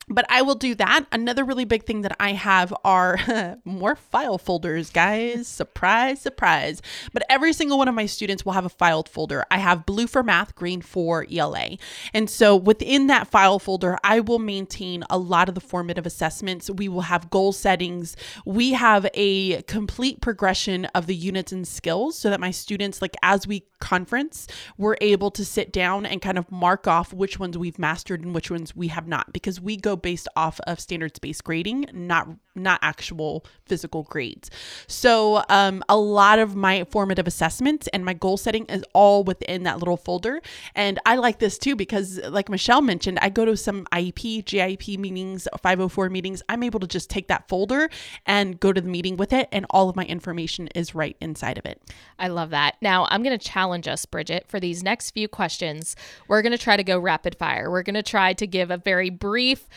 but 0.07 0.25
I 0.29 0.41
will 0.41 0.55
do 0.55 0.75
that. 0.75 1.05
Another 1.11 1.43
really 1.43 1.65
big 1.65 1.83
thing 1.83 2.01
that 2.01 2.15
I 2.19 2.33
have 2.33 2.73
are 2.83 3.57
more 3.65 3.95
file 3.95 4.37
folders, 4.37 4.89
guys. 4.89 5.47
surprise, 5.47 6.21
surprise. 6.21 6.81
But 7.13 7.23
every 7.29 7.53
single 7.53 7.77
one 7.77 7.87
of 7.87 7.95
my 7.95 8.05
students 8.05 8.45
will 8.45 8.53
have 8.53 8.65
a 8.65 8.69
filed 8.69 9.09
folder. 9.09 9.45
I 9.49 9.57
have 9.57 9.85
blue 9.85 10.07
for 10.07 10.23
math, 10.23 10.55
green 10.55 10.81
for 10.81 11.25
ELA. 11.31 11.77
And 12.13 12.29
so 12.29 12.55
within 12.55 13.07
that 13.07 13.27
file 13.27 13.59
folder, 13.59 13.97
I 14.03 14.19
will 14.19 14.39
maintain 14.39 15.03
a 15.09 15.17
lot 15.17 15.49
of 15.49 15.55
the 15.55 15.61
formative 15.61 16.05
assessments. 16.05 16.69
We 16.69 16.87
will 16.87 17.01
have 17.01 17.29
goal 17.29 17.51
settings. 17.51 18.15
We 18.45 18.73
have 18.73 19.07
a 19.13 19.61
complete 19.63 20.21
progression 20.21 20.85
of 20.85 21.07
the 21.07 21.15
units 21.15 21.51
and 21.51 21.67
skills 21.67 22.17
so 22.17 22.29
that 22.29 22.39
my 22.39 22.51
students, 22.51 23.01
like 23.01 23.15
as 23.23 23.47
we 23.47 23.65
conference, 23.79 24.47
we're 24.77 24.97
able 25.01 25.31
to 25.31 25.45
sit 25.45 25.71
down 25.71 26.05
and 26.05 26.21
kind 26.21 26.37
of 26.37 26.51
mark 26.51 26.87
off 26.87 27.13
which 27.13 27.39
ones 27.39 27.57
we've 27.57 27.79
mastered 27.79 28.21
and 28.21 28.33
which 28.33 28.49
ones 28.49 28.75
we 28.75 28.87
have 28.87 29.07
not 29.07 29.31
because 29.33 29.59
we 29.59 29.77
go 29.77 29.94
based 29.95 30.27
off 30.35 30.59
of 30.67 30.79
standards 30.79 31.19
based 31.19 31.43
grading, 31.43 31.87
not 31.93 32.27
not 32.55 32.79
actual 32.81 33.45
physical 33.65 34.03
grades. 34.03 34.49
So 34.87 35.43
um, 35.49 35.83
a 35.89 35.97
lot 35.97 36.39
of 36.39 36.55
my 36.55 36.85
formative 36.85 37.27
assessments 37.27 37.87
and 37.87 38.05
my 38.05 38.13
goal 38.13 38.37
setting 38.37 38.65
is 38.65 38.83
all 38.93 39.23
within 39.23 39.63
that 39.63 39.79
little 39.79 39.97
folder. 39.97 40.41
And 40.73 40.99
I 41.05 41.15
like 41.17 41.39
this 41.39 41.57
too 41.57 41.75
because, 41.75 42.19
like 42.29 42.49
Michelle 42.49 42.81
mentioned, 42.81 43.19
I 43.21 43.29
go 43.29 43.45
to 43.45 43.57
some 43.57 43.85
IEP, 43.91 44.45
GIP 44.45 44.99
meetings, 44.99 45.47
504 45.61 46.09
meetings. 46.09 46.41
I'm 46.47 46.63
able 46.63 46.79
to 46.79 46.87
just 46.87 47.09
take 47.09 47.27
that 47.27 47.47
folder 47.47 47.89
and 48.25 48.59
go 48.59 48.71
to 48.71 48.79
the 48.79 48.87
meeting 48.87 49.17
with 49.17 49.33
it, 49.33 49.49
and 49.51 49.65
all 49.69 49.89
of 49.89 49.95
my 49.95 50.05
information 50.05 50.67
is 50.75 50.95
right 50.95 51.17
inside 51.19 51.57
of 51.57 51.65
it. 51.65 51.81
I 52.17 52.29
love 52.29 52.51
that. 52.51 52.75
Now, 52.81 53.07
I'm 53.09 53.23
going 53.23 53.37
to 53.37 53.45
challenge 53.45 53.87
us, 53.87 54.05
Bridget, 54.05 54.45
for 54.47 54.59
these 54.59 54.83
next 54.83 55.11
few 55.11 55.27
questions. 55.27 55.95
We're 56.27 56.41
going 56.41 56.51
to 56.51 56.57
try 56.57 56.77
to 56.77 56.83
go 56.83 56.97
rapid 56.97 57.35
fire. 57.35 57.69
We're 57.69 57.83
going 57.83 57.95
to 57.95 58.03
try 58.03 58.33
to 58.33 58.47
give 58.47 58.71
a 58.71 58.77
very 58.77 59.09
brief 59.09 59.67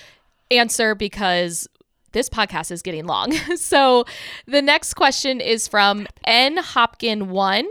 answer 0.50 0.94
because 0.94 1.68
this 2.12 2.28
podcast 2.28 2.70
is 2.70 2.82
getting 2.82 3.04
long. 3.04 3.32
so 3.56 4.04
the 4.46 4.62
next 4.62 4.94
question 4.94 5.40
is 5.40 5.68
from 5.68 6.06
N 6.24 6.56
Hopkin 6.56 7.28
one. 7.28 7.66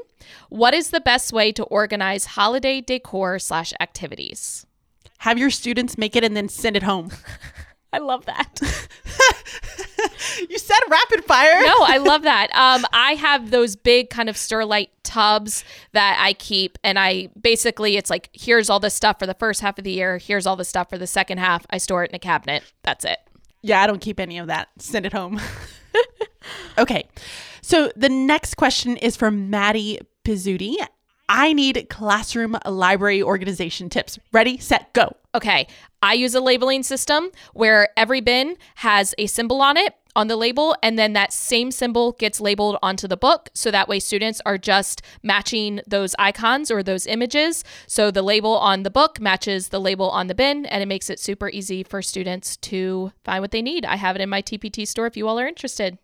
What 0.50 0.74
is 0.74 0.90
the 0.90 1.02
best 1.02 1.34
way 1.34 1.52
to 1.54 1.64
organize 1.64 2.26
holiday 2.26 2.82
decor 2.82 3.40
slash 3.40 3.74
activities? 3.80 4.66
Have 5.20 5.38
your 5.38 5.50
students 5.50 5.98
make 5.98 6.16
it 6.16 6.24
and 6.24 6.36
then 6.36 6.50
send 6.50 6.76
it 6.76 6.84
home. 6.84 7.12
I 7.94 8.00
love 8.00 8.26
that. 8.26 8.60
you 10.50 10.58
said 10.58 10.78
rapid 10.90 11.24
fire. 11.26 11.62
no, 11.64 11.76
I 11.82 11.98
love 11.98 12.24
that. 12.24 12.50
Um, 12.54 12.86
I 12.94 13.14
have 13.14 13.52
those 13.52 13.76
big 13.76 14.10
kind 14.10 14.30
of 14.30 14.36
Sterlite 14.36 14.90
tubs 15.04 15.64
that 15.94 16.18
I 16.20 16.34
keep, 16.34 16.78
and 16.84 17.00
I 17.00 17.30
basically 17.40 17.98
it's 17.98 18.10
like 18.10 18.30
here's 18.34 18.70
all 18.70 18.80
the 18.80 18.90
stuff 18.90 19.20
for 19.20 19.26
the 19.26 19.34
first 19.34 19.62
half 19.62 19.78
of 19.78 19.84
the 19.84 19.92
year. 19.92 20.18
Here's 20.18 20.46
all 20.46 20.56
the 20.56 20.66
stuff 20.66 20.90
for 20.90 20.98
the 20.98 21.08
second 21.08 21.38
half. 21.40 21.66
I 21.70 21.78
store 21.78 22.04
it 22.04 22.12
in 22.12 22.16
a 22.16 22.20
cabinet. 22.20 22.64
That's 22.84 23.06
it. 23.06 23.20
Yeah, 23.62 23.82
I 23.82 23.88
don't 23.88 24.00
keep 24.02 24.20
any 24.20 24.38
of 24.38 24.48
that. 24.48 24.70
Send 24.80 25.06
it 25.06 25.14
home. 25.14 25.40
okay. 26.78 27.08
So 27.62 27.92
the 27.96 28.10
next 28.10 28.56
question 28.56 28.98
is 28.98 29.16
from 29.18 29.50
Maddie 29.50 30.00
Pizzuti. 30.24 30.76
I 31.30 31.54
need 31.54 31.88
classroom 31.90 32.58
library 32.66 33.22
organization 33.22 33.90
tips. 33.90 34.18
Ready, 34.32 34.58
set, 34.58 34.94
go. 34.94 35.16
Okay. 35.36 35.68
I 36.02 36.14
use 36.14 36.36
a 36.36 36.42
labeling 36.42 36.84
system 36.84 37.30
where 37.54 37.90
every 37.98 38.22
bin 38.22 38.58
has 38.76 39.14
a 39.18 39.28
symbol 39.28 39.62
on 39.62 39.78
it 39.78 39.96
on 40.16 40.28
the 40.28 40.36
label, 40.36 40.76
and 40.82 40.98
then 40.98 41.14
that 41.14 41.32
same 41.32 41.70
symbol 41.70 42.14
gets 42.14 42.42
labeled 42.42 42.76
onto 42.82 43.08
the 43.08 43.16
book. 43.16 43.50
So 43.54 43.70
that 43.70 43.88
way, 43.88 44.00
students 44.00 44.42
are 44.48 44.58
just 44.58 45.04
matching 45.22 45.80
those 45.86 46.16
icons 46.18 46.72
or 46.72 46.82
those 46.82 47.06
images. 47.06 47.64
So 47.86 48.10
the 48.10 48.24
label 48.24 48.58
on 48.58 48.82
the 48.82 48.90
book 48.90 49.20
matches 49.22 49.70
the 49.70 49.80
label 49.80 50.10
on 50.10 50.26
the 50.26 50.34
bin, 50.34 50.66
and 50.66 50.82
it 50.82 50.88
makes 50.88 51.12
it 51.12 51.20
super 51.20 51.50
easy 51.50 51.84
for 51.84 52.02
students 52.02 52.58
to 52.58 53.12
find 53.24 53.42
what 53.42 53.52
they 53.52 53.62
need. 53.62 53.86
I 53.86 53.98
have 53.98 54.16
it 54.16 54.22
in 54.22 54.30
my 54.30 54.42
TPT 54.42 54.88
store 54.88 55.06
if 55.06 55.16
you 55.16 55.28
all 55.28 55.40
are 55.40 55.48
interested. 55.48 56.00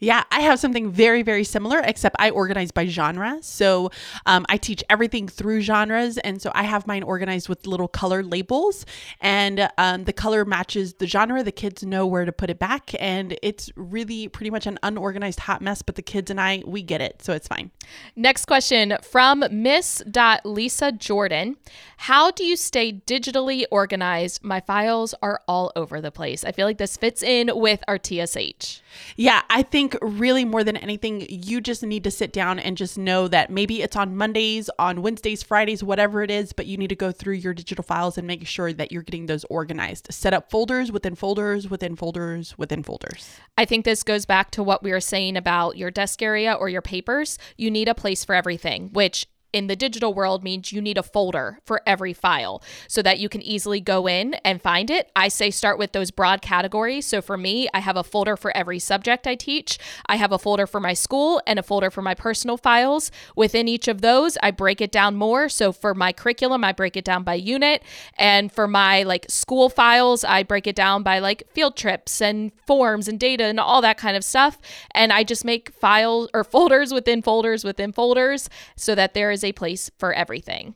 Yeah, 0.00 0.24
I 0.30 0.40
have 0.40 0.58
something 0.58 0.90
very, 0.90 1.22
very 1.22 1.44
similar, 1.44 1.78
except 1.78 2.16
I 2.18 2.30
organize 2.30 2.70
by 2.72 2.86
genre. 2.86 3.38
So 3.42 3.90
um, 4.26 4.44
I 4.48 4.56
teach 4.56 4.82
everything 4.90 5.28
through 5.28 5.60
genres. 5.60 6.18
And 6.18 6.42
so 6.42 6.50
I 6.54 6.64
have 6.64 6.86
mine 6.86 7.02
organized 7.04 7.48
with 7.48 7.66
little 7.66 7.88
color 7.88 8.22
labels, 8.22 8.84
and 9.20 9.68
um, 9.78 10.04
the 10.04 10.12
color 10.12 10.44
matches 10.44 10.94
the 10.94 11.06
genre. 11.06 11.42
The 11.42 11.52
kids 11.52 11.84
know 11.84 12.06
where 12.06 12.24
to 12.24 12.32
put 12.32 12.50
it 12.50 12.58
back. 12.58 12.90
And 13.00 13.38
it's 13.42 13.70
really 13.76 14.28
pretty 14.28 14.50
much 14.50 14.66
an 14.66 14.78
unorganized 14.82 15.40
hot 15.40 15.62
mess, 15.62 15.80
but 15.80 15.94
the 15.94 16.02
kids 16.02 16.30
and 16.30 16.40
I, 16.40 16.62
we 16.66 16.82
get 16.82 17.00
it. 17.00 17.22
So 17.22 17.32
it's 17.32 17.46
fine. 17.48 17.70
Next 18.16 18.46
question 18.46 18.96
from 19.02 19.44
Miss 19.50 20.02
Lisa 20.44 20.92
Jordan. 20.92 21.56
How 21.98 22.30
do 22.30 22.44
you 22.44 22.56
stay 22.56 22.92
digitally 22.92 23.64
organized? 23.70 24.42
My 24.42 24.60
files 24.60 25.14
are 25.22 25.40
all 25.46 25.72
over 25.76 26.00
the 26.00 26.10
place. 26.10 26.44
I 26.44 26.52
feel 26.52 26.66
like 26.66 26.78
this 26.78 26.96
fits 26.96 27.22
in 27.22 27.50
with 27.54 27.82
our 27.86 27.98
TSH. 27.98 28.80
Yeah, 29.16 29.42
I 29.48 29.62
think 29.62 29.83
really 30.00 30.44
more 30.44 30.64
than 30.64 30.76
anything, 30.76 31.26
you 31.28 31.60
just 31.60 31.82
need 31.82 32.04
to 32.04 32.10
sit 32.10 32.32
down 32.32 32.58
and 32.58 32.76
just 32.76 32.98
know 32.98 33.28
that 33.28 33.50
maybe 33.50 33.82
it's 33.82 33.96
on 33.96 34.16
Mondays, 34.16 34.70
on 34.78 35.02
Wednesdays, 35.02 35.42
Fridays, 35.42 35.82
whatever 35.82 36.22
it 36.22 36.30
is, 36.30 36.52
but 36.52 36.66
you 36.66 36.76
need 36.76 36.88
to 36.88 36.96
go 36.96 37.12
through 37.12 37.34
your 37.34 37.54
digital 37.54 37.82
files 37.82 38.18
and 38.18 38.26
make 38.26 38.46
sure 38.46 38.72
that 38.72 38.92
you're 38.92 39.02
getting 39.02 39.26
those 39.26 39.44
organized. 39.44 40.12
Set 40.12 40.32
up 40.32 40.50
folders 40.50 40.90
within 40.90 41.14
folders, 41.14 41.68
within 41.68 41.96
folders, 41.96 42.56
within 42.58 42.82
folders. 42.82 43.36
I 43.56 43.64
think 43.64 43.84
this 43.84 44.02
goes 44.02 44.26
back 44.26 44.50
to 44.52 44.62
what 44.62 44.82
we 44.82 44.90
were 44.90 45.00
saying 45.00 45.36
about 45.36 45.76
your 45.76 45.90
desk 45.90 46.22
area 46.22 46.52
or 46.52 46.68
your 46.68 46.82
papers. 46.82 47.38
You 47.56 47.70
need 47.70 47.88
a 47.88 47.94
place 47.94 48.24
for 48.24 48.34
everything, 48.34 48.90
which 48.92 49.26
in 49.54 49.68
the 49.68 49.76
digital 49.76 50.12
world 50.12 50.42
means 50.42 50.72
you 50.72 50.82
need 50.82 50.98
a 50.98 51.02
folder 51.02 51.60
for 51.64 51.80
every 51.86 52.12
file 52.12 52.60
so 52.88 53.00
that 53.02 53.20
you 53.20 53.28
can 53.28 53.40
easily 53.40 53.80
go 53.80 54.08
in 54.08 54.34
and 54.44 54.60
find 54.60 54.90
it. 54.90 55.12
I 55.14 55.28
say 55.28 55.52
start 55.52 55.78
with 55.78 55.92
those 55.92 56.10
broad 56.10 56.42
categories. 56.42 57.06
So 57.06 57.22
for 57.22 57.36
me, 57.36 57.68
I 57.72 57.78
have 57.78 57.96
a 57.96 58.02
folder 58.02 58.36
for 58.36 58.54
every 58.56 58.80
subject 58.80 59.28
I 59.28 59.36
teach. 59.36 59.78
I 60.06 60.16
have 60.16 60.32
a 60.32 60.40
folder 60.40 60.66
for 60.66 60.80
my 60.80 60.92
school 60.92 61.40
and 61.46 61.60
a 61.60 61.62
folder 61.62 61.92
for 61.92 62.02
my 62.02 62.14
personal 62.14 62.56
files. 62.56 63.12
Within 63.36 63.68
each 63.68 63.86
of 63.86 64.00
those, 64.00 64.36
I 64.42 64.50
break 64.50 64.80
it 64.80 64.90
down 64.90 65.14
more. 65.14 65.48
So 65.48 65.70
for 65.70 65.94
my 65.94 66.12
curriculum, 66.12 66.64
I 66.64 66.72
break 66.72 66.96
it 66.96 67.04
down 67.04 67.22
by 67.22 67.34
unit. 67.34 67.84
And 68.18 68.50
for 68.50 68.66
my 68.66 69.04
like 69.04 69.26
school 69.28 69.68
files, 69.68 70.24
I 70.24 70.42
break 70.42 70.66
it 70.66 70.74
down 70.74 71.04
by 71.04 71.20
like 71.20 71.44
field 71.52 71.76
trips 71.76 72.20
and 72.20 72.50
forms 72.66 73.06
and 73.06 73.20
data 73.20 73.44
and 73.44 73.60
all 73.60 73.80
that 73.82 73.98
kind 73.98 74.16
of 74.16 74.24
stuff. 74.24 74.58
And 74.90 75.12
I 75.12 75.22
just 75.22 75.44
make 75.44 75.70
files 75.74 76.28
or 76.34 76.42
folders 76.54 76.92
within 76.92 77.22
folders 77.22 77.62
within 77.62 77.92
folders 77.92 78.50
so 78.74 78.96
that 78.96 79.14
there 79.14 79.30
is 79.30 79.43
a 79.44 79.52
place 79.52 79.90
for 79.98 80.12
everything. 80.12 80.74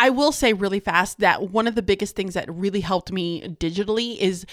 I 0.00 0.08
will 0.08 0.32
say 0.32 0.54
really 0.54 0.80
fast 0.80 1.18
that 1.18 1.50
one 1.50 1.68
of 1.68 1.74
the 1.74 1.82
biggest 1.82 2.16
things 2.16 2.32
that 2.32 2.50
really 2.50 2.80
helped 2.80 3.12
me 3.12 3.42
digitally 3.60 4.16
is 4.16 4.46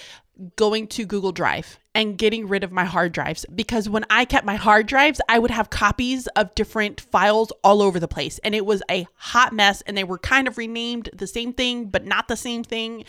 going 0.58 0.88
to 0.88 1.06
Google 1.06 1.32
Drive 1.32 1.80
and 1.96 2.18
getting 2.18 2.50
rid 2.50 2.66
of 2.66 2.72
my 2.74 2.84
hard 2.84 3.14
drives 3.14 3.46
because 3.56 3.88
when 3.88 4.06
I 4.10 4.26
kept 4.26 4.46
my 4.46 4.58
hard 4.58 4.88
drives, 4.88 5.22
I 5.30 5.40
would 5.40 5.52
have 5.52 5.70
copies 5.70 6.28
of 6.36 6.54
different 6.54 7.00
files 7.00 7.54
all 7.64 7.82
over 7.82 7.98
the 7.98 8.10
place 8.10 8.40
and 8.40 8.54
it 8.54 8.66
was 8.66 8.84
a 8.92 9.08
hot 9.16 9.54
mess 9.54 9.82
and 9.88 9.98
they 9.98 10.04
were 10.04 10.18
kind 10.18 10.50
of 10.50 10.58
renamed 10.58 11.10
the 11.14 11.28
same 11.28 11.54
thing 11.54 11.86
but 11.86 12.06
not 12.06 12.28
the 12.28 12.36
same 12.36 12.66
thing. 12.66 13.06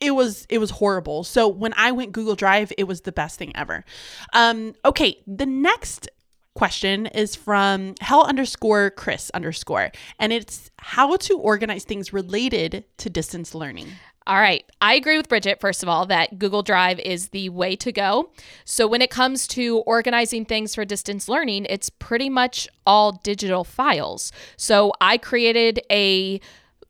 It 0.00 0.12
was 0.12 0.46
it 0.48 0.58
was 0.58 0.70
horrible. 0.70 1.24
So 1.24 1.48
when 1.48 1.74
I 1.76 1.90
went 1.90 2.12
Google 2.12 2.36
Drive, 2.36 2.72
it 2.78 2.84
was 2.84 3.00
the 3.00 3.12
best 3.12 3.40
thing 3.40 3.50
ever. 3.56 3.84
Um 4.32 4.74
okay, 4.84 5.20
the 5.26 5.46
next 5.46 6.08
question 6.54 7.06
is 7.06 7.34
from 7.34 7.94
hell 8.00 8.24
underscore 8.24 8.90
Chris 8.90 9.30
underscore, 9.34 9.90
and 10.18 10.32
it's 10.32 10.70
how 10.78 11.16
to 11.16 11.38
organize 11.38 11.84
things 11.84 12.12
related 12.12 12.84
to 12.98 13.10
distance 13.10 13.54
learning. 13.54 13.88
All 14.24 14.38
right. 14.38 14.64
I 14.80 14.94
agree 14.94 15.16
with 15.16 15.28
Bridget, 15.28 15.60
first 15.60 15.82
of 15.82 15.88
all, 15.88 16.06
that 16.06 16.38
Google 16.38 16.62
Drive 16.62 17.00
is 17.00 17.30
the 17.30 17.48
way 17.48 17.74
to 17.76 17.90
go. 17.90 18.30
So, 18.64 18.86
when 18.86 19.02
it 19.02 19.10
comes 19.10 19.48
to 19.48 19.78
organizing 19.78 20.44
things 20.44 20.76
for 20.76 20.84
distance 20.84 21.28
learning, 21.28 21.66
it's 21.68 21.90
pretty 21.90 22.28
much 22.28 22.68
all 22.86 23.12
digital 23.24 23.64
files. 23.64 24.30
So, 24.56 24.92
I 25.00 25.18
created 25.18 25.80
a 25.90 26.40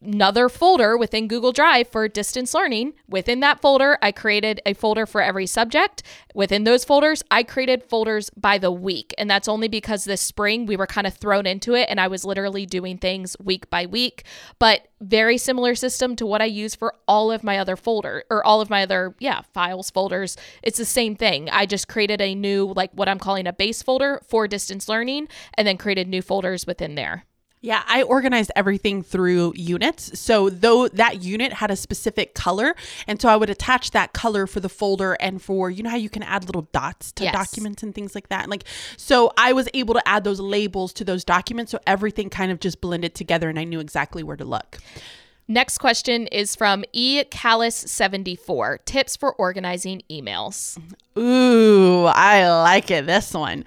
another 0.03 0.49
folder 0.49 0.97
within 0.97 1.29
Google 1.29 1.53
Drive 1.53 1.89
for 1.89 2.09
distance 2.09 2.55
learning. 2.55 2.95
Within 3.09 3.41
that 3.41 3.61
folder, 3.61 3.99
I 4.03 4.13
created 4.13 4.61
a 4.67 4.75
folder 4.75 5.07
for 5.07 5.21
every 5.21 5.47
subject. 5.47 6.03
Within 6.35 6.65
those 6.65 6.85
folders, 6.85 7.23
I 7.31 7.43
created 7.43 7.85
folders 7.85 8.31
by 8.31 8.59
the 8.59 8.71
week. 8.71 9.15
And 9.19 9.31
that's 9.31 9.49
only 9.49 9.69
because 9.69 10.05
this 10.05 10.21
spring 10.21 10.67
we 10.67 10.77
were 10.77 10.87
kind 10.87 11.07
of 11.07 11.15
thrown 11.15 11.47
into 11.47 11.75
it 11.75 11.89
and 11.89 12.01
I 12.01 12.09
was 12.09 12.25
literally 12.25 12.67
doing 12.67 12.99
things 12.99 13.37
week 13.43 13.71
by 13.71 13.87
week. 13.87 14.25
But 14.59 14.89
very 15.01 15.39
similar 15.39 15.75
system 15.75 16.15
to 16.17 16.27
what 16.27 16.41
I 16.41 16.47
use 16.47 16.75
for 16.75 16.95
all 17.09 17.33
of 17.33 17.43
my 17.43 17.59
other 17.59 17.77
folder 17.77 18.25
or 18.31 18.45
all 18.45 18.61
of 18.61 18.71
my 18.71 18.83
other, 18.83 19.15
yeah, 19.19 19.43
files, 19.53 19.91
folders. 19.91 20.37
It's 20.63 20.79
the 20.79 20.85
same 20.85 21.17
thing. 21.17 21.49
I 21.51 21.67
just 21.67 21.89
created 21.89 22.21
a 22.21 22.35
new, 22.35 22.73
like 22.77 22.93
what 22.93 23.09
I'm 23.09 23.19
calling 23.19 23.47
a 23.47 23.53
base 23.53 23.83
folder 23.83 24.21
for 24.29 24.47
distance 24.47 24.89
learning 24.89 25.29
and 25.55 25.67
then 25.67 25.77
created 25.77 26.09
new 26.09 26.23
folders 26.23 26.67
within 26.67 26.95
there. 26.95 27.25
Yeah, 27.65 27.85
I 27.87 28.03
organized 28.03 28.51
everything 28.57 29.05
through 29.05 29.53
units. 29.55 30.19
So 30.19 30.51
though 30.51 30.89
that 30.89 31.23
unit 31.23 31.53
had 31.53 31.71
a 31.71 31.77
specific 31.77 32.35
color, 32.35 32.75
and 33.07 33.23
so 33.23 33.29
I 33.29 33.37
would 33.37 33.51
attach 33.51 33.93
that 33.93 34.13
color 34.13 34.49
for 34.49 34.59
the 34.59 34.69
folder 34.69 35.15
and 35.21 35.41
for 35.41 35.71
you 35.71 35.85
know 35.85 35.91
how 35.91 35.97
you 35.97 36.11
can 36.11 36.25
add 36.25 36.45
little 36.45 36.69
dots 36.73 37.13
to 37.13 37.25
yes. 37.25 37.33
documents 37.33 37.85
and 37.85 37.95
things 37.95 38.17
like 38.17 38.29
that. 38.31 38.43
And 38.43 38.51
like 38.51 38.65
so 38.97 39.33
I 39.39 39.53
was 39.53 39.69
able 39.75 39.95
to 39.95 40.07
add 40.09 40.25
those 40.25 40.41
labels 40.41 40.93
to 40.95 41.05
those 41.05 41.25
documents 41.25 41.71
so 41.71 41.79
everything 41.87 42.31
kind 42.31 42.51
of 42.51 42.59
just 42.59 42.81
blended 42.81 43.15
together 43.15 43.49
and 43.49 43.59
I 43.59 43.65
knew 43.65 43.79
exactly 43.79 44.25
where 44.25 44.37
to 44.37 44.45
look. 44.45 44.79
Next 45.47 45.79
question 45.79 46.27
is 46.29 46.57
from 46.57 46.85
E 46.93 47.23
Callis74. 47.25 48.85
Tips 48.85 49.17
for 49.17 49.35
organizing 49.35 50.03
emails. 50.11 50.79
Ooh, 51.17 52.07
I 52.07 52.49
like 52.49 52.91
it. 52.91 53.07
This 53.07 53.35
one. 53.35 53.65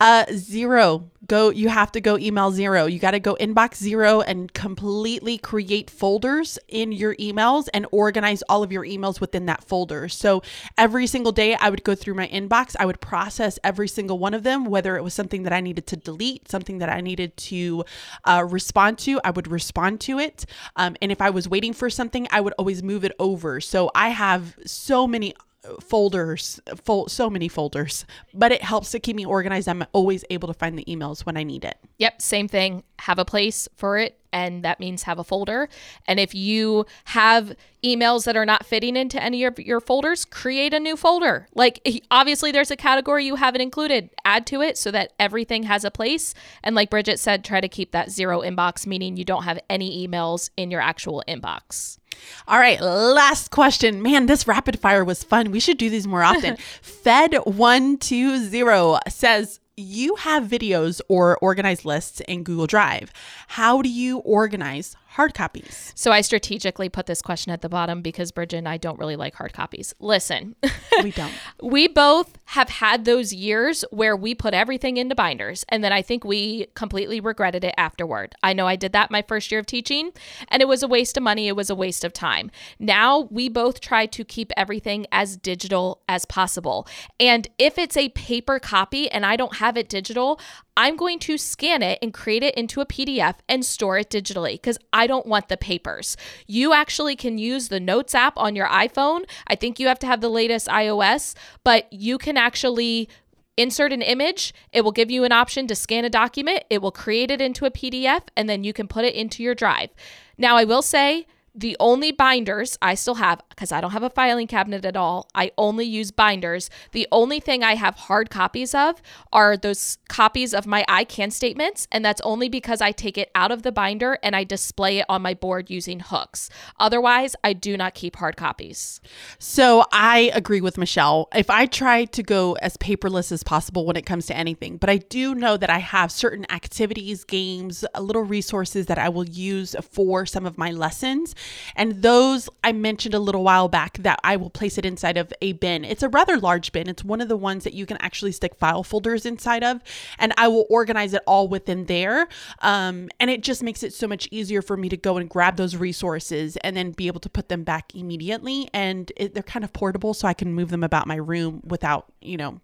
Uh, 0.00 0.24
zero. 0.32 1.10
Go. 1.26 1.50
You 1.50 1.68
have 1.68 1.92
to 1.92 2.00
go 2.00 2.16
email 2.16 2.52
zero. 2.52 2.86
You 2.86 2.98
got 2.98 3.10
to 3.10 3.20
go 3.20 3.36
inbox 3.38 3.74
zero 3.74 4.22
and 4.22 4.50
completely 4.54 5.36
create 5.36 5.90
folders 5.90 6.58
in 6.68 6.90
your 6.92 7.16
emails 7.16 7.68
and 7.74 7.84
organize 7.90 8.42
all 8.48 8.62
of 8.62 8.72
your 8.72 8.84
emails 8.84 9.20
within 9.20 9.44
that 9.46 9.64
folder. 9.64 10.08
So 10.08 10.42
every 10.78 11.06
single 11.06 11.32
day, 11.32 11.54
I 11.56 11.68
would 11.68 11.84
go 11.84 11.94
through 11.94 12.14
my 12.14 12.28
inbox. 12.28 12.76
I 12.78 12.86
would 12.86 13.00
process 13.00 13.58
every 13.62 13.88
single 13.88 14.18
one 14.18 14.32
of 14.32 14.42
them, 14.42 14.64
whether 14.66 14.96
it 14.96 15.02
was 15.02 15.12
something 15.12 15.42
that 15.42 15.52
I 15.52 15.60
needed 15.60 15.86
to 15.88 15.96
delete, 15.96 16.48
something 16.48 16.78
that 16.78 16.88
I 16.88 17.02
needed 17.02 17.36
to 17.36 17.84
uh, 18.24 18.46
respond 18.48 18.98
to. 19.00 19.20
I 19.24 19.30
would 19.30 19.48
respond 19.48 20.00
to 20.02 20.18
it. 20.18 20.46
Um, 20.76 20.96
and 21.02 21.12
if 21.12 21.20
I 21.20 21.28
was 21.28 21.46
waiting 21.46 21.74
for 21.74 21.90
something, 21.90 22.26
I 22.30 22.40
would 22.40 22.54
always 22.56 22.82
move 22.82 23.04
it 23.04 23.12
over. 23.18 23.60
So 23.60 23.90
I 23.94 24.10
have 24.10 24.56
so 24.64 25.06
many 25.06 25.34
folders, 25.80 26.60
fol- 26.84 27.08
so 27.08 27.28
many 27.28 27.48
folders, 27.48 28.04
but 28.32 28.52
it 28.52 28.62
helps 28.62 28.90
to 28.92 29.00
keep 29.00 29.16
me 29.16 29.26
organized. 29.26 29.68
I'm 29.68 29.84
always 29.92 30.24
able 30.30 30.48
to 30.48 30.54
find 30.54 30.78
the 30.78 30.84
emails 30.84 31.26
when 31.26 31.36
I 31.36 31.42
need 31.42 31.64
it. 31.64 31.76
Yep, 31.98 32.22
same 32.22 32.48
thing. 32.48 32.84
Have 33.00 33.18
a 33.18 33.24
place 33.24 33.68
for 33.74 33.98
it, 33.98 34.18
and 34.32 34.62
that 34.64 34.80
means 34.80 35.02
have 35.04 35.18
a 35.18 35.24
folder. 35.24 35.68
And 36.06 36.20
if 36.20 36.34
you 36.34 36.86
have 37.06 37.54
emails 37.84 38.24
that 38.24 38.36
are 38.36 38.46
not 38.46 38.66
fitting 38.66 38.96
into 38.96 39.22
any 39.22 39.44
of 39.44 39.58
your 39.58 39.80
folders, 39.80 40.24
create 40.24 40.74
a 40.74 40.80
new 40.80 40.96
folder. 40.96 41.48
Like, 41.54 42.02
obviously, 42.10 42.52
there's 42.52 42.70
a 42.70 42.76
category 42.76 43.24
you 43.24 43.36
haven't 43.36 43.60
included, 43.60 44.10
add 44.24 44.46
to 44.46 44.62
it 44.62 44.78
so 44.78 44.90
that 44.92 45.12
everything 45.18 45.64
has 45.64 45.84
a 45.84 45.90
place. 45.90 46.34
And 46.62 46.74
like 46.76 46.90
Bridget 46.90 47.18
said, 47.18 47.44
try 47.44 47.60
to 47.60 47.68
keep 47.68 47.92
that 47.92 48.10
zero 48.10 48.42
inbox, 48.42 48.86
meaning 48.86 49.16
you 49.16 49.24
don't 49.24 49.44
have 49.44 49.60
any 49.68 50.06
emails 50.06 50.50
in 50.56 50.70
your 50.70 50.80
actual 50.80 51.22
inbox. 51.28 51.97
All 52.46 52.58
right, 52.58 52.80
last 52.80 53.50
question. 53.50 54.02
Man, 54.02 54.26
this 54.26 54.46
rapid 54.46 54.78
fire 54.78 55.04
was 55.04 55.24
fun. 55.24 55.50
We 55.50 55.60
should 55.60 55.78
do 55.78 55.90
these 55.90 56.06
more 56.06 56.22
often. 56.22 56.56
Fed120 56.82 58.98
says, 59.08 59.60
you 59.76 60.16
have 60.16 60.44
videos 60.44 61.00
or 61.08 61.38
organized 61.38 61.84
lists 61.84 62.20
in 62.26 62.42
Google 62.42 62.66
Drive. 62.66 63.12
How 63.48 63.80
do 63.80 63.88
you 63.88 64.18
organize 64.18 64.96
hard 65.18 65.34
copies? 65.34 65.92
So 65.96 66.12
I 66.12 66.20
strategically 66.20 66.88
put 66.88 67.06
this 67.06 67.20
question 67.20 67.50
at 67.50 67.60
the 67.60 67.68
bottom 67.68 68.02
because 68.02 68.30
Bridget 68.30 68.58
and 68.58 68.68
I 68.68 68.76
don't 68.76 69.00
really 69.00 69.16
like 69.16 69.34
hard 69.34 69.52
copies. 69.52 69.92
Listen, 69.98 70.54
We 71.02 71.10
don't. 71.12 71.32
we 71.62 71.88
both 71.88 72.38
have 72.46 72.68
had 72.68 73.04
those 73.04 73.32
years 73.32 73.84
where 73.90 74.16
we 74.16 74.34
put 74.34 74.54
everything 74.54 74.96
into 74.96 75.14
binders 75.14 75.64
and 75.68 75.84
then 75.84 75.92
I 75.92 76.02
think 76.02 76.24
we 76.24 76.66
completely 76.74 77.20
regretted 77.20 77.64
it 77.64 77.74
afterward. 77.76 78.34
I 78.42 78.52
know 78.52 78.66
I 78.66 78.76
did 78.76 78.92
that 78.92 79.10
my 79.10 79.22
first 79.22 79.50
year 79.50 79.60
of 79.60 79.66
teaching 79.66 80.12
and 80.48 80.62
it 80.62 80.68
was 80.68 80.82
a 80.82 80.88
waste 80.88 81.16
of 81.16 81.22
money, 81.22 81.48
it 81.48 81.56
was 81.56 81.70
a 81.70 81.74
waste 81.74 82.04
of 82.04 82.12
time. 82.12 82.50
Now 82.78 83.28
we 83.30 83.48
both 83.48 83.80
try 83.80 84.06
to 84.06 84.24
keep 84.24 84.52
everything 84.56 85.06
as 85.12 85.36
digital 85.36 86.02
as 86.08 86.24
possible. 86.24 86.86
And 87.20 87.48
if 87.58 87.78
it's 87.78 87.96
a 87.96 88.08
paper 88.10 88.58
copy 88.58 89.10
and 89.10 89.26
I 89.26 89.36
don't 89.36 89.56
have 89.56 89.76
it 89.76 89.88
digital, 89.88 90.40
I'm 90.76 90.96
going 90.96 91.18
to 91.20 91.36
scan 91.36 91.82
it 91.82 91.98
and 92.00 92.14
create 92.14 92.44
it 92.44 92.54
into 92.54 92.80
a 92.80 92.86
PDF 92.86 93.34
and 93.48 93.64
store 93.64 93.98
it 93.98 94.10
digitally 94.10 94.52
because 94.52 94.78
I 94.92 95.07
don't 95.08 95.26
want 95.26 95.48
the 95.48 95.56
papers. 95.56 96.16
You 96.46 96.72
actually 96.72 97.16
can 97.16 97.36
use 97.36 97.66
the 97.68 97.80
Notes 97.80 98.14
app 98.14 98.34
on 98.36 98.54
your 98.54 98.68
iPhone. 98.68 99.24
I 99.48 99.56
think 99.56 99.80
you 99.80 99.88
have 99.88 99.98
to 100.00 100.06
have 100.06 100.20
the 100.20 100.30
latest 100.30 100.68
iOS, 100.68 101.34
but 101.64 101.92
you 101.92 102.16
can 102.18 102.36
actually 102.36 103.08
insert 103.56 103.92
an 103.92 104.02
image. 104.02 104.54
It 104.72 104.82
will 104.82 104.92
give 104.92 105.10
you 105.10 105.24
an 105.24 105.32
option 105.32 105.66
to 105.66 105.74
scan 105.74 106.04
a 106.04 106.10
document. 106.10 106.62
It 106.70 106.80
will 106.80 106.92
create 106.92 107.30
it 107.30 107.40
into 107.40 107.66
a 107.66 107.70
PDF 107.70 108.22
and 108.36 108.48
then 108.48 108.62
you 108.62 108.72
can 108.72 108.86
put 108.86 109.04
it 109.04 109.14
into 109.14 109.42
your 109.42 109.56
drive. 109.56 109.90
Now, 110.38 110.56
I 110.56 110.64
will 110.64 110.82
say, 110.82 111.26
the 111.58 111.76
only 111.80 112.12
binders 112.12 112.78
I 112.80 112.94
still 112.94 113.16
have, 113.16 113.42
because 113.48 113.72
I 113.72 113.80
don't 113.80 113.90
have 113.90 114.04
a 114.04 114.10
filing 114.10 114.46
cabinet 114.46 114.84
at 114.84 114.96
all, 114.96 115.28
I 115.34 115.50
only 115.58 115.84
use 115.84 116.12
binders. 116.12 116.70
The 116.92 117.08
only 117.10 117.40
thing 117.40 117.64
I 117.64 117.74
have 117.74 117.96
hard 117.96 118.30
copies 118.30 118.76
of 118.76 119.02
are 119.32 119.56
those 119.56 119.98
copies 120.08 120.54
of 120.54 120.66
my 120.66 120.84
I 120.88 121.02
can 121.02 121.32
statements, 121.32 121.88
and 121.90 122.04
that's 122.04 122.20
only 122.20 122.48
because 122.48 122.80
I 122.80 122.92
take 122.92 123.18
it 123.18 123.30
out 123.34 123.50
of 123.50 123.62
the 123.62 123.72
binder 123.72 124.18
and 124.22 124.36
I 124.36 124.44
display 124.44 124.98
it 124.98 125.06
on 125.08 125.20
my 125.20 125.34
board 125.34 125.68
using 125.68 125.98
hooks. 125.98 126.48
Otherwise, 126.78 127.34
I 127.42 127.54
do 127.54 127.76
not 127.76 127.94
keep 127.94 128.16
hard 128.16 128.36
copies. 128.36 129.00
So 129.40 129.84
I 129.90 130.30
agree 130.34 130.60
with 130.60 130.78
Michelle. 130.78 131.28
If 131.34 131.50
I 131.50 131.66
try 131.66 132.04
to 132.04 132.22
go 132.22 132.52
as 132.62 132.76
paperless 132.76 133.32
as 133.32 133.42
possible 133.42 133.84
when 133.84 133.96
it 133.96 134.06
comes 134.06 134.26
to 134.26 134.36
anything, 134.36 134.76
but 134.76 134.90
I 134.90 134.98
do 134.98 135.34
know 135.34 135.56
that 135.56 135.70
I 135.70 135.78
have 135.78 136.12
certain 136.12 136.46
activities, 136.50 137.24
games, 137.24 137.84
little 137.98 138.22
resources 138.22 138.86
that 138.86 138.98
I 138.98 139.08
will 139.08 139.28
use 139.28 139.74
for 139.90 140.24
some 140.24 140.46
of 140.46 140.56
my 140.56 140.70
lessons. 140.70 141.34
And 141.76 142.02
those 142.02 142.48
I 142.64 142.72
mentioned 142.72 143.14
a 143.14 143.18
little 143.18 143.44
while 143.44 143.68
back 143.68 143.98
that 143.98 144.18
I 144.24 144.36
will 144.36 144.50
place 144.50 144.78
it 144.78 144.84
inside 144.84 145.16
of 145.16 145.32
a 145.40 145.52
bin. 145.52 145.84
It's 145.84 146.02
a 146.02 146.08
rather 146.08 146.38
large 146.38 146.72
bin. 146.72 146.88
It's 146.88 147.04
one 147.04 147.20
of 147.20 147.28
the 147.28 147.36
ones 147.36 147.64
that 147.64 147.74
you 147.74 147.86
can 147.86 147.96
actually 147.98 148.32
stick 148.32 148.54
file 148.56 148.82
folders 148.82 149.26
inside 149.26 149.64
of, 149.64 149.80
and 150.18 150.32
I 150.36 150.48
will 150.48 150.66
organize 150.70 151.14
it 151.14 151.22
all 151.26 151.48
within 151.48 151.86
there. 151.86 152.28
Um, 152.60 153.08
and 153.20 153.30
it 153.30 153.42
just 153.42 153.62
makes 153.62 153.82
it 153.82 153.92
so 153.92 154.06
much 154.06 154.28
easier 154.30 154.62
for 154.62 154.76
me 154.76 154.88
to 154.88 154.96
go 154.96 155.16
and 155.16 155.28
grab 155.28 155.56
those 155.56 155.76
resources 155.76 156.56
and 156.58 156.76
then 156.76 156.92
be 156.92 157.06
able 157.06 157.20
to 157.20 157.30
put 157.30 157.48
them 157.48 157.64
back 157.64 157.94
immediately. 157.94 158.68
And 158.72 159.10
it, 159.16 159.34
they're 159.34 159.42
kind 159.42 159.64
of 159.64 159.72
portable, 159.72 160.14
so 160.14 160.28
I 160.28 160.34
can 160.34 160.52
move 160.52 160.70
them 160.70 160.84
about 160.84 161.06
my 161.06 161.16
room 161.16 161.62
without, 161.64 162.12
you 162.20 162.36
know, 162.36 162.60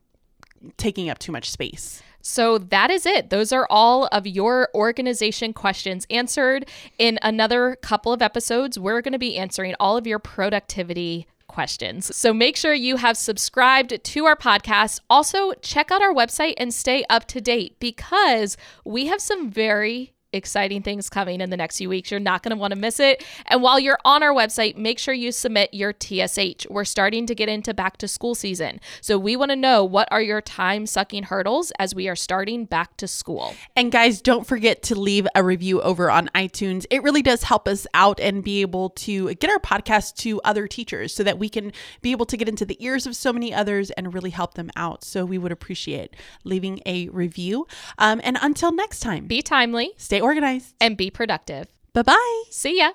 taking 0.76 1.11
up 1.11 1.18
too 1.18 1.32
much 1.32 1.51
space. 1.51 2.03
So 2.27 2.57
that 2.57 2.91
is 2.91 3.05
it. 3.05 3.29
Those 3.29 3.53
are 3.53 3.66
all 3.68 4.07
of 4.07 4.27
your 4.27 4.70
organization 4.75 5.53
questions 5.53 6.07
answered. 6.09 6.66
In 6.99 7.18
another 7.20 7.77
couple 7.83 8.14
of 8.14 8.22
episodes, 8.22 8.79
we're 8.79 9.03
going 9.03 9.12
to 9.12 9.18
be 9.18 9.37
answering 9.37 9.75
all 9.79 9.99
of 9.99 10.07
your 10.07 10.18
productivity 10.18 11.27
questions. 11.49 12.16
So 12.16 12.33
make 12.33 12.57
sure 12.57 12.72
you 12.72 12.97
have 12.97 13.18
subscribed 13.18 14.03
to 14.03 14.25
our 14.25 14.37
podcast. 14.37 15.01
Also, 15.11 15.53
check 15.61 15.91
out 15.91 16.01
our 16.01 16.14
website 16.14 16.55
and 16.57 16.72
stay 16.72 17.05
up 17.11 17.27
to 17.27 17.43
date 17.43 17.77
because 17.79 18.57
we 18.87 19.07
have 19.07 19.20
some 19.20 19.51
very 19.51 20.13
exciting 20.35 20.82
things 20.82 21.09
coming 21.09 21.41
in 21.41 21.51
the 21.51 21.57
next 21.57 21.78
few 21.78 21.89
weeks. 21.89 22.11
You're 22.11 22.20
not 22.20 22.43
going 22.43 22.51
to 22.51 22.57
want 22.57 22.72
to 22.72 22.78
miss 22.78 23.01
it. 23.01 23.24
And 23.47 23.62
while 23.62 23.78
you're 23.78 23.99
on 24.05 24.22
our 24.22 24.35
website, 24.35 24.76
make 24.76 24.99
sure 24.99 25.14
you 25.14 25.32
submit 25.32 25.72
your 25.72 25.93
TSH. 25.93 26.66
We're 26.68 26.85
starting 26.85 27.26
to 27.26 27.35
get 27.35 27.49
into 27.49 27.72
back 27.72 27.97
to 27.99 28.09
school 28.09 28.35
season. 28.35 28.80
So 29.01 29.18
we 29.18 29.37
want 29.37 29.51
to 29.51 29.57
know 29.57 29.85
what 29.85 30.09
are 30.11 30.22
your 30.22 30.41
time 30.41 30.87
sucking 30.87 31.24
hurdles 31.24 31.72
as 31.78 31.95
we 31.95 32.09
are 32.09 32.16
starting 32.16 32.64
back 32.64 32.97
to 32.99 33.09
school. 33.09 33.55
And 33.76 33.91
guys, 33.91 34.20
don't 34.20 34.47
forget 34.47 34.82
to 34.85 34.95
leave 34.95 35.26
a 35.35 35.43
review 35.43 35.80
over 35.82 36.11
on 36.11 36.28
iTunes. 36.35 36.85
It 36.91 37.03
really 37.03 37.22
does 37.22 37.45
help 37.45 37.68
us 37.68 37.87
out 37.95 38.20
and 38.20 38.43
be 38.43 38.61
able 38.61 38.91
to 38.91 39.35
get 39.35 39.51
our 39.51 39.59
podcast 39.59 40.16
to 40.16 40.41
other 40.43 40.66
teachers 40.66 41.14
so 41.14 41.22
that 41.22 41.39
we 41.39 41.49
can 41.49 41.72
be 42.03 42.11
able 42.11 42.26
to 42.26 42.37
get 42.37 42.49
into 42.49 42.64
the 42.64 42.82
ears 42.85 43.07
of 43.07 43.16
so 43.16 43.32
many 43.32 43.55
others 43.55 43.91
and 43.93 44.12
really 44.12 44.30
help 44.30 44.55
them 44.55 44.70
out. 44.76 45.05
So 45.05 45.24
we 45.24 45.39
would 45.39 45.53
appreciate 45.53 46.14
leaving 46.43 46.80
a 46.87 47.09
review. 47.09 47.66
Um, 47.99 48.20
and 48.24 48.39
until 48.41 48.72
next 48.72 49.01
time, 49.01 49.26
Be 49.26 49.43
timely 49.43 49.93
stay 49.97 50.20
organized. 50.25 50.75
and 50.81 50.97
be 50.97 51.11
productive. 51.11 51.68
Bye 51.93 52.03
bye. 52.03 52.43
See 52.51 52.79
ya. 52.79 52.93